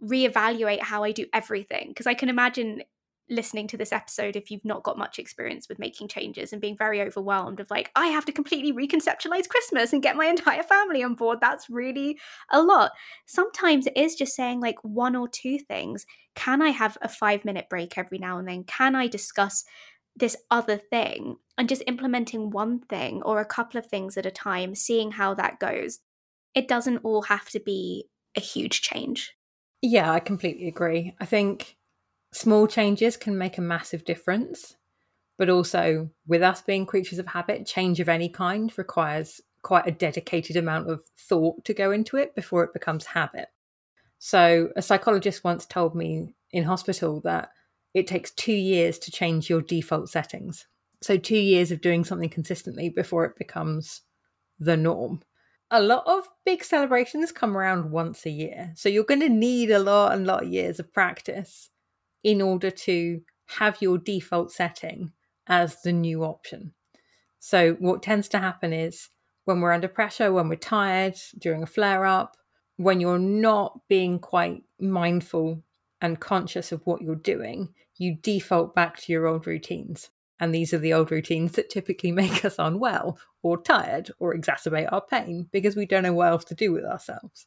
reevaluate 0.00 0.82
how 0.82 1.02
I 1.02 1.10
do 1.10 1.26
everything, 1.34 1.88
because 1.88 2.06
I 2.06 2.14
can 2.14 2.28
imagine 2.28 2.82
listening 3.28 3.66
to 3.66 3.76
this 3.76 3.90
episode 3.90 4.36
if 4.36 4.52
you've 4.52 4.64
not 4.64 4.84
got 4.84 4.98
much 4.98 5.18
experience 5.18 5.68
with 5.68 5.80
making 5.80 6.06
changes 6.06 6.52
and 6.52 6.60
being 6.60 6.76
very 6.76 7.00
overwhelmed 7.00 7.58
of 7.58 7.70
like 7.70 7.90
I 7.96 8.08
have 8.08 8.26
to 8.26 8.32
completely 8.32 8.70
reconceptualize 8.70 9.48
Christmas 9.48 9.94
and 9.94 10.02
get 10.02 10.14
my 10.14 10.26
entire 10.26 10.62
family 10.62 11.02
on 11.02 11.14
board 11.14 11.38
that's 11.40 11.70
really 11.70 12.18
a 12.52 12.62
lot. 12.62 12.92
Sometimes 13.26 13.86
it 13.86 13.96
is 13.96 14.14
just 14.14 14.36
saying 14.36 14.60
like 14.60 14.76
one 14.82 15.16
or 15.16 15.26
two 15.26 15.58
things. 15.58 16.04
Can 16.34 16.60
I 16.60 16.68
have 16.68 16.98
a 17.00 17.08
5 17.08 17.44
minute 17.44 17.68
break 17.70 17.96
every 17.96 18.18
now 18.18 18.38
and 18.38 18.46
then? 18.46 18.62
Can 18.64 18.94
I 18.94 19.06
discuss 19.06 19.64
this 20.16 20.36
other 20.50 20.76
thing 20.76 21.36
and 21.58 21.68
just 21.68 21.82
implementing 21.86 22.50
one 22.50 22.80
thing 22.80 23.22
or 23.22 23.40
a 23.40 23.44
couple 23.44 23.78
of 23.78 23.86
things 23.86 24.16
at 24.16 24.26
a 24.26 24.30
time, 24.30 24.74
seeing 24.74 25.12
how 25.12 25.34
that 25.34 25.58
goes. 25.58 26.00
It 26.54 26.68
doesn't 26.68 26.98
all 26.98 27.22
have 27.22 27.48
to 27.50 27.60
be 27.60 28.08
a 28.36 28.40
huge 28.40 28.82
change. 28.82 29.36
Yeah, 29.82 30.10
I 30.10 30.20
completely 30.20 30.68
agree. 30.68 31.14
I 31.20 31.26
think 31.26 31.76
small 32.32 32.66
changes 32.66 33.16
can 33.16 33.36
make 33.36 33.58
a 33.58 33.62
massive 33.62 34.04
difference, 34.04 34.76
but 35.36 35.50
also 35.50 36.10
with 36.26 36.42
us 36.42 36.62
being 36.62 36.86
creatures 36.86 37.18
of 37.18 37.26
habit, 37.26 37.66
change 37.66 38.00
of 38.00 38.08
any 38.08 38.28
kind 38.28 38.72
requires 38.78 39.40
quite 39.62 39.86
a 39.86 39.92
dedicated 39.92 40.56
amount 40.56 40.90
of 40.90 41.02
thought 41.18 41.64
to 41.64 41.74
go 41.74 41.90
into 41.90 42.16
it 42.16 42.34
before 42.34 42.64
it 42.64 42.72
becomes 42.72 43.06
habit. 43.06 43.48
So, 44.18 44.70
a 44.76 44.82
psychologist 44.82 45.44
once 45.44 45.66
told 45.66 45.94
me 45.94 46.34
in 46.50 46.64
hospital 46.64 47.20
that 47.22 47.50
it 47.94 48.06
takes 48.06 48.32
two 48.32 48.52
years 48.52 48.98
to 48.98 49.10
change 49.10 49.48
your 49.48 49.62
default 49.62 50.10
settings. 50.10 50.66
So, 51.02 51.16
two 51.16 51.38
years 51.38 51.70
of 51.70 51.80
doing 51.80 52.04
something 52.04 52.28
consistently 52.28 52.88
before 52.88 53.24
it 53.24 53.38
becomes 53.38 54.02
the 54.58 54.76
norm. 54.76 55.20
a 55.70 55.82
lot 55.82 56.04
of 56.06 56.28
big 56.44 56.62
celebrations 56.62 57.32
come 57.32 57.56
around 57.56 57.90
once 57.90 58.26
a 58.26 58.30
year. 58.30 58.72
So 58.76 58.88
you're 58.88 59.02
going 59.02 59.20
to 59.20 59.28
need 59.28 59.70
a 59.70 59.78
lot 59.78 60.12
and 60.12 60.26
lot 60.26 60.44
of 60.44 60.48
years 60.48 60.78
of 60.78 60.92
practice 60.92 61.70
in 62.22 62.40
order 62.40 62.70
to 62.70 63.20
have 63.46 63.78
your 63.80 63.98
default 63.98 64.52
setting 64.52 65.12
as 65.46 65.82
the 65.82 65.92
new 65.92 66.22
option. 66.22 66.74
So 67.40 67.74
what 67.74 68.02
tends 68.02 68.28
to 68.28 68.38
happen 68.38 68.72
is 68.72 69.08
when 69.44 69.60
we're 69.60 69.72
under 69.72 69.88
pressure, 69.88 70.32
when 70.32 70.48
we're 70.48 70.56
tired, 70.56 71.16
during 71.38 71.62
a 71.62 71.66
flare 71.66 72.06
up, 72.06 72.36
when 72.76 73.00
you're 73.00 73.18
not 73.18 73.80
being 73.88 74.18
quite 74.18 74.62
mindful 74.80 75.62
and 76.00 76.20
conscious 76.20 76.72
of 76.72 76.82
what 76.84 77.02
you're 77.02 77.14
doing, 77.16 77.74
you 77.96 78.16
default 78.16 78.74
back 78.74 78.98
to 78.98 79.12
your 79.12 79.26
old 79.26 79.46
routines. 79.46 80.10
And 80.40 80.54
these 80.54 80.74
are 80.74 80.78
the 80.78 80.92
old 80.92 81.10
routines 81.10 81.52
that 81.52 81.70
typically 81.70 82.12
make 82.12 82.44
us 82.44 82.56
unwell 82.58 83.18
or 83.42 83.62
tired 83.62 84.10
or 84.18 84.34
exacerbate 84.34 84.92
our 84.92 85.02
pain 85.02 85.48
because 85.52 85.76
we 85.76 85.86
don't 85.86 86.02
know 86.02 86.12
what 86.12 86.28
else 86.28 86.44
to 86.46 86.54
do 86.54 86.72
with 86.72 86.84
ourselves. 86.84 87.46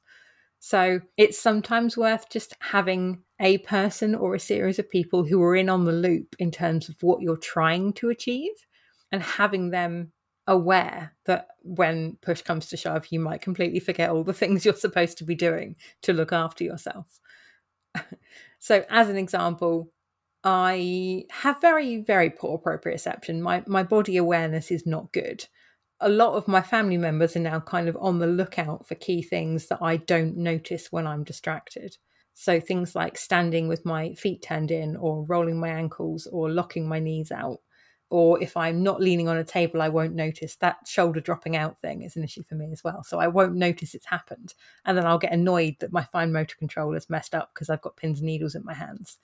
So 0.60 1.02
it's 1.18 1.40
sometimes 1.40 1.98
worth 1.98 2.30
just 2.30 2.56
having 2.60 3.22
a 3.40 3.60
person 3.60 4.16
or 4.16 4.34
a 4.34 4.40
series 4.40 4.80
of 4.80 4.90
people 4.90 5.24
who 5.24 5.42
are 5.44 5.56
in 5.56 5.70
on 5.70 5.86
the 5.86 5.92
loop 5.92 6.36
in 6.40 6.50
terms 6.52 6.90
of 6.90 6.96
what 7.02 7.22
you're 7.22 7.38
trying 7.38 7.94
to 7.94 8.10
achieve 8.10 8.54
and 9.12 9.22
having 9.22 9.70
them 9.70 10.12
aware 10.48 11.14
that 11.26 11.48
when 11.62 12.18
push 12.22 12.42
comes 12.42 12.68
to 12.68 12.78
shove, 12.78 13.08
you 13.12 13.20
might 13.20 13.42
completely 13.42 13.80
forget 13.80 14.10
all 14.10 14.24
the 14.24 14.34
things 14.42 14.66
you're 14.66 14.74
supposed 14.74 15.18
to 15.20 15.24
be 15.24 15.36
doing 15.36 15.76
to 16.02 16.14
look 16.14 16.34
after 16.34 16.64
yourself. 16.64 17.20
so, 18.60 18.84
as 18.90 19.10
an 19.10 19.18
example, 19.18 19.92
I 20.50 21.26
have 21.30 21.60
very, 21.60 21.98
very 21.98 22.30
poor 22.30 22.58
proprioception. 22.58 23.42
My 23.42 23.64
my 23.68 23.84
body 23.84 24.16
awareness 24.16 24.72
is 24.72 24.86
not 24.86 25.12
good. 25.12 25.46
A 26.00 26.08
lot 26.10 26.36
of 26.36 26.48
my 26.48 26.62
family 26.62 26.96
members 26.98 27.36
are 27.36 27.40
now 27.42 27.60
kind 27.60 27.90
of 27.90 27.98
on 28.00 28.20
the 28.20 28.28
lookout 28.28 28.88
for 28.88 28.96
key 28.96 29.22
things 29.22 29.68
that 29.68 29.80
I 29.82 29.98
don't 29.98 30.38
notice 30.38 30.90
when 30.92 31.06
I'm 31.06 31.26
distracted. 31.26 31.98
So 32.34 32.62
things 32.62 32.96
like 32.96 33.18
standing 33.18 33.68
with 33.68 33.84
my 33.86 34.14
feet 34.14 34.42
turned 34.42 34.72
in, 34.72 34.96
or 34.96 35.26
rolling 35.26 35.60
my 35.60 35.68
ankles, 35.70 36.28
or 36.28 36.50
locking 36.50 36.88
my 36.88 37.00
knees 37.00 37.30
out, 37.32 37.60
or 38.10 38.42
if 38.42 38.56
I'm 38.56 38.84
not 38.84 39.02
leaning 39.02 39.28
on 39.28 39.38
a 39.38 39.44
table, 39.44 39.82
I 39.82 39.90
won't 39.90 40.16
notice 40.16 40.56
that 40.58 40.78
shoulder 40.88 41.20
dropping 41.20 41.58
out 41.58 41.82
thing 41.82 42.04
is 42.04 42.16
an 42.16 42.24
issue 42.24 42.44
for 42.44 42.56
me 42.56 42.72
as 42.72 42.86
well. 42.86 43.04
So 43.04 43.20
I 43.20 43.28
won't 43.28 43.56
notice 43.56 43.94
it's 43.96 44.06
happened. 44.06 44.54
And 44.86 44.98
then 44.98 45.06
I'll 45.06 45.18
get 45.20 45.34
annoyed 45.34 45.76
that 45.82 45.92
my 45.92 46.06
fine 46.06 46.32
motor 46.32 46.56
control 46.56 46.94
is 46.96 47.10
messed 47.10 47.36
up 47.36 47.52
because 47.54 47.70
I've 47.70 47.82
got 47.82 47.98
pins 47.98 48.20
and 48.20 48.28
needles 48.28 48.56
in 48.56 48.64
my 48.64 48.76
hands. 48.76 49.18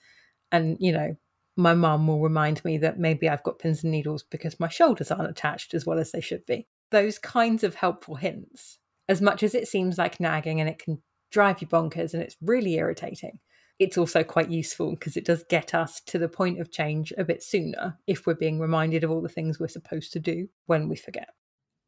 And, 0.52 0.76
you 0.80 0.92
know, 0.92 1.16
my 1.56 1.74
mum 1.74 2.06
will 2.06 2.20
remind 2.20 2.64
me 2.64 2.78
that 2.78 2.98
maybe 2.98 3.28
I've 3.28 3.42
got 3.42 3.58
pins 3.58 3.82
and 3.82 3.92
needles 3.92 4.22
because 4.22 4.58
my 4.60 4.68
shoulders 4.68 5.10
aren't 5.10 5.30
attached 5.30 5.74
as 5.74 5.86
well 5.86 5.98
as 5.98 6.12
they 6.12 6.20
should 6.20 6.44
be. 6.46 6.66
Those 6.90 7.18
kinds 7.18 7.64
of 7.64 7.74
helpful 7.76 8.16
hints, 8.16 8.78
as 9.08 9.20
much 9.20 9.42
as 9.42 9.54
it 9.54 9.68
seems 9.68 9.98
like 9.98 10.20
nagging 10.20 10.60
and 10.60 10.68
it 10.68 10.78
can 10.78 11.02
drive 11.30 11.60
you 11.60 11.66
bonkers 11.66 12.14
and 12.14 12.22
it's 12.22 12.36
really 12.40 12.74
irritating 12.74 13.40
it's 13.78 13.98
also 13.98 14.22
quite 14.22 14.50
useful 14.50 14.90
because 14.90 15.16
it 15.16 15.24
does 15.24 15.44
get 15.48 15.74
us 15.74 16.00
to 16.00 16.18
the 16.18 16.28
point 16.28 16.60
of 16.60 16.70
change 16.70 17.12
a 17.18 17.24
bit 17.24 17.42
sooner 17.42 17.98
if 18.06 18.26
we're 18.26 18.34
being 18.34 18.60
reminded 18.60 19.02
of 19.02 19.10
all 19.10 19.20
the 19.20 19.28
things 19.28 19.58
we're 19.58 19.68
supposed 19.68 20.12
to 20.12 20.20
do 20.20 20.48
when 20.66 20.88
we 20.88 20.96
forget. 20.96 21.30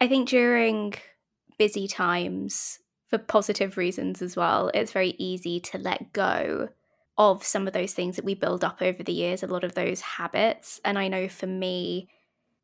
I 0.00 0.08
think 0.08 0.28
during 0.28 0.94
busy 1.58 1.86
times, 1.86 2.80
for 3.08 3.18
positive 3.18 3.76
reasons 3.76 4.20
as 4.20 4.36
well, 4.36 4.70
it's 4.74 4.92
very 4.92 5.14
easy 5.18 5.60
to 5.60 5.78
let 5.78 6.12
go 6.12 6.68
of 7.18 7.44
some 7.44 7.66
of 7.66 7.72
those 7.72 7.94
things 7.94 8.16
that 8.16 8.24
we 8.24 8.34
build 8.34 8.62
up 8.62 8.82
over 8.82 9.02
the 9.02 9.12
years, 9.12 9.42
a 9.42 9.46
lot 9.46 9.64
of 9.64 9.74
those 9.74 10.00
habits. 10.00 10.80
And 10.84 10.98
I 10.98 11.08
know 11.08 11.28
for 11.28 11.46
me, 11.46 12.08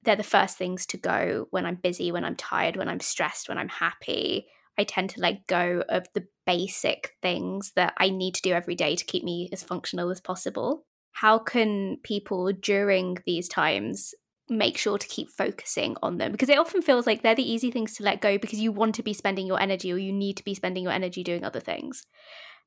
they're 0.02 0.16
the 0.16 0.22
first 0.22 0.58
things 0.58 0.84
to 0.86 0.96
go 0.96 1.46
when 1.50 1.64
I'm 1.64 1.76
busy, 1.76 2.12
when 2.12 2.24
I'm 2.24 2.36
tired, 2.36 2.76
when 2.76 2.88
I'm 2.88 3.00
stressed, 3.00 3.48
when 3.48 3.58
I'm 3.58 3.68
happy. 3.68 4.46
I 4.78 4.84
tend 4.84 5.10
to 5.10 5.20
let 5.20 5.46
go 5.46 5.84
of 5.88 6.06
the 6.14 6.26
basic 6.46 7.14
things 7.22 7.72
that 7.76 7.94
I 7.98 8.10
need 8.10 8.34
to 8.34 8.42
do 8.42 8.52
every 8.52 8.74
day 8.74 8.96
to 8.96 9.04
keep 9.04 9.22
me 9.22 9.48
as 9.52 9.62
functional 9.62 10.10
as 10.10 10.20
possible. 10.20 10.84
How 11.12 11.38
can 11.38 11.98
people 12.02 12.50
during 12.52 13.18
these 13.26 13.48
times 13.48 14.14
make 14.48 14.76
sure 14.76 14.98
to 14.98 15.06
keep 15.06 15.30
focusing 15.30 15.96
on 16.02 16.16
them? 16.16 16.32
Because 16.32 16.48
it 16.48 16.58
often 16.58 16.82
feels 16.82 17.06
like 17.06 17.22
they're 17.22 17.34
the 17.34 17.50
easy 17.50 17.70
things 17.70 17.94
to 17.96 18.02
let 18.02 18.22
go 18.22 18.38
because 18.38 18.60
you 18.60 18.72
want 18.72 18.94
to 18.96 19.02
be 19.02 19.12
spending 19.12 19.46
your 19.46 19.60
energy 19.60 19.92
or 19.92 19.98
you 19.98 20.12
need 20.12 20.38
to 20.38 20.44
be 20.44 20.54
spending 20.54 20.82
your 20.82 20.92
energy 20.92 21.22
doing 21.22 21.44
other 21.44 21.60
things. 21.60 22.06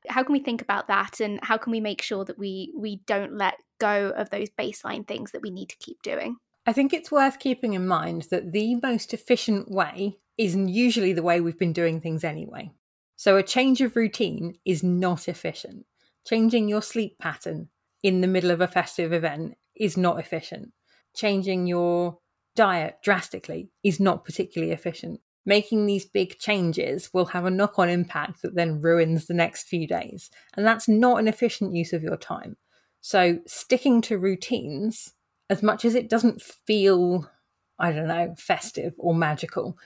How 0.07 0.23
can 0.23 0.33
we 0.33 0.39
think 0.39 0.61
about 0.61 0.87
that 0.87 1.19
and 1.19 1.39
how 1.41 1.57
can 1.57 1.71
we 1.71 1.79
make 1.79 2.01
sure 2.01 2.25
that 2.25 2.37
we 2.37 2.71
we 2.77 3.01
don't 3.07 3.37
let 3.37 3.55
go 3.79 4.09
of 4.15 4.29
those 4.29 4.49
baseline 4.49 5.07
things 5.07 5.31
that 5.31 5.41
we 5.41 5.49
need 5.49 5.69
to 5.69 5.77
keep 5.77 6.01
doing? 6.01 6.37
I 6.65 6.73
think 6.73 6.93
it's 6.93 7.11
worth 7.11 7.39
keeping 7.39 7.73
in 7.73 7.87
mind 7.87 8.27
that 8.31 8.51
the 8.51 8.75
most 8.81 9.13
efficient 9.13 9.69
way 9.69 10.17
isn't 10.37 10.67
usually 10.67 11.13
the 11.13 11.23
way 11.23 11.39
we've 11.39 11.59
been 11.59 11.73
doing 11.73 12.01
things 12.01 12.23
anyway. 12.23 12.71
So 13.15 13.37
a 13.37 13.43
change 13.43 13.81
of 13.81 13.95
routine 13.95 14.57
is 14.65 14.83
not 14.83 15.27
efficient. 15.27 15.85
Changing 16.27 16.67
your 16.67 16.81
sleep 16.81 17.17
pattern 17.19 17.69
in 18.03 18.21
the 18.21 18.27
middle 18.27 18.51
of 18.51 18.61
a 18.61 18.67
festive 18.67 19.13
event 19.13 19.55
is 19.75 19.95
not 19.95 20.19
efficient. 20.19 20.71
Changing 21.15 21.67
your 21.67 22.17
diet 22.55 22.97
drastically 23.03 23.69
is 23.83 23.99
not 23.99 24.25
particularly 24.25 24.73
efficient. 24.73 25.21
Making 25.45 25.85
these 25.85 26.05
big 26.05 26.39
changes 26.39 27.13
will 27.13 27.25
have 27.25 27.45
a 27.45 27.51
knock 27.51 27.77
on 27.77 27.89
impact 27.89 28.41
that 28.41 28.55
then 28.55 28.81
ruins 28.81 29.27
the 29.27 29.33
next 29.33 29.67
few 29.67 29.87
days. 29.87 30.29
And 30.55 30.65
that's 30.65 30.87
not 30.87 31.19
an 31.19 31.27
efficient 31.27 31.73
use 31.73 31.93
of 31.93 32.01
your 32.01 32.17
time. 32.17 32.57
So, 33.01 33.37
sticking 33.45 34.01
to 34.03 34.17
routines, 34.17 35.13
as 35.49 35.61
much 35.61 35.85
as 35.85 35.93
it 35.93 36.09
doesn't 36.09 36.41
feel, 36.41 37.29
I 37.77 37.91
don't 37.91 38.07
know, 38.07 38.33
festive 38.37 38.95
or 38.97 39.13
magical, 39.13 39.77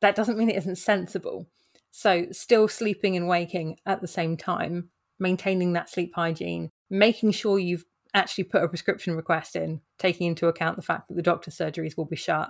that 0.00 0.16
doesn't 0.16 0.36
mean 0.36 0.50
it 0.50 0.56
isn't 0.56 0.78
sensible. 0.78 1.46
So, 1.92 2.26
still 2.32 2.66
sleeping 2.66 3.16
and 3.16 3.28
waking 3.28 3.76
at 3.86 4.00
the 4.00 4.08
same 4.08 4.36
time, 4.36 4.90
maintaining 5.20 5.74
that 5.74 5.88
sleep 5.88 6.12
hygiene, 6.16 6.70
making 6.90 7.30
sure 7.30 7.60
you've 7.60 7.84
actually 8.14 8.44
put 8.44 8.64
a 8.64 8.68
prescription 8.68 9.14
request 9.14 9.54
in, 9.54 9.80
taking 10.00 10.26
into 10.26 10.48
account 10.48 10.74
the 10.74 10.82
fact 10.82 11.06
that 11.06 11.14
the 11.14 11.22
doctor's 11.22 11.56
surgeries 11.56 11.96
will 11.96 12.04
be 12.04 12.16
shut 12.16 12.48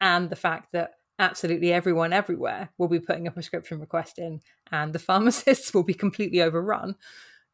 and 0.00 0.30
the 0.30 0.36
fact 0.36 0.68
that 0.72 0.92
absolutely 1.18 1.72
everyone 1.72 2.12
everywhere 2.12 2.70
will 2.78 2.88
be 2.88 3.00
putting 3.00 3.26
a 3.26 3.30
prescription 3.30 3.80
request 3.80 4.18
in 4.18 4.40
and 4.70 4.92
the 4.92 4.98
pharmacists 5.00 5.72
will 5.72 5.82
be 5.82 5.94
completely 5.94 6.42
overrun. 6.42 6.96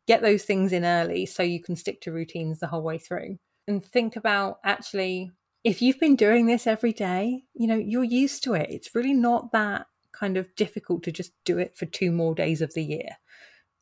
Get 0.07 0.23
those 0.23 0.45
things 0.45 0.73
in 0.73 0.85
early 0.85 1.27
so 1.27 1.43
you 1.43 1.63
can 1.63 1.77
stick 1.77 2.01
to 2.03 2.13
routines 2.13 2.59
the 2.59 2.67
whole 2.67 2.83
way 2.83 2.99
through. 2.99 3.39
And 3.69 3.85
think 3.85 4.17
about 4.17 4.59
actually 4.65 5.31
if 5.63 5.83
you've 5.83 6.01
been 6.01 6.17
doing 6.17 6.47
this 6.47 6.67
every 6.67 6.93
day, 6.93 7.45
you 7.55 7.67
know, 7.67 7.77
you're 7.77 8.03
used 8.05 8.43
to 8.45 8.55
it. 8.55 8.71
It's 8.71 8.95
really 8.95 9.13
not 9.13 9.53
that 9.53 9.87
kind 10.13 10.37
of 10.37 10.55
difficult 10.57 11.03
to 11.03 11.13
just 11.13 11.33
do 11.45 11.59
it 11.59 11.77
for 11.77 11.87
two 11.87 12.11
more 12.11 12.35
days 12.35 12.63
of 12.63 12.73
the 12.75 12.83
year. 12.83 13.19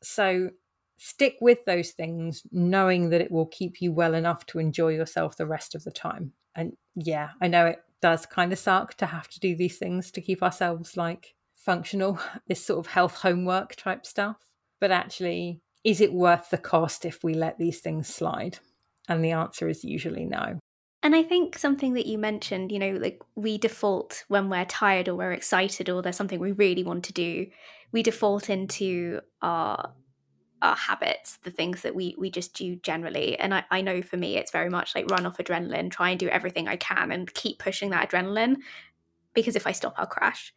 So 0.03 0.51
stick 0.97 1.37
with 1.39 1.63
those 1.65 1.91
things, 1.91 2.43
knowing 2.51 3.09
that 3.09 3.21
it 3.21 3.31
will 3.31 3.45
keep 3.45 3.81
you 3.81 3.93
well 3.93 4.13
enough 4.13 4.45
to 4.47 4.59
enjoy 4.59 4.89
yourself 4.89 5.37
the 5.37 5.45
rest 5.45 5.73
of 5.73 5.83
the 5.83 5.91
time. 5.91 6.33
And 6.55 6.73
yeah, 6.95 7.29
I 7.41 7.47
know 7.47 7.65
it 7.65 7.79
does 8.01 8.25
kind 8.25 8.53
of 8.53 8.59
suck 8.59 8.95
to 8.95 9.05
have 9.05 9.27
to 9.29 9.39
do 9.39 9.55
these 9.55 9.77
things 9.77 10.11
to 10.11 10.21
keep 10.21 10.41
ourselves 10.41 10.97
like 10.97 11.35
functional, 11.55 12.19
this 12.47 12.63
sort 12.63 12.79
of 12.79 12.91
health 12.91 13.15
homework 13.15 13.75
type 13.75 14.05
stuff. 14.05 14.37
But 14.79 14.91
actually, 14.91 15.61
is 15.83 16.01
it 16.01 16.13
worth 16.13 16.49
the 16.49 16.57
cost 16.57 17.05
if 17.05 17.23
we 17.23 17.33
let 17.33 17.57
these 17.57 17.79
things 17.79 18.07
slide? 18.07 18.59
And 19.07 19.23
the 19.23 19.31
answer 19.31 19.67
is 19.67 19.83
usually 19.83 20.25
no. 20.25 20.59
And 21.01 21.15
I 21.15 21.23
think 21.23 21.57
something 21.57 21.93
that 21.93 22.05
you 22.05 22.17
mentioned, 22.17 22.71
you 22.71 22.79
know, 22.79 22.91
like 22.91 23.21
we 23.35 23.57
default 23.57 24.25
when 24.27 24.49
we're 24.49 24.65
tired 24.65 25.07
or 25.07 25.15
we're 25.15 25.31
excited 25.31 25.89
or 25.89 26.01
there's 26.01 26.17
something 26.17 26.39
we 26.39 26.51
really 26.51 26.83
want 26.83 27.05
to 27.05 27.13
do, 27.13 27.47
we 27.91 28.03
default 28.03 28.49
into 28.49 29.21
our 29.41 29.93
our 30.61 30.75
habits, 30.75 31.37
the 31.43 31.51
things 31.51 31.81
that 31.81 31.95
we 31.95 32.15
we 32.17 32.29
just 32.29 32.53
do 32.53 32.75
generally. 32.77 33.37
And 33.39 33.53
I, 33.53 33.63
I 33.71 33.81
know 33.81 34.01
for 34.01 34.17
me 34.17 34.37
it's 34.37 34.51
very 34.51 34.69
much 34.69 34.95
like 34.95 35.09
run 35.09 35.25
off 35.25 35.37
adrenaline, 35.37 35.91
try 35.91 36.11
and 36.11 36.19
do 36.19 36.29
everything 36.29 36.67
I 36.67 36.75
can 36.75 37.11
and 37.11 37.33
keep 37.33 37.59
pushing 37.59 37.89
that 37.91 38.09
adrenaline 38.09 38.57
because 39.33 39.55
if 39.55 39.67
I 39.67 39.71
stop 39.71 39.95
I'll 39.97 40.05
crash. 40.05 40.53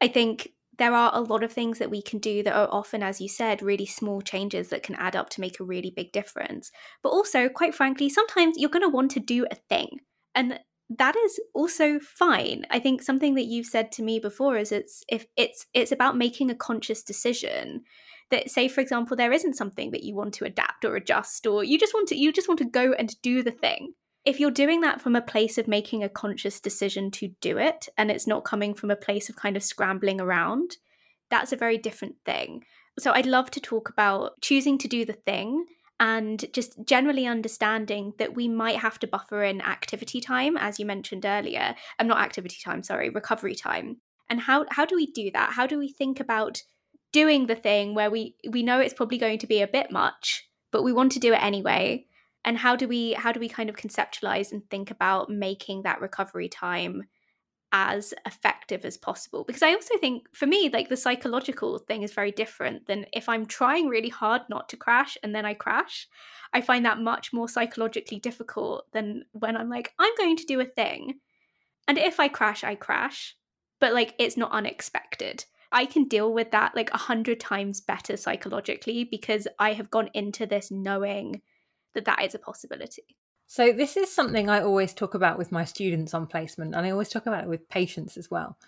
I 0.00 0.08
think 0.08 0.52
there 0.78 0.92
are 0.92 1.10
a 1.14 1.20
lot 1.20 1.42
of 1.42 1.52
things 1.52 1.78
that 1.78 1.90
we 1.90 2.02
can 2.02 2.18
do 2.18 2.42
that 2.42 2.54
are 2.54 2.68
often, 2.70 3.02
as 3.02 3.20
you 3.20 3.28
said, 3.28 3.62
really 3.62 3.86
small 3.86 4.20
changes 4.20 4.68
that 4.68 4.82
can 4.82 4.94
add 4.96 5.16
up 5.16 5.30
to 5.30 5.40
make 5.40 5.58
a 5.58 5.64
really 5.64 5.90
big 5.90 6.12
difference. 6.12 6.70
But 7.02 7.10
also, 7.10 7.48
quite 7.48 7.74
frankly, 7.74 8.08
sometimes 8.08 8.58
you're 8.58 8.70
going 8.70 8.82
to 8.82 8.88
want 8.88 9.10
to 9.12 9.20
do 9.20 9.46
a 9.50 9.54
thing. 9.54 10.00
And 10.34 10.60
that 10.88 11.16
is 11.16 11.40
also 11.54 11.98
fine. 11.98 12.64
I 12.70 12.78
think 12.78 13.02
something 13.02 13.34
that 13.34 13.46
you've 13.46 13.66
said 13.66 13.90
to 13.92 14.02
me 14.02 14.20
before 14.20 14.56
is 14.56 14.70
it's 14.72 15.02
if 15.08 15.26
it's 15.36 15.66
it's 15.74 15.92
about 15.92 16.16
making 16.16 16.50
a 16.50 16.54
conscious 16.54 17.02
decision 17.02 17.82
that 18.30 18.50
say 18.50 18.68
for 18.68 18.80
example 18.80 19.16
there 19.16 19.32
isn't 19.32 19.56
something 19.56 19.90
that 19.90 20.04
you 20.04 20.14
want 20.14 20.34
to 20.34 20.44
adapt 20.44 20.84
or 20.84 20.96
adjust 20.96 21.46
or 21.46 21.64
you 21.64 21.78
just 21.78 21.94
want 21.94 22.08
to 22.08 22.16
you 22.16 22.32
just 22.32 22.48
want 22.48 22.58
to 22.58 22.64
go 22.64 22.92
and 22.92 23.20
do 23.22 23.42
the 23.42 23.50
thing 23.50 23.94
if 24.26 24.40
you're 24.40 24.50
doing 24.50 24.80
that 24.80 25.00
from 25.00 25.14
a 25.14 25.22
place 25.22 25.56
of 25.56 25.68
making 25.68 26.02
a 26.02 26.08
conscious 26.08 26.60
decision 26.60 27.12
to 27.12 27.28
do 27.40 27.58
it 27.58 27.88
and 27.96 28.10
it's 28.10 28.26
not 28.26 28.44
coming 28.44 28.74
from 28.74 28.90
a 28.90 28.96
place 28.96 29.28
of 29.28 29.36
kind 29.36 29.56
of 29.56 29.62
scrambling 29.62 30.20
around, 30.20 30.78
that's 31.30 31.52
a 31.52 31.56
very 31.56 31.78
different 31.78 32.16
thing. 32.26 32.64
So 32.98 33.12
I'd 33.12 33.24
love 33.24 33.52
to 33.52 33.60
talk 33.60 33.88
about 33.88 34.32
choosing 34.40 34.78
to 34.78 34.88
do 34.88 35.04
the 35.04 35.12
thing 35.12 35.66
and 35.98 36.44
just 36.52 36.84
generally 36.84 37.26
understanding 37.26 38.12
that 38.18 38.34
we 38.34 38.48
might 38.48 38.78
have 38.78 38.98
to 38.98 39.06
buffer 39.06 39.42
in 39.42 39.60
activity 39.62 40.20
time, 40.20 40.56
as 40.56 40.78
you 40.78 40.84
mentioned 40.84 41.24
earlier. 41.24 41.74
I'm 41.98 42.04
um, 42.04 42.08
not 42.08 42.20
activity 42.20 42.56
time, 42.62 42.82
sorry, 42.82 43.08
recovery 43.08 43.54
time. 43.54 43.98
And 44.28 44.40
how 44.40 44.66
how 44.70 44.84
do 44.84 44.96
we 44.96 45.06
do 45.06 45.30
that? 45.32 45.52
How 45.52 45.66
do 45.66 45.78
we 45.78 45.88
think 45.88 46.20
about 46.20 46.62
doing 47.12 47.46
the 47.46 47.56
thing 47.56 47.94
where 47.94 48.10
we 48.10 48.34
we 48.50 48.62
know 48.62 48.80
it's 48.80 48.94
probably 48.94 49.18
going 49.18 49.38
to 49.38 49.46
be 49.46 49.62
a 49.62 49.68
bit 49.68 49.90
much, 49.90 50.48
but 50.70 50.82
we 50.82 50.92
want 50.92 51.12
to 51.12 51.20
do 51.20 51.32
it 51.32 51.42
anyway? 51.42 52.04
And 52.44 52.58
how 52.58 52.76
do 52.76 52.86
we 52.86 53.14
how 53.14 53.32
do 53.32 53.40
we 53.40 53.48
kind 53.48 53.70
of 53.70 53.76
conceptualize 53.76 54.52
and 54.52 54.68
think 54.68 54.90
about 54.90 55.30
making 55.30 55.82
that 55.82 56.00
recovery 56.00 56.48
time 56.48 57.04
as 57.72 58.14
effective 58.24 58.84
as 58.84 58.96
possible 58.96 59.44
because 59.44 59.62
i 59.62 59.72
also 59.72 59.96
think 59.98 60.26
for 60.32 60.46
me 60.46 60.70
like 60.72 60.88
the 60.88 60.96
psychological 60.96 61.78
thing 61.78 62.02
is 62.02 62.12
very 62.12 62.30
different 62.30 62.86
than 62.86 63.04
if 63.12 63.28
i'm 63.28 63.44
trying 63.44 63.88
really 63.88 64.08
hard 64.08 64.42
not 64.48 64.68
to 64.68 64.76
crash 64.76 65.18
and 65.22 65.34
then 65.34 65.44
i 65.44 65.52
crash 65.52 66.08
i 66.52 66.60
find 66.60 66.84
that 66.84 67.00
much 67.00 67.32
more 67.32 67.48
psychologically 67.48 68.20
difficult 68.20 68.84
than 68.92 69.24
when 69.32 69.56
i'm 69.56 69.68
like 69.68 69.92
i'm 69.98 70.12
going 70.16 70.36
to 70.36 70.46
do 70.46 70.60
a 70.60 70.64
thing 70.64 71.14
and 71.88 71.98
if 71.98 72.20
i 72.20 72.28
crash 72.28 72.62
i 72.62 72.74
crash 72.74 73.36
but 73.80 73.92
like 73.92 74.14
it's 74.18 74.36
not 74.36 74.52
unexpected. 74.52 75.44
I 75.72 75.84
can 75.84 76.04
deal 76.04 76.32
with 76.32 76.52
that 76.52 76.74
like 76.74 76.90
a 76.92 76.98
hundred 76.98 77.40
times 77.40 77.80
better 77.80 78.16
psychologically 78.16 79.04
because 79.04 79.48
i 79.58 79.72
have 79.72 79.90
gone 79.90 80.08
into 80.14 80.46
this 80.46 80.70
knowing 80.70 81.42
that 81.94 82.04
that 82.04 82.22
is 82.24 82.34
a 82.34 82.38
possibility 82.38 83.16
so, 83.46 83.72
this 83.72 83.96
is 83.96 84.12
something 84.12 84.48
I 84.48 84.60
always 84.60 84.92
talk 84.92 85.14
about 85.14 85.38
with 85.38 85.52
my 85.52 85.64
students 85.64 86.14
on 86.14 86.26
placement, 86.26 86.74
and 86.74 86.84
I 86.84 86.90
always 86.90 87.08
talk 87.08 87.26
about 87.26 87.44
it 87.44 87.48
with 87.48 87.68
patients 87.68 88.16
as 88.16 88.30
well. 88.30 88.58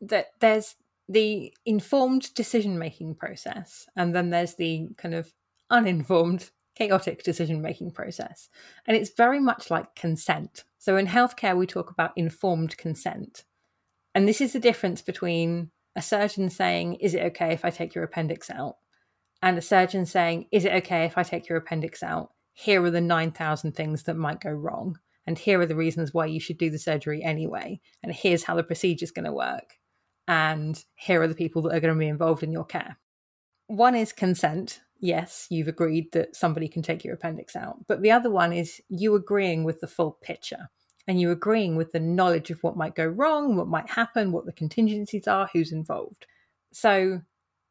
That 0.00 0.28
there's 0.40 0.76
the 1.08 1.54
informed 1.64 2.32
decision 2.34 2.78
making 2.78 3.16
process, 3.16 3.86
and 3.94 4.14
then 4.14 4.30
there's 4.30 4.54
the 4.54 4.88
kind 4.96 5.14
of 5.14 5.32
uninformed, 5.70 6.50
chaotic 6.74 7.22
decision 7.24 7.60
making 7.60 7.90
process. 7.90 8.48
And 8.86 8.96
it's 8.96 9.10
very 9.10 9.40
much 9.40 9.70
like 9.70 9.94
consent. 9.94 10.64
So, 10.78 10.96
in 10.96 11.06
healthcare, 11.06 11.56
we 11.56 11.66
talk 11.66 11.90
about 11.90 12.12
informed 12.16 12.76
consent. 12.78 13.44
And 14.14 14.26
this 14.26 14.40
is 14.40 14.54
the 14.54 14.60
difference 14.60 15.02
between 15.02 15.70
a 15.94 16.00
surgeon 16.00 16.48
saying, 16.48 16.94
Is 16.96 17.14
it 17.14 17.22
okay 17.24 17.52
if 17.52 17.64
I 17.64 17.70
take 17.70 17.94
your 17.94 18.04
appendix 18.04 18.50
out? 18.50 18.76
and 19.42 19.58
a 19.58 19.62
surgeon 19.62 20.06
saying, 20.06 20.46
Is 20.50 20.64
it 20.64 20.72
okay 20.72 21.04
if 21.04 21.18
I 21.18 21.22
take 21.22 21.48
your 21.48 21.58
appendix 21.58 22.02
out? 22.02 22.30
Here 22.58 22.82
are 22.82 22.90
the 22.90 23.02
9,000 23.02 23.72
things 23.72 24.04
that 24.04 24.16
might 24.16 24.40
go 24.40 24.50
wrong. 24.50 24.98
And 25.26 25.38
here 25.38 25.60
are 25.60 25.66
the 25.66 25.76
reasons 25.76 26.14
why 26.14 26.24
you 26.24 26.40
should 26.40 26.56
do 26.56 26.70
the 26.70 26.78
surgery 26.78 27.22
anyway. 27.22 27.80
And 28.02 28.10
here's 28.10 28.44
how 28.44 28.54
the 28.54 28.62
procedure 28.62 29.04
is 29.04 29.10
going 29.10 29.26
to 29.26 29.32
work. 29.32 29.74
And 30.26 30.82
here 30.94 31.20
are 31.20 31.28
the 31.28 31.34
people 31.34 31.60
that 31.62 31.74
are 31.74 31.80
going 31.80 31.92
to 31.92 31.98
be 31.98 32.08
involved 32.08 32.42
in 32.42 32.50
your 32.50 32.64
care. 32.64 32.96
One 33.66 33.94
is 33.94 34.10
consent. 34.10 34.80
Yes, 35.00 35.46
you've 35.50 35.68
agreed 35.68 36.10
that 36.12 36.34
somebody 36.34 36.66
can 36.66 36.80
take 36.80 37.04
your 37.04 37.12
appendix 37.12 37.56
out. 37.56 37.76
But 37.88 38.00
the 38.00 38.10
other 38.10 38.30
one 38.30 38.54
is 38.54 38.80
you 38.88 39.14
agreeing 39.16 39.62
with 39.62 39.80
the 39.80 39.86
full 39.86 40.12
picture 40.22 40.70
and 41.06 41.20
you 41.20 41.32
agreeing 41.32 41.76
with 41.76 41.92
the 41.92 42.00
knowledge 42.00 42.50
of 42.50 42.62
what 42.62 42.78
might 42.78 42.94
go 42.94 43.04
wrong, 43.06 43.56
what 43.56 43.68
might 43.68 43.90
happen, 43.90 44.32
what 44.32 44.46
the 44.46 44.52
contingencies 44.52 45.28
are, 45.28 45.50
who's 45.52 45.72
involved. 45.72 46.24
So 46.72 47.20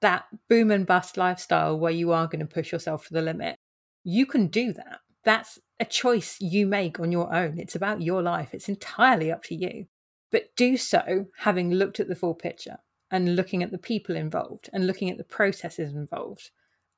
that 0.01 0.25
boom 0.47 0.69
and 0.69 0.85
bust 0.85 1.17
lifestyle 1.17 1.79
where 1.79 1.91
you 1.91 2.11
are 2.11 2.27
going 2.27 2.45
to 2.45 2.53
push 2.53 2.71
yourself 2.71 3.07
to 3.07 3.13
the 3.15 3.23
limit 3.23 3.57
you 4.05 4.25
can 4.25 4.47
do 4.47 4.71
that. 4.71 4.99
That's 5.25 5.59
a 5.79 5.85
choice 5.85 6.37
you 6.39 6.67
make 6.67 6.99
on 6.99 7.11
your 7.11 7.33
own. 7.33 7.59
It's 7.59 7.75
about 7.75 8.01
your 8.01 8.21
life, 8.21 8.53
it's 8.53 8.69
entirely 8.69 9.31
up 9.31 9.43
to 9.45 9.55
you. 9.55 9.87
But 10.31 10.55
do 10.55 10.77
so 10.77 11.27
having 11.39 11.71
looked 11.71 11.99
at 11.99 12.07
the 12.07 12.15
full 12.15 12.35
picture 12.35 12.77
and 13.11 13.35
looking 13.35 13.63
at 13.63 13.71
the 13.71 13.77
people 13.77 14.15
involved 14.15 14.69
and 14.71 14.87
looking 14.87 15.09
at 15.09 15.17
the 15.17 15.23
processes 15.23 15.93
involved 15.93 16.51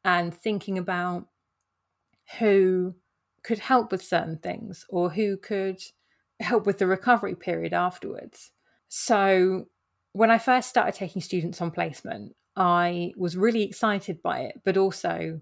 and 0.04 0.34
thinking 0.34 0.78
about 0.78 1.28
who 2.40 2.96
could 3.44 3.60
help 3.60 3.92
with 3.92 4.04
certain 4.04 4.38
things 4.38 4.86
or 4.90 5.10
who 5.10 5.38
could 5.38 5.82
help 6.40 6.66
with 6.66 6.78
the 6.78 6.88
recovery 6.88 7.36
period 7.36 7.74
afterwards. 7.74 8.52
So, 8.90 9.66
when 10.14 10.32
I 10.32 10.38
first 10.38 10.70
started 10.70 10.96
taking 10.96 11.22
students 11.22 11.62
on 11.62 11.72
placement, 11.72 12.36
I 12.56 13.14
was 13.16 13.38
really 13.38 13.64
excited 13.64 14.22
by 14.24 14.40
it, 14.40 14.62
but 14.66 14.78
also 14.78 15.42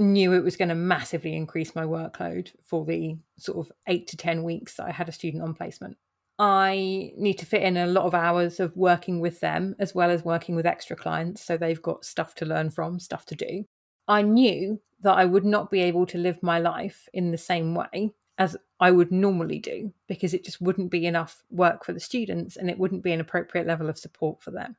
knew 0.00 0.32
it 0.32 0.42
was 0.42 0.56
going 0.56 0.70
to 0.70 0.74
massively 0.74 1.34
increase 1.34 1.74
my 1.74 1.84
workload 1.84 2.50
for 2.62 2.84
the 2.84 3.16
sort 3.38 3.58
of 3.58 3.72
eight 3.86 4.06
to 4.08 4.16
10 4.16 4.42
weeks 4.42 4.74
that 4.76 4.86
I 4.86 4.92
had 4.92 5.08
a 5.08 5.12
student 5.12 5.42
on 5.42 5.54
placement. 5.54 5.96
I 6.38 7.12
need 7.16 7.34
to 7.34 7.46
fit 7.46 7.62
in 7.62 7.76
a 7.76 7.86
lot 7.86 8.06
of 8.06 8.14
hours 8.14 8.60
of 8.60 8.74
working 8.74 9.20
with 9.20 9.40
them 9.40 9.76
as 9.78 9.94
well 9.94 10.10
as 10.10 10.24
working 10.24 10.56
with 10.56 10.64
extra 10.66 10.96
clients. 10.96 11.44
So 11.44 11.56
they've 11.56 11.82
got 11.82 12.04
stuff 12.04 12.34
to 12.36 12.46
learn 12.46 12.70
from, 12.70 12.98
stuff 12.98 13.26
to 13.26 13.34
do. 13.34 13.66
I 14.08 14.22
knew 14.22 14.80
that 15.02 15.12
I 15.12 15.26
would 15.26 15.44
not 15.44 15.70
be 15.70 15.80
able 15.82 16.06
to 16.06 16.18
live 16.18 16.42
my 16.42 16.58
life 16.58 17.08
in 17.12 17.30
the 17.30 17.38
same 17.38 17.74
way 17.74 18.12
as 18.38 18.56
I 18.80 18.90
would 18.90 19.12
normally 19.12 19.58
do 19.58 19.92
because 20.08 20.32
it 20.32 20.44
just 20.44 20.62
wouldn't 20.62 20.90
be 20.90 21.04
enough 21.04 21.42
work 21.50 21.84
for 21.84 21.92
the 21.92 22.00
students 22.00 22.56
and 22.56 22.70
it 22.70 22.78
wouldn't 22.78 23.02
be 23.02 23.12
an 23.12 23.20
appropriate 23.20 23.66
level 23.66 23.90
of 23.90 23.98
support 23.98 24.42
for 24.42 24.50
them. 24.50 24.76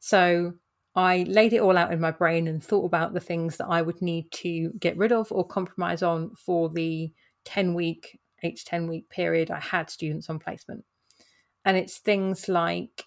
So 0.00 0.54
I 0.94 1.24
laid 1.28 1.52
it 1.52 1.60
all 1.60 1.76
out 1.76 1.92
in 1.92 2.00
my 2.00 2.10
brain 2.10 2.48
and 2.48 2.62
thought 2.62 2.86
about 2.86 3.14
the 3.14 3.20
things 3.20 3.56
that 3.58 3.68
I 3.68 3.82
would 3.82 4.02
need 4.02 4.30
to 4.32 4.72
get 4.80 4.96
rid 4.96 5.12
of 5.12 5.30
or 5.30 5.46
compromise 5.46 6.02
on 6.02 6.34
for 6.34 6.68
the 6.68 7.12
10 7.44 7.74
week, 7.74 8.18
8 8.42 8.56
to 8.56 8.64
10 8.64 8.88
week 8.88 9.08
period 9.08 9.50
I 9.50 9.60
had 9.60 9.90
students 9.90 10.28
on 10.28 10.38
placement. 10.38 10.84
And 11.64 11.76
it's 11.76 11.98
things 11.98 12.48
like 12.48 13.04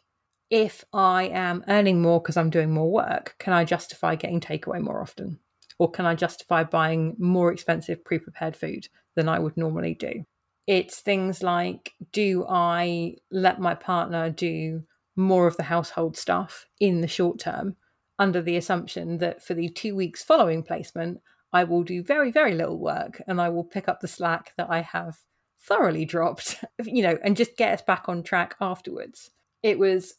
if 0.49 0.83
I 0.93 1.29
am 1.33 1.63
earning 1.67 2.01
more 2.01 2.21
because 2.21 2.37
I'm 2.37 2.49
doing 2.49 2.71
more 2.71 2.91
work, 2.91 3.35
can 3.39 3.53
I 3.53 3.63
justify 3.63 4.15
getting 4.15 4.39
takeaway 4.39 4.81
more 4.81 5.01
often? 5.01 5.39
Or 5.79 5.89
can 5.89 6.05
I 6.05 6.13
justify 6.13 6.63
buying 6.63 7.15
more 7.17 7.51
expensive 7.51 8.03
pre 8.03 8.19
prepared 8.19 8.55
food 8.55 8.87
than 9.15 9.27
I 9.27 9.39
would 9.39 9.57
normally 9.57 9.95
do? 9.95 10.25
It's 10.67 10.99
things 10.99 11.41
like 11.41 11.93
do 12.11 12.45
I 12.47 13.15
let 13.31 13.59
my 13.59 13.73
partner 13.73 14.29
do 14.29 14.83
more 15.15 15.47
of 15.47 15.57
the 15.57 15.63
household 15.63 16.17
stuff 16.17 16.65
in 16.79 17.01
the 17.01 17.07
short 17.07 17.39
term 17.39 17.75
under 18.19 18.41
the 18.41 18.55
assumption 18.55 19.17
that 19.17 19.43
for 19.43 19.53
the 19.53 19.69
two 19.69 19.95
weeks 19.95 20.23
following 20.23 20.63
placement, 20.63 21.19
I 21.53 21.63
will 21.63 21.83
do 21.83 22.03
very, 22.03 22.31
very 22.31 22.53
little 22.53 22.77
work 22.77 23.21
and 23.27 23.41
I 23.41 23.49
will 23.49 23.63
pick 23.63 23.87
up 23.87 23.99
the 23.99 24.07
slack 24.07 24.53
that 24.57 24.69
I 24.69 24.81
have 24.81 25.17
thoroughly 25.59 26.05
dropped, 26.05 26.63
you 26.85 27.01
know, 27.03 27.17
and 27.23 27.35
just 27.35 27.57
get 27.57 27.73
us 27.73 27.81
back 27.81 28.07
on 28.07 28.23
track 28.23 28.55
afterwards. 28.61 29.31
It 29.63 29.79
was 29.79 30.15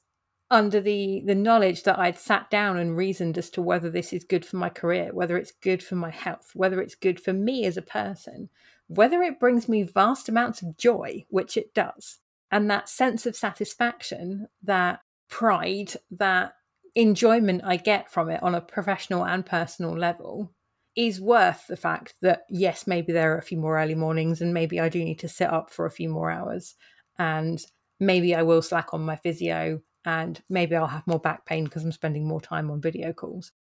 under 0.51 0.80
the 0.82 1.22
the 1.24 1.34
knowledge 1.34 1.82
that 1.84 1.99
I'd 1.99 2.18
sat 2.18 2.51
down 2.51 2.76
and 2.76 2.95
reasoned 2.95 3.38
as 3.38 3.49
to 3.51 3.62
whether 3.62 3.88
this 3.88 4.12
is 4.12 4.22
good 4.22 4.45
for 4.45 4.57
my 4.57 4.68
career, 4.68 5.11
whether 5.12 5.38
it's 5.38 5.53
good 5.53 5.82
for 5.82 5.95
my 5.95 6.11
health, 6.11 6.51
whether 6.55 6.80
it's 6.80 6.95
good 6.95 7.18
for 7.18 7.32
me 7.32 7.64
as 7.64 7.78
a 7.78 7.82
person, 7.82 8.51
whether 8.88 9.22
it 9.22 9.40
brings 9.40 9.68
me 9.68 9.82
vast 9.82 10.28
amounts 10.28 10.61
of 10.61 10.76
joy, 10.76 11.24
which 11.30 11.57
it 11.57 11.72
does. 11.72 12.18
And 12.53 12.70
that 12.70 12.88
sense 12.88 13.24
of 13.24 13.34
satisfaction, 13.34 14.46
that 14.62 15.00
pride, 15.28 15.94
that 16.11 16.53
enjoyment 16.94 17.62
I 17.64 17.78
get 17.78 18.12
from 18.12 18.28
it 18.28 18.42
on 18.42 18.55
a 18.55 18.61
professional 18.61 19.24
and 19.24 19.44
personal 19.44 19.96
level 19.96 20.53
is 20.94 21.18
worth 21.18 21.66
the 21.66 21.76
fact 21.76 22.14
that 22.20 22.42
yes, 22.50 22.86
maybe 22.86 23.12
there 23.12 23.32
are 23.32 23.38
a 23.38 23.42
few 23.42 23.57
more 23.57 23.78
early 23.78 23.94
mornings 23.94 24.42
and 24.42 24.53
maybe 24.53 24.78
I 24.78 24.90
do 24.90 25.03
need 25.03 25.20
to 25.20 25.28
sit 25.28 25.48
up 25.48 25.70
for 25.70 25.86
a 25.86 25.90
few 25.90 26.11
more 26.11 26.30
hours 26.30 26.74
and 27.18 27.64
maybe 27.98 28.34
I 28.34 28.42
will 28.42 28.61
slack 28.61 28.92
on 28.92 29.00
my 29.00 29.16
physio 29.16 29.80
and 30.05 30.42
maybe 30.50 30.76
I'll 30.76 30.86
have 30.86 31.07
more 31.07 31.20
back 31.20 31.46
pain 31.46 31.64
because 31.64 31.84
I'm 31.84 31.92
spending 31.92 32.28
more 32.28 32.42
time 32.42 32.70
on 32.70 32.82
video 32.82 33.14
calls. 33.14 33.53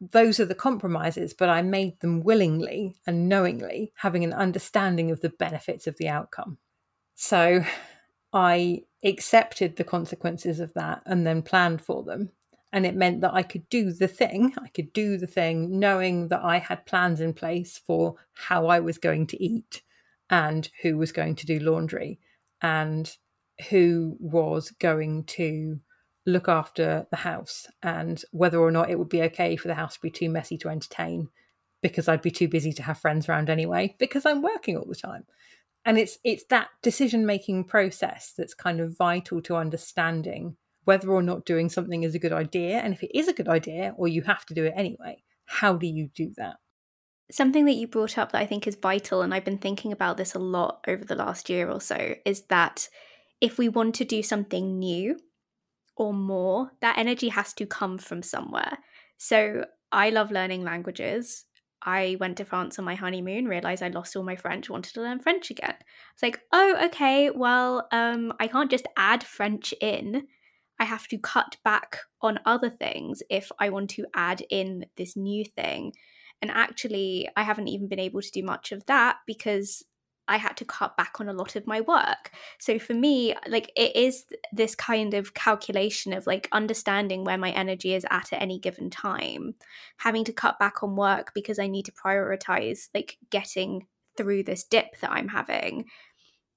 Those 0.00 0.38
are 0.38 0.44
the 0.44 0.54
compromises, 0.54 1.32
but 1.32 1.48
I 1.48 1.62
made 1.62 2.00
them 2.00 2.22
willingly 2.22 2.96
and 3.06 3.28
knowingly, 3.30 3.92
having 3.96 4.24
an 4.24 4.34
understanding 4.34 5.10
of 5.10 5.20
the 5.22 5.30
benefits 5.30 5.86
of 5.86 5.96
the 5.96 6.08
outcome. 6.08 6.58
So 7.14 7.64
I 8.34 8.82
accepted 9.04 9.76
the 9.76 9.84
consequences 9.84 10.60
of 10.60 10.74
that 10.74 11.02
and 11.06 11.26
then 11.26 11.42
planned 11.42 11.80
for 11.80 12.02
them 12.02 12.30
and 12.74 12.84
it 12.84 12.96
meant 12.96 13.20
that 13.20 13.32
I 13.32 13.44
could 13.44 13.68
do 13.70 13.92
the 13.92 14.08
thing. 14.08 14.52
I 14.60 14.66
could 14.66 14.92
do 14.92 15.16
the 15.16 15.28
thing 15.28 15.78
knowing 15.78 16.26
that 16.28 16.42
I 16.42 16.58
had 16.58 16.86
plans 16.86 17.20
in 17.20 17.32
place 17.32 17.78
for 17.78 18.16
how 18.32 18.66
I 18.66 18.80
was 18.80 18.98
going 18.98 19.28
to 19.28 19.40
eat 19.40 19.82
and 20.28 20.68
who 20.82 20.98
was 20.98 21.12
going 21.12 21.36
to 21.36 21.46
do 21.46 21.60
laundry 21.60 22.18
and 22.60 23.16
who 23.70 24.16
was 24.18 24.72
going 24.72 25.22
to 25.24 25.78
look 26.26 26.48
after 26.48 27.06
the 27.12 27.16
house 27.16 27.68
and 27.84 28.24
whether 28.32 28.58
or 28.58 28.72
not 28.72 28.90
it 28.90 28.98
would 28.98 29.08
be 29.08 29.22
okay 29.22 29.54
for 29.54 29.68
the 29.68 29.74
house 29.74 29.94
to 29.94 30.02
be 30.02 30.10
too 30.10 30.28
messy 30.28 30.58
to 30.58 30.68
entertain 30.68 31.28
because 31.80 32.08
I'd 32.08 32.22
be 32.22 32.32
too 32.32 32.48
busy 32.48 32.72
to 32.72 32.82
have 32.82 32.98
friends 32.98 33.28
around 33.28 33.50
anyway 33.50 33.94
because 34.00 34.26
I'm 34.26 34.42
working 34.42 34.76
all 34.76 34.86
the 34.86 34.96
time. 34.96 35.26
And 35.84 35.98
it's 35.98 36.18
it's 36.24 36.44
that 36.50 36.68
decision 36.82 37.26
making 37.26 37.64
process 37.64 38.32
that's 38.36 38.54
kind 38.54 38.80
of 38.80 38.96
vital 38.96 39.42
to 39.42 39.56
understanding 39.56 40.56
whether 40.84 41.10
or 41.10 41.22
not 41.22 41.46
doing 41.46 41.68
something 41.68 42.02
is 42.02 42.14
a 42.14 42.18
good 42.18 42.32
idea. 42.32 42.78
And 42.78 42.92
if 42.94 43.02
it 43.02 43.16
is 43.16 43.28
a 43.28 43.32
good 43.32 43.48
idea, 43.48 43.94
or 43.96 44.08
you 44.08 44.22
have 44.22 44.44
to 44.46 44.54
do 44.54 44.64
it 44.64 44.74
anyway, 44.76 45.22
how 45.46 45.74
do 45.74 45.86
you 45.86 46.08
do 46.14 46.32
that? 46.36 46.56
Something 47.30 47.64
that 47.64 47.72
you 47.74 47.86
brought 47.86 48.18
up 48.18 48.32
that 48.32 48.42
I 48.42 48.46
think 48.46 48.66
is 48.66 48.76
vital, 48.76 49.22
and 49.22 49.32
I've 49.32 49.44
been 49.44 49.58
thinking 49.58 49.92
about 49.92 50.18
this 50.18 50.34
a 50.34 50.38
lot 50.38 50.84
over 50.86 51.04
the 51.04 51.14
last 51.14 51.48
year 51.48 51.70
or 51.70 51.80
so, 51.80 52.14
is 52.26 52.42
that 52.48 52.88
if 53.40 53.58
we 53.58 53.68
want 53.68 53.94
to 53.96 54.04
do 54.04 54.22
something 54.22 54.78
new 54.78 55.18
or 55.96 56.12
more, 56.12 56.72
that 56.80 56.98
energy 56.98 57.28
has 57.28 57.52
to 57.54 57.66
come 57.66 57.98
from 57.98 58.22
somewhere. 58.22 58.78
So 59.16 59.64
I 59.90 60.10
love 60.10 60.30
learning 60.30 60.64
languages. 60.64 61.44
I 61.84 62.16
went 62.18 62.38
to 62.38 62.44
France 62.44 62.78
on 62.78 62.84
my 62.84 62.94
honeymoon, 62.94 63.46
realized 63.46 63.82
I 63.82 63.88
lost 63.88 64.16
all 64.16 64.22
my 64.22 64.36
French, 64.36 64.70
wanted 64.70 64.94
to 64.94 65.02
learn 65.02 65.18
French 65.18 65.50
again. 65.50 65.74
It's 66.12 66.22
like, 66.22 66.40
oh, 66.52 66.86
okay, 66.86 67.30
well, 67.30 67.86
um, 67.92 68.32
I 68.40 68.46
can't 68.46 68.70
just 68.70 68.86
add 68.96 69.22
French 69.22 69.74
in. 69.80 70.26
I 70.80 70.84
have 70.84 71.06
to 71.08 71.18
cut 71.18 71.56
back 71.62 71.98
on 72.20 72.40
other 72.46 72.70
things 72.70 73.22
if 73.30 73.52
I 73.58 73.68
want 73.68 73.90
to 73.90 74.06
add 74.14 74.42
in 74.50 74.86
this 74.96 75.14
new 75.14 75.44
thing. 75.44 75.92
And 76.40 76.50
actually, 76.50 77.28
I 77.36 77.42
haven't 77.42 77.68
even 77.68 77.88
been 77.88 78.00
able 78.00 78.22
to 78.22 78.30
do 78.30 78.42
much 78.42 78.72
of 78.72 78.84
that 78.86 79.16
because 79.26 79.84
I 80.26 80.36
had 80.38 80.56
to 80.58 80.64
cut 80.64 80.96
back 80.96 81.20
on 81.20 81.28
a 81.28 81.32
lot 81.32 81.56
of 81.56 81.66
my 81.66 81.80
work. 81.80 82.30
So 82.58 82.78
for 82.78 82.94
me, 82.94 83.34
like 83.46 83.70
it 83.76 83.94
is 83.94 84.24
this 84.52 84.74
kind 84.74 85.14
of 85.14 85.34
calculation 85.34 86.12
of 86.12 86.26
like 86.26 86.48
understanding 86.52 87.24
where 87.24 87.38
my 87.38 87.50
energy 87.50 87.94
is 87.94 88.06
at 88.10 88.32
at 88.32 88.42
any 88.42 88.58
given 88.58 88.90
time, 88.90 89.54
having 89.98 90.24
to 90.24 90.32
cut 90.32 90.58
back 90.58 90.82
on 90.82 90.96
work 90.96 91.32
because 91.34 91.58
I 91.58 91.66
need 91.66 91.84
to 91.86 91.92
prioritize 91.92 92.88
like 92.94 93.18
getting 93.30 93.86
through 94.16 94.44
this 94.44 94.64
dip 94.64 94.98
that 95.00 95.10
I'm 95.10 95.28
having, 95.28 95.86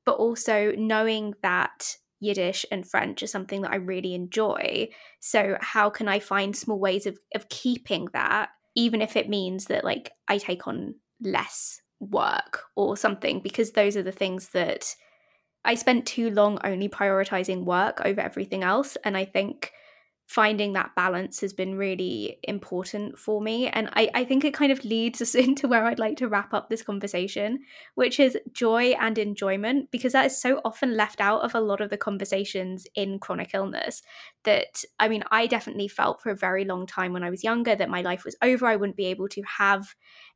but 0.06 0.16
also 0.16 0.74
knowing 0.78 1.34
that 1.42 1.98
Yiddish 2.20 2.66
and 2.72 2.88
French 2.88 3.22
is 3.22 3.32
something 3.32 3.62
that 3.62 3.72
I 3.72 3.78
really 3.78 4.14
enjoy. 4.14 4.90
So 5.20 5.58
how 5.62 5.90
can 5.90 6.08
I 6.08 6.20
find 6.20 6.56
small 6.56 6.80
ways 6.80 7.06
of 7.06 7.20
of 7.36 7.50
keeping 7.50 8.08
that 8.14 8.50
even 8.76 9.02
if 9.02 9.16
it 9.16 9.28
means 9.28 9.66
that 9.66 9.84
like 9.84 10.12
I 10.28 10.38
take 10.38 10.68
on 10.68 10.96
less 11.20 11.82
work 12.00 12.64
or 12.76 12.96
something 12.98 13.40
because 13.42 13.72
those 13.72 13.98
are 13.98 14.04
the 14.04 14.12
things 14.12 14.50
that 14.50 14.96
I 15.66 15.76
spent 15.76 16.06
too 16.06 16.30
long 16.30 16.60
only 16.64 16.90
prioritizing 16.90 17.66
work 17.66 18.02
over 18.06 18.22
everything 18.22 18.64
else 18.64 18.98
and 19.04 19.18
I 19.18 19.26
think 19.26 19.74
finding 20.28 20.74
that 20.74 20.94
balance 20.94 21.40
has 21.40 21.54
been 21.54 21.78
really 21.78 22.38
important 22.44 23.18
for 23.18 23.42
me. 23.42 23.70
And 23.70 23.90
I, 23.94 24.10
I 24.14 24.26
think 24.26 24.44
it 24.44 24.54
kind 24.54 24.74
of 24.74 24.84
leads 24.84 25.22
us 25.22 25.34
into 25.36 25.68
where 25.68 25.86
I'd 25.86 26.00
like 26.00 26.18
to 26.18 26.28
wrap 26.28 26.54
up 26.54 26.70
this 26.70 26.84
conversation, 26.84 27.60
which 27.96 28.20
is 28.20 28.38
joy 28.52 28.94
and 29.00 29.18
enjoyment, 29.18 29.90
because 29.90 30.12
that 30.14 30.26
is 30.26 30.40
so 30.40 30.60
often 30.66 30.98
left 30.98 31.22
out 31.22 31.42
of 31.44 31.56
a 31.56 31.62
lot 31.62 31.80
of 31.80 31.90
the 31.90 31.98
conversations 31.98 32.86
in 32.94 33.20
chronic 33.20 33.52
illness. 33.54 34.02
That, 34.44 34.84
I 35.00 35.08
mean, 35.08 35.24
I 35.32 35.48
definitely 35.48 35.88
felt 35.88 36.22
for 36.22 36.30
a 36.30 36.36
very 36.36 36.66
long 36.66 36.88
time 36.88 37.14
when 37.14 37.24
I 37.24 37.30
was 37.30 37.44
younger 37.44 37.76
that 37.76 37.90
my 37.90 38.02
life 38.02 38.26
was 38.26 38.36
over. 38.42 38.66
I 38.66 38.76
wouldn't 38.76 38.98
be 38.98 39.06
able 39.06 39.30
to 39.30 39.42
have 39.44 39.96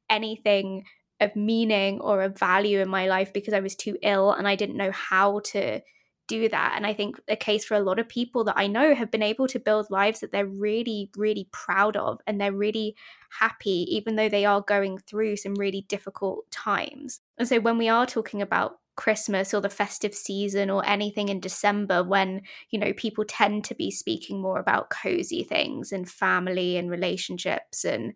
anything 0.10 0.86
of 1.22 1.36
meaning 1.36 2.02
or 2.02 2.22
of 2.22 2.38
value 2.38 2.80
in 2.80 2.90
my 2.90 3.08
life 3.08 3.32
because 3.32 3.54
I 3.54 3.62
was 3.62 3.76
too 3.76 3.98
ill 4.02 4.32
and 4.32 4.48
I 4.48 4.56
didn't 4.56 4.76
know 4.76 4.92
how 4.92 5.40
to 5.52 5.82
do 6.28 6.50
that. 6.50 6.74
And 6.76 6.86
I 6.86 6.94
think 6.94 7.20
a 7.28 7.36
case 7.36 7.66
for 7.66 7.76
a 7.76 7.82
lot 7.82 8.00
of 8.00 8.08
people 8.08 8.46
that 8.46 8.58
I 8.58 8.68
know 8.68 8.96
have 8.96 9.12
been 9.12 9.22
able 9.22 9.48
to 9.50 9.60
build 9.60 9.92
lives 9.92 10.22
that 10.22 10.32
they're 10.32 10.46
really, 10.46 11.12
really 11.16 11.48
proud 11.52 11.96
of 11.98 12.20
and 12.26 12.40
they're 12.40 12.54
really 12.54 12.96
happy, 13.40 13.86
even 13.90 14.16
though 14.16 14.30
they 14.30 14.46
are 14.46 14.62
going 14.62 14.98
through 14.98 15.38
some 15.38 15.56
really 15.56 15.86
difficult 15.88 16.50
times. 16.50 17.20
And 17.38 17.48
so 17.48 17.60
when 17.60 17.78
we 17.78 17.90
are 17.90 18.06
talking 18.06 18.42
about 18.42 18.80
Christmas 18.96 19.54
or 19.54 19.62
the 19.62 19.70
festive 19.70 20.14
season 20.14 20.70
or 20.70 20.86
anything 20.88 21.30
in 21.30 21.40
December 21.40 22.04
when, 22.04 22.42
you 22.70 22.80
know, 22.80 22.94
people 22.94 23.26
tend 23.26 23.66
to 23.66 23.76
be 23.76 23.92
speaking 23.92 24.42
more 24.42 24.60
about 24.60 24.90
cozy 24.90 25.44
things 25.44 25.92
and 25.92 26.10
family 26.10 26.78
and 26.78 26.90
relationships 26.90 27.84
and 27.84 28.14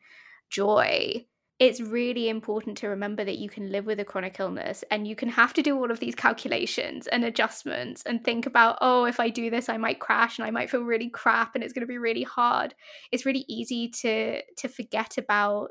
joy 0.49 1.26
it's 1.58 1.80
really 1.80 2.28
important 2.28 2.78
to 2.78 2.88
remember 2.88 3.24
that 3.24 3.38
you 3.38 3.49
can 3.49 3.72
live 3.72 3.86
with 3.86 3.99
a 3.99 4.06
chronic 4.06 4.39
illness 4.39 4.84
and 4.91 5.08
you 5.08 5.16
can 5.16 5.30
have 5.30 5.53
to 5.53 5.62
do 5.62 5.78
all 5.78 5.89
of 5.89 6.01
these 6.01 6.16
calculations 6.16 7.08
and 7.08 7.24
adjustments 7.24 8.03
and 8.06 8.24
think 8.24 8.45
about, 8.45 8.78
oh, 8.82 9.06
if 9.06 9.22
I 9.22 9.30
do 9.30 9.49
this, 9.49 9.70
I 9.70 9.78
might 9.78 10.01
crash 10.01 10.38
and 10.38 10.45
I 10.45 10.51
might 10.51 10.70
feel 10.70 10.82
really 10.82 11.10
crap 11.10 11.56
and 11.56 11.64
it's 11.64 11.72
going 11.72 11.82
to 11.82 11.88
be 11.88 11.97
really 11.97 12.24
hard. 12.24 12.76
It's 13.12 13.26
really 13.26 13.45
easy 13.47 13.88
to 14.01 14.41
to 14.41 14.68
forget 14.68 15.18
about 15.18 15.70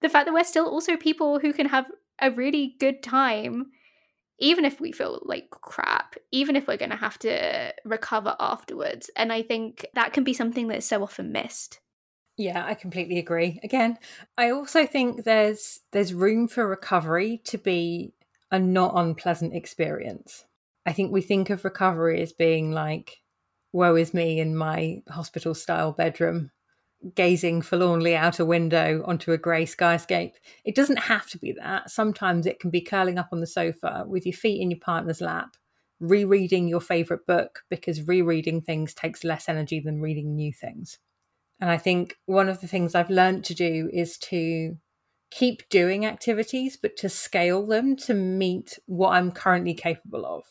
the 0.00 0.08
fact 0.08 0.26
that 0.26 0.34
we're 0.34 0.44
still 0.44 0.68
also 0.68 0.96
people 0.96 1.38
who 1.38 1.52
can 1.52 1.66
have 1.66 1.86
a 2.20 2.32
really 2.32 2.74
good 2.80 3.02
time 3.02 3.66
even 4.40 4.64
if 4.64 4.80
we 4.80 4.92
feel 4.92 5.20
like 5.24 5.50
crap, 5.50 6.14
even 6.30 6.54
if 6.54 6.68
we're 6.68 6.76
going 6.76 6.90
to 6.90 6.96
have 6.96 7.18
to 7.18 7.74
recover 7.84 8.36
afterwards. 8.38 9.10
And 9.16 9.32
I 9.32 9.42
think 9.42 9.84
that 9.94 10.12
can 10.12 10.22
be 10.22 10.32
something 10.32 10.68
that's 10.68 10.86
so 10.86 11.02
often 11.02 11.32
missed. 11.32 11.80
Yeah, 12.38 12.64
I 12.64 12.74
completely 12.74 13.18
agree. 13.18 13.60
Again, 13.64 13.98
I 14.38 14.50
also 14.50 14.86
think 14.86 15.24
there's 15.24 15.80
there's 15.92 16.14
room 16.14 16.48
for 16.48 16.66
recovery 16.68 17.38
to 17.44 17.58
be 17.58 18.14
a 18.50 18.58
not 18.58 18.92
unpleasant 18.96 19.54
experience. 19.54 20.44
I 20.86 20.92
think 20.92 21.12
we 21.12 21.20
think 21.20 21.50
of 21.50 21.64
recovery 21.64 22.22
as 22.22 22.32
being 22.32 22.72
like 22.72 23.18
woe 23.72 23.96
is 23.96 24.14
me 24.14 24.40
in 24.40 24.56
my 24.56 25.02
hospital 25.10 25.54
style 25.54 25.92
bedroom 25.92 26.50
gazing 27.14 27.62
forlornly 27.62 28.16
out 28.16 28.40
a 28.40 28.46
window 28.46 29.04
onto 29.06 29.32
a 29.32 29.38
grey 29.38 29.66
skyscape. 29.66 30.34
It 30.64 30.74
doesn't 30.76 30.98
have 30.98 31.28
to 31.30 31.38
be 31.38 31.52
that. 31.52 31.90
Sometimes 31.90 32.46
it 32.46 32.60
can 32.60 32.70
be 32.70 32.80
curling 32.80 33.18
up 33.18 33.28
on 33.32 33.40
the 33.40 33.46
sofa 33.48 34.04
with 34.08 34.26
your 34.26 34.34
feet 34.34 34.60
in 34.62 34.70
your 34.70 34.80
partner's 34.80 35.20
lap, 35.20 35.56
rereading 36.00 36.68
your 36.68 36.80
favourite 36.80 37.26
book 37.26 37.60
because 37.70 38.02
rereading 38.08 38.62
things 38.62 38.94
takes 38.94 39.24
less 39.24 39.48
energy 39.48 39.80
than 39.80 40.00
reading 40.00 40.36
new 40.36 40.52
things. 40.52 40.98
And 41.60 41.70
I 41.70 41.76
think 41.76 42.16
one 42.26 42.48
of 42.48 42.60
the 42.60 42.68
things 42.68 42.94
I've 42.94 43.10
learned 43.10 43.44
to 43.44 43.54
do 43.54 43.90
is 43.92 44.16
to 44.18 44.76
keep 45.30 45.68
doing 45.68 46.06
activities, 46.06 46.76
but 46.80 46.96
to 46.98 47.08
scale 47.08 47.66
them 47.66 47.96
to 47.96 48.14
meet 48.14 48.78
what 48.86 49.10
I'm 49.10 49.32
currently 49.32 49.74
capable 49.74 50.24
of. 50.24 50.44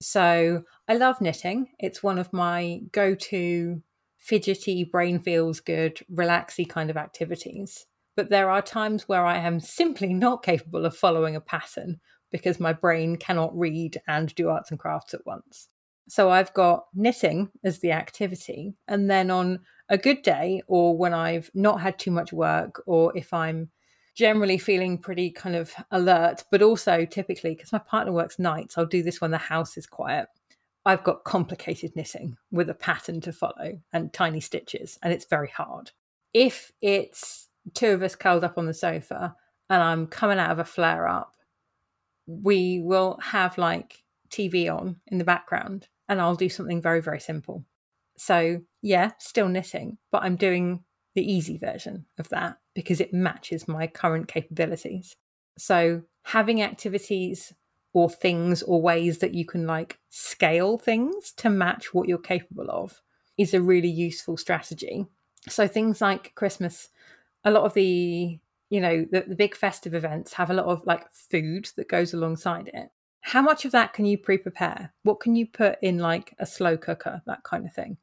So 0.00 0.64
I 0.88 0.94
love 0.94 1.20
knitting. 1.20 1.68
It's 1.78 2.02
one 2.02 2.18
of 2.18 2.32
my 2.32 2.80
go 2.92 3.14
to 3.14 3.82
fidgety, 4.18 4.84
brain 4.84 5.20
feels 5.20 5.60
good, 5.60 6.00
relaxy 6.12 6.68
kind 6.68 6.90
of 6.90 6.96
activities. 6.96 7.86
But 8.16 8.30
there 8.30 8.50
are 8.50 8.62
times 8.62 9.08
where 9.08 9.24
I 9.24 9.36
am 9.36 9.60
simply 9.60 10.12
not 10.12 10.42
capable 10.42 10.86
of 10.86 10.96
following 10.96 11.36
a 11.36 11.40
pattern 11.40 12.00
because 12.32 12.58
my 12.58 12.72
brain 12.72 13.16
cannot 13.16 13.56
read 13.56 14.00
and 14.08 14.34
do 14.34 14.48
arts 14.48 14.70
and 14.70 14.80
crafts 14.80 15.14
at 15.14 15.24
once. 15.24 15.68
So 16.08 16.30
I've 16.30 16.52
got 16.54 16.86
knitting 16.94 17.50
as 17.64 17.80
the 17.80 17.92
activity. 17.92 18.74
And 18.86 19.10
then 19.10 19.30
on 19.30 19.60
a 19.88 19.98
good 19.98 20.22
day 20.22 20.62
or 20.66 20.96
when 20.96 21.14
I've 21.14 21.50
not 21.54 21.80
had 21.80 21.98
too 21.98 22.10
much 22.10 22.32
work 22.32 22.82
or 22.86 23.16
if 23.16 23.32
I'm 23.32 23.70
generally 24.14 24.58
feeling 24.58 24.98
pretty 24.98 25.30
kind 25.30 25.54
of 25.54 25.72
alert, 25.90 26.44
but 26.50 26.62
also 26.62 27.04
typically 27.04 27.54
because 27.54 27.72
my 27.72 27.78
partner 27.78 28.12
works 28.12 28.38
nights, 28.38 28.78
I'll 28.78 28.86
do 28.86 29.02
this 29.02 29.20
when 29.20 29.30
the 29.30 29.38
house 29.38 29.76
is 29.76 29.86
quiet. 29.86 30.28
I've 30.86 31.04
got 31.04 31.24
complicated 31.24 31.94
knitting 31.96 32.36
with 32.50 32.70
a 32.70 32.74
pattern 32.74 33.20
to 33.22 33.32
follow 33.32 33.80
and 33.92 34.12
tiny 34.12 34.40
stitches, 34.40 34.98
and 35.02 35.12
it's 35.12 35.26
very 35.26 35.48
hard. 35.48 35.90
If 36.32 36.70
it's 36.80 37.48
two 37.74 37.88
of 37.88 38.02
us 38.02 38.14
curled 38.14 38.44
up 38.44 38.56
on 38.56 38.66
the 38.66 38.74
sofa 38.74 39.34
and 39.68 39.82
I'm 39.82 40.06
coming 40.06 40.38
out 40.38 40.52
of 40.52 40.60
a 40.60 40.64
flare 40.64 41.08
up, 41.08 41.34
we 42.26 42.80
will 42.80 43.18
have 43.20 43.58
like 43.58 44.02
TV 44.30 44.72
on 44.72 44.96
in 45.08 45.18
the 45.18 45.24
background 45.24 45.88
and 46.08 46.20
I'll 46.20 46.36
do 46.36 46.48
something 46.48 46.80
very, 46.80 47.00
very 47.00 47.20
simple. 47.20 47.64
So, 48.16 48.62
yeah, 48.82 49.12
still 49.18 49.48
knitting, 49.48 49.98
but 50.10 50.22
I'm 50.22 50.36
doing 50.36 50.84
the 51.14 51.32
easy 51.32 51.58
version 51.58 52.06
of 52.18 52.28
that 52.30 52.58
because 52.74 53.00
it 53.00 53.12
matches 53.12 53.68
my 53.68 53.86
current 53.86 54.28
capabilities. 54.28 55.16
So, 55.58 56.02
having 56.22 56.62
activities 56.62 57.52
or 57.92 58.10
things 58.10 58.62
or 58.62 58.80
ways 58.80 59.18
that 59.18 59.34
you 59.34 59.46
can 59.46 59.66
like 59.66 59.98
scale 60.10 60.76
things 60.78 61.32
to 61.32 61.50
match 61.50 61.94
what 61.94 62.08
you're 62.08 62.18
capable 62.18 62.70
of 62.70 63.00
is 63.38 63.54
a 63.54 63.62
really 63.62 63.88
useful 63.88 64.36
strategy. 64.36 65.06
So, 65.48 65.68
things 65.68 66.00
like 66.00 66.34
Christmas, 66.34 66.88
a 67.44 67.50
lot 67.50 67.64
of 67.64 67.74
the 67.74 68.38
you 68.68 68.80
know 68.80 69.06
the, 69.10 69.24
the 69.26 69.36
big 69.36 69.54
festive 69.54 69.94
events 69.94 70.32
have 70.32 70.50
a 70.50 70.54
lot 70.54 70.66
of 70.66 70.84
like 70.86 71.12
food 71.12 71.68
that 71.76 71.88
goes 71.88 72.12
alongside 72.12 72.68
it 72.74 72.90
how 73.26 73.42
much 73.42 73.64
of 73.64 73.72
that 73.72 73.92
can 73.92 74.06
you 74.06 74.16
pre-prepare 74.16 74.92
what 75.02 75.20
can 75.20 75.36
you 75.36 75.46
put 75.46 75.78
in 75.82 75.98
like 75.98 76.34
a 76.38 76.46
slow 76.46 76.76
cooker 76.76 77.22
that 77.26 77.42
kind 77.44 77.66
of 77.66 77.72
thing 77.72 77.96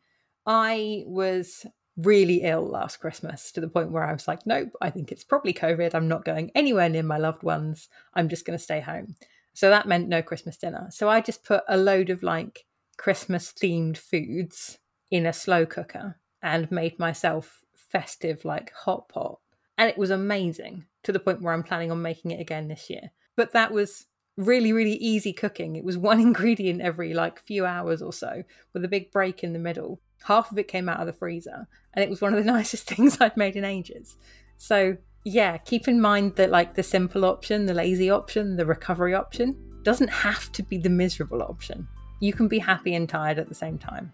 I 0.46 1.04
was 1.06 1.66
really 1.98 2.42
ill 2.42 2.68
last 2.68 2.98
Christmas 2.98 3.52
to 3.52 3.62
the 3.62 3.68
point 3.68 3.92
where 3.92 4.04
I 4.04 4.14
was 4.14 4.28
like, 4.28 4.46
nope, 4.46 4.72
I 4.82 4.90
think 4.90 5.12
it's 5.12 5.24
probably 5.24 5.54
COVID. 5.54 5.94
I'm 5.94 6.08
not 6.08 6.26
going 6.26 6.52
anywhere 6.56 6.90
near 6.90 7.04
my 7.04 7.18
loved 7.18 7.44
ones. 7.44 7.90
I'm 8.14 8.30
just 8.30 8.46
going 8.46 8.58
to 8.58 8.64
stay 8.64 8.80
home. 8.80 9.16
So 9.54 9.70
that 9.70 9.88
meant 9.88 10.10
no 10.10 10.22
Christmas 10.22 10.58
dinner. 10.58 10.88
So 10.92 11.10
I 11.10 11.22
just 11.22 11.44
put 11.44 11.64
a 11.68 11.78
load 11.78 12.10
of 12.10 12.24
like 12.24 12.66
Christmas 12.98 13.54
themed 13.54 13.98
foods 13.98 14.80
in 15.12 15.26
a 15.26 15.34
slow 15.34 15.66
cooker 15.66 16.18
and 16.42 16.72
made 16.72 16.98
myself 16.98 17.62
festive 17.76 18.44
like 18.44 18.74
hot 18.74 19.08
pot. 19.10 19.40
And 19.78 19.90
it 19.90 19.98
was 19.98 20.10
amazing 20.10 20.86
to 21.04 21.12
the 21.12 21.20
point 21.20 21.42
where 21.42 21.54
I'm 21.54 21.64
planning 21.64 21.92
on 21.92 22.02
making 22.02 22.32
it 22.32 22.42
again 22.42 22.68
this 22.68 22.90
year. 22.90 23.12
But 23.36 23.54
that 23.54 23.72
was 23.72 24.08
really 24.38 24.74
really 24.74 24.96
easy 24.96 25.34
cooking. 25.34 25.76
It 25.76 25.84
was 25.84 25.98
one 26.12 26.20
ingredient 26.20 26.82
every 26.82 27.14
like 27.14 27.40
few 27.40 27.66
hours 27.66 28.02
or 28.02 28.14
so 28.14 28.44
with 28.74 28.86
a 28.86 28.88
big 28.90 29.12
break 29.12 29.44
in 29.44 29.54
the 29.54 29.60
middle. 29.60 30.00
Half 30.24 30.52
of 30.52 30.58
it 30.58 30.68
came 30.68 30.88
out 30.88 31.00
of 31.00 31.06
the 31.06 31.14
freezer 31.14 31.68
and 31.94 32.04
it 32.04 32.10
was 32.10 32.22
one 32.22 32.34
of 32.34 32.44
the 32.44 32.52
nicest 32.52 32.88
things 32.88 33.20
i'd 33.20 33.38
made 33.38 33.56
in 33.56 33.66
ages. 33.66 34.18
So 34.58 34.98
yeah 35.26 35.58
keep 35.58 35.88
in 35.88 36.02
mind 36.02 36.36
that 36.36 36.50
like 36.50 36.76
the 36.76 36.84
simple 36.84 37.24
option 37.24 37.66
the 37.66 37.74
lazy 37.74 38.10
option 38.10 38.58
the 38.58 38.66
recovery 38.66 39.14
option 39.14 39.58
doesn't 39.84 40.10
have 40.10 40.52
to 40.54 40.64
be 40.64 40.78
the 40.78 40.90
miserable 40.90 41.42
option. 41.42 41.88
You 42.20 42.34
can 42.34 42.48
be 42.48 42.60
happy 42.60 42.96
and 42.96 43.08
tired 43.08 43.38
at 43.38 43.50
the 43.50 43.56
same 43.56 43.78
time. 43.78 44.14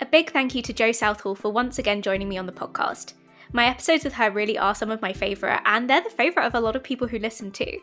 A 0.00 0.06
big 0.06 0.30
thank 0.30 0.54
you 0.54 0.62
to 0.62 0.72
jo 0.72 0.92
southall 0.92 1.34
for 1.34 1.50
once 1.50 1.78
again 1.78 2.02
joining 2.02 2.28
me 2.28 2.36
on 2.36 2.46
the 2.46 2.52
podcast. 2.52 3.14
My 3.52 3.66
episodes 3.66 4.04
with 4.04 4.12
her 4.14 4.30
really 4.30 4.58
are 4.58 4.74
some 4.74 4.90
of 4.90 5.00
my 5.00 5.12
favourite, 5.12 5.62
and 5.64 5.88
they're 5.88 6.02
the 6.02 6.10
favourite 6.10 6.46
of 6.46 6.54
a 6.54 6.60
lot 6.60 6.76
of 6.76 6.82
people 6.82 7.06
who 7.06 7.18
listen 7.18 7.50
too. 7.50 7.78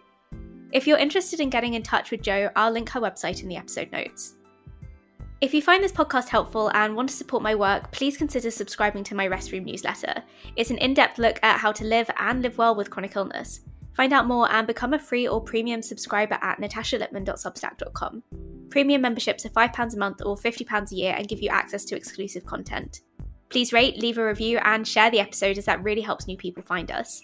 If 0.72 0.88
you're 0.88 0.98
interested 0.98 1.42
in 1.42 1.50
getting 1.50 1.74
in 1.74 1.84
touch 1.84 2.12
with 2.12 2.22
Jo, 2.22 2.50
I'll 2.56 2.72
link 2.72 2.90
her 2.90 3.02
website 3.02 3.44
in 3.44 3.50
the 3.50 3.58
episode 3.58 3.92
notes. 3.92 4.36
If 5.42 5.54
you 5.54 5.62
find 5.62 5.84
this 5.84 5.92
podcast 5.92 6.30
helpful 6.30 6.70
and 6.74 6.96
want 6.96 7.10
to 7.10 7.16
support 7.16 7.44
my 7.44 7.56
work, 7.56 7.92
please 7.92 8.16
consider 8.16 8.52
subscribing 8.52 9.04
to 9.06 9.16
my 9.16 9.28
Rest 9.28 9.52
Room 9.52 9.66
newsletter. 9.66 10.24
It's 10.56 10.70
an 10.70 10.78
in 10.78 10.94
depth 10.94 11.18
look 11.18 11.40
at 11.44 11.60
how 11.60 11.72
to 11.74 11.84
live 11.84 12.10
and 12.18 12.42
live 12.42 12.58
well 12.58 12.76
with 12.76 12.90
chronic 12.90 13.16
illness. 13.16 13.62
Find 13.98 14.14
out 14.14 14.28
more 14.28 14.50
and 14.52 14.66
become 14.66 14.94
a 14.94 15.00
free 15.00 15.28
or 15.28 15.42
premium 15.42 15.82
subscriber 15.82 16.38
at 16.42 16.60
natashalipman.substack.com. 16.60 18.24
Premium 18.70 19.02
memberships 19.02 19.46
are 19.46 19.50
£5 19.50 19.94
a 19.94 19.98
month 19.98 20.22
or 20.26 20.38
£50 20.38 20.92
a 20.92 20.96
year 20.96 21.16
and 21.18 21.28
give 21.28 21.42
you 21.42 21.50
access 21.50 21.84
to 21.86 21.98
exclusive 21.98 22.46
content. 22.46 23.02
Please 23.52 23.74
rate, 23.74 23.98
leave 23.98 24.18
a 24.18 24.26
review, 24.26 24.60
and 24.64 24.88
share 24.88 25.12
the 25.12 25.20
episode 25.20 25.58
as 25.58 25.66
that 25.66 25.84
really 25.84 26.02
helps 26.02 26.28
new 26.28 26.38
people 26.38 26.64
find 26.64 26.90
us. 26.90 27.22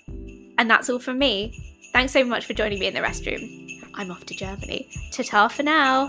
And 0.58 0.70
that's 0.70 0.90
all 0.90 1.00
from 1.00 1.18
me. 1.18 1.54
Thanks 1.94 2.14
so 2.14 2.24
much 2.24 2.46
for 2.46 2.54
joining 2.54 2.80
me 2.80 2.88
in 2.88 2.94
the 2.94 3.02
Rest 3.02 3.26
Room. 3.26 3.42
I'm 3.96 4.12
off 4.12 4.26
to 4.26 4.36
Germany. 4.36 4.88
Ta 5.12 5.24
ta 5.24 5.48
for 5.48 5.64
now. 5.64 6.08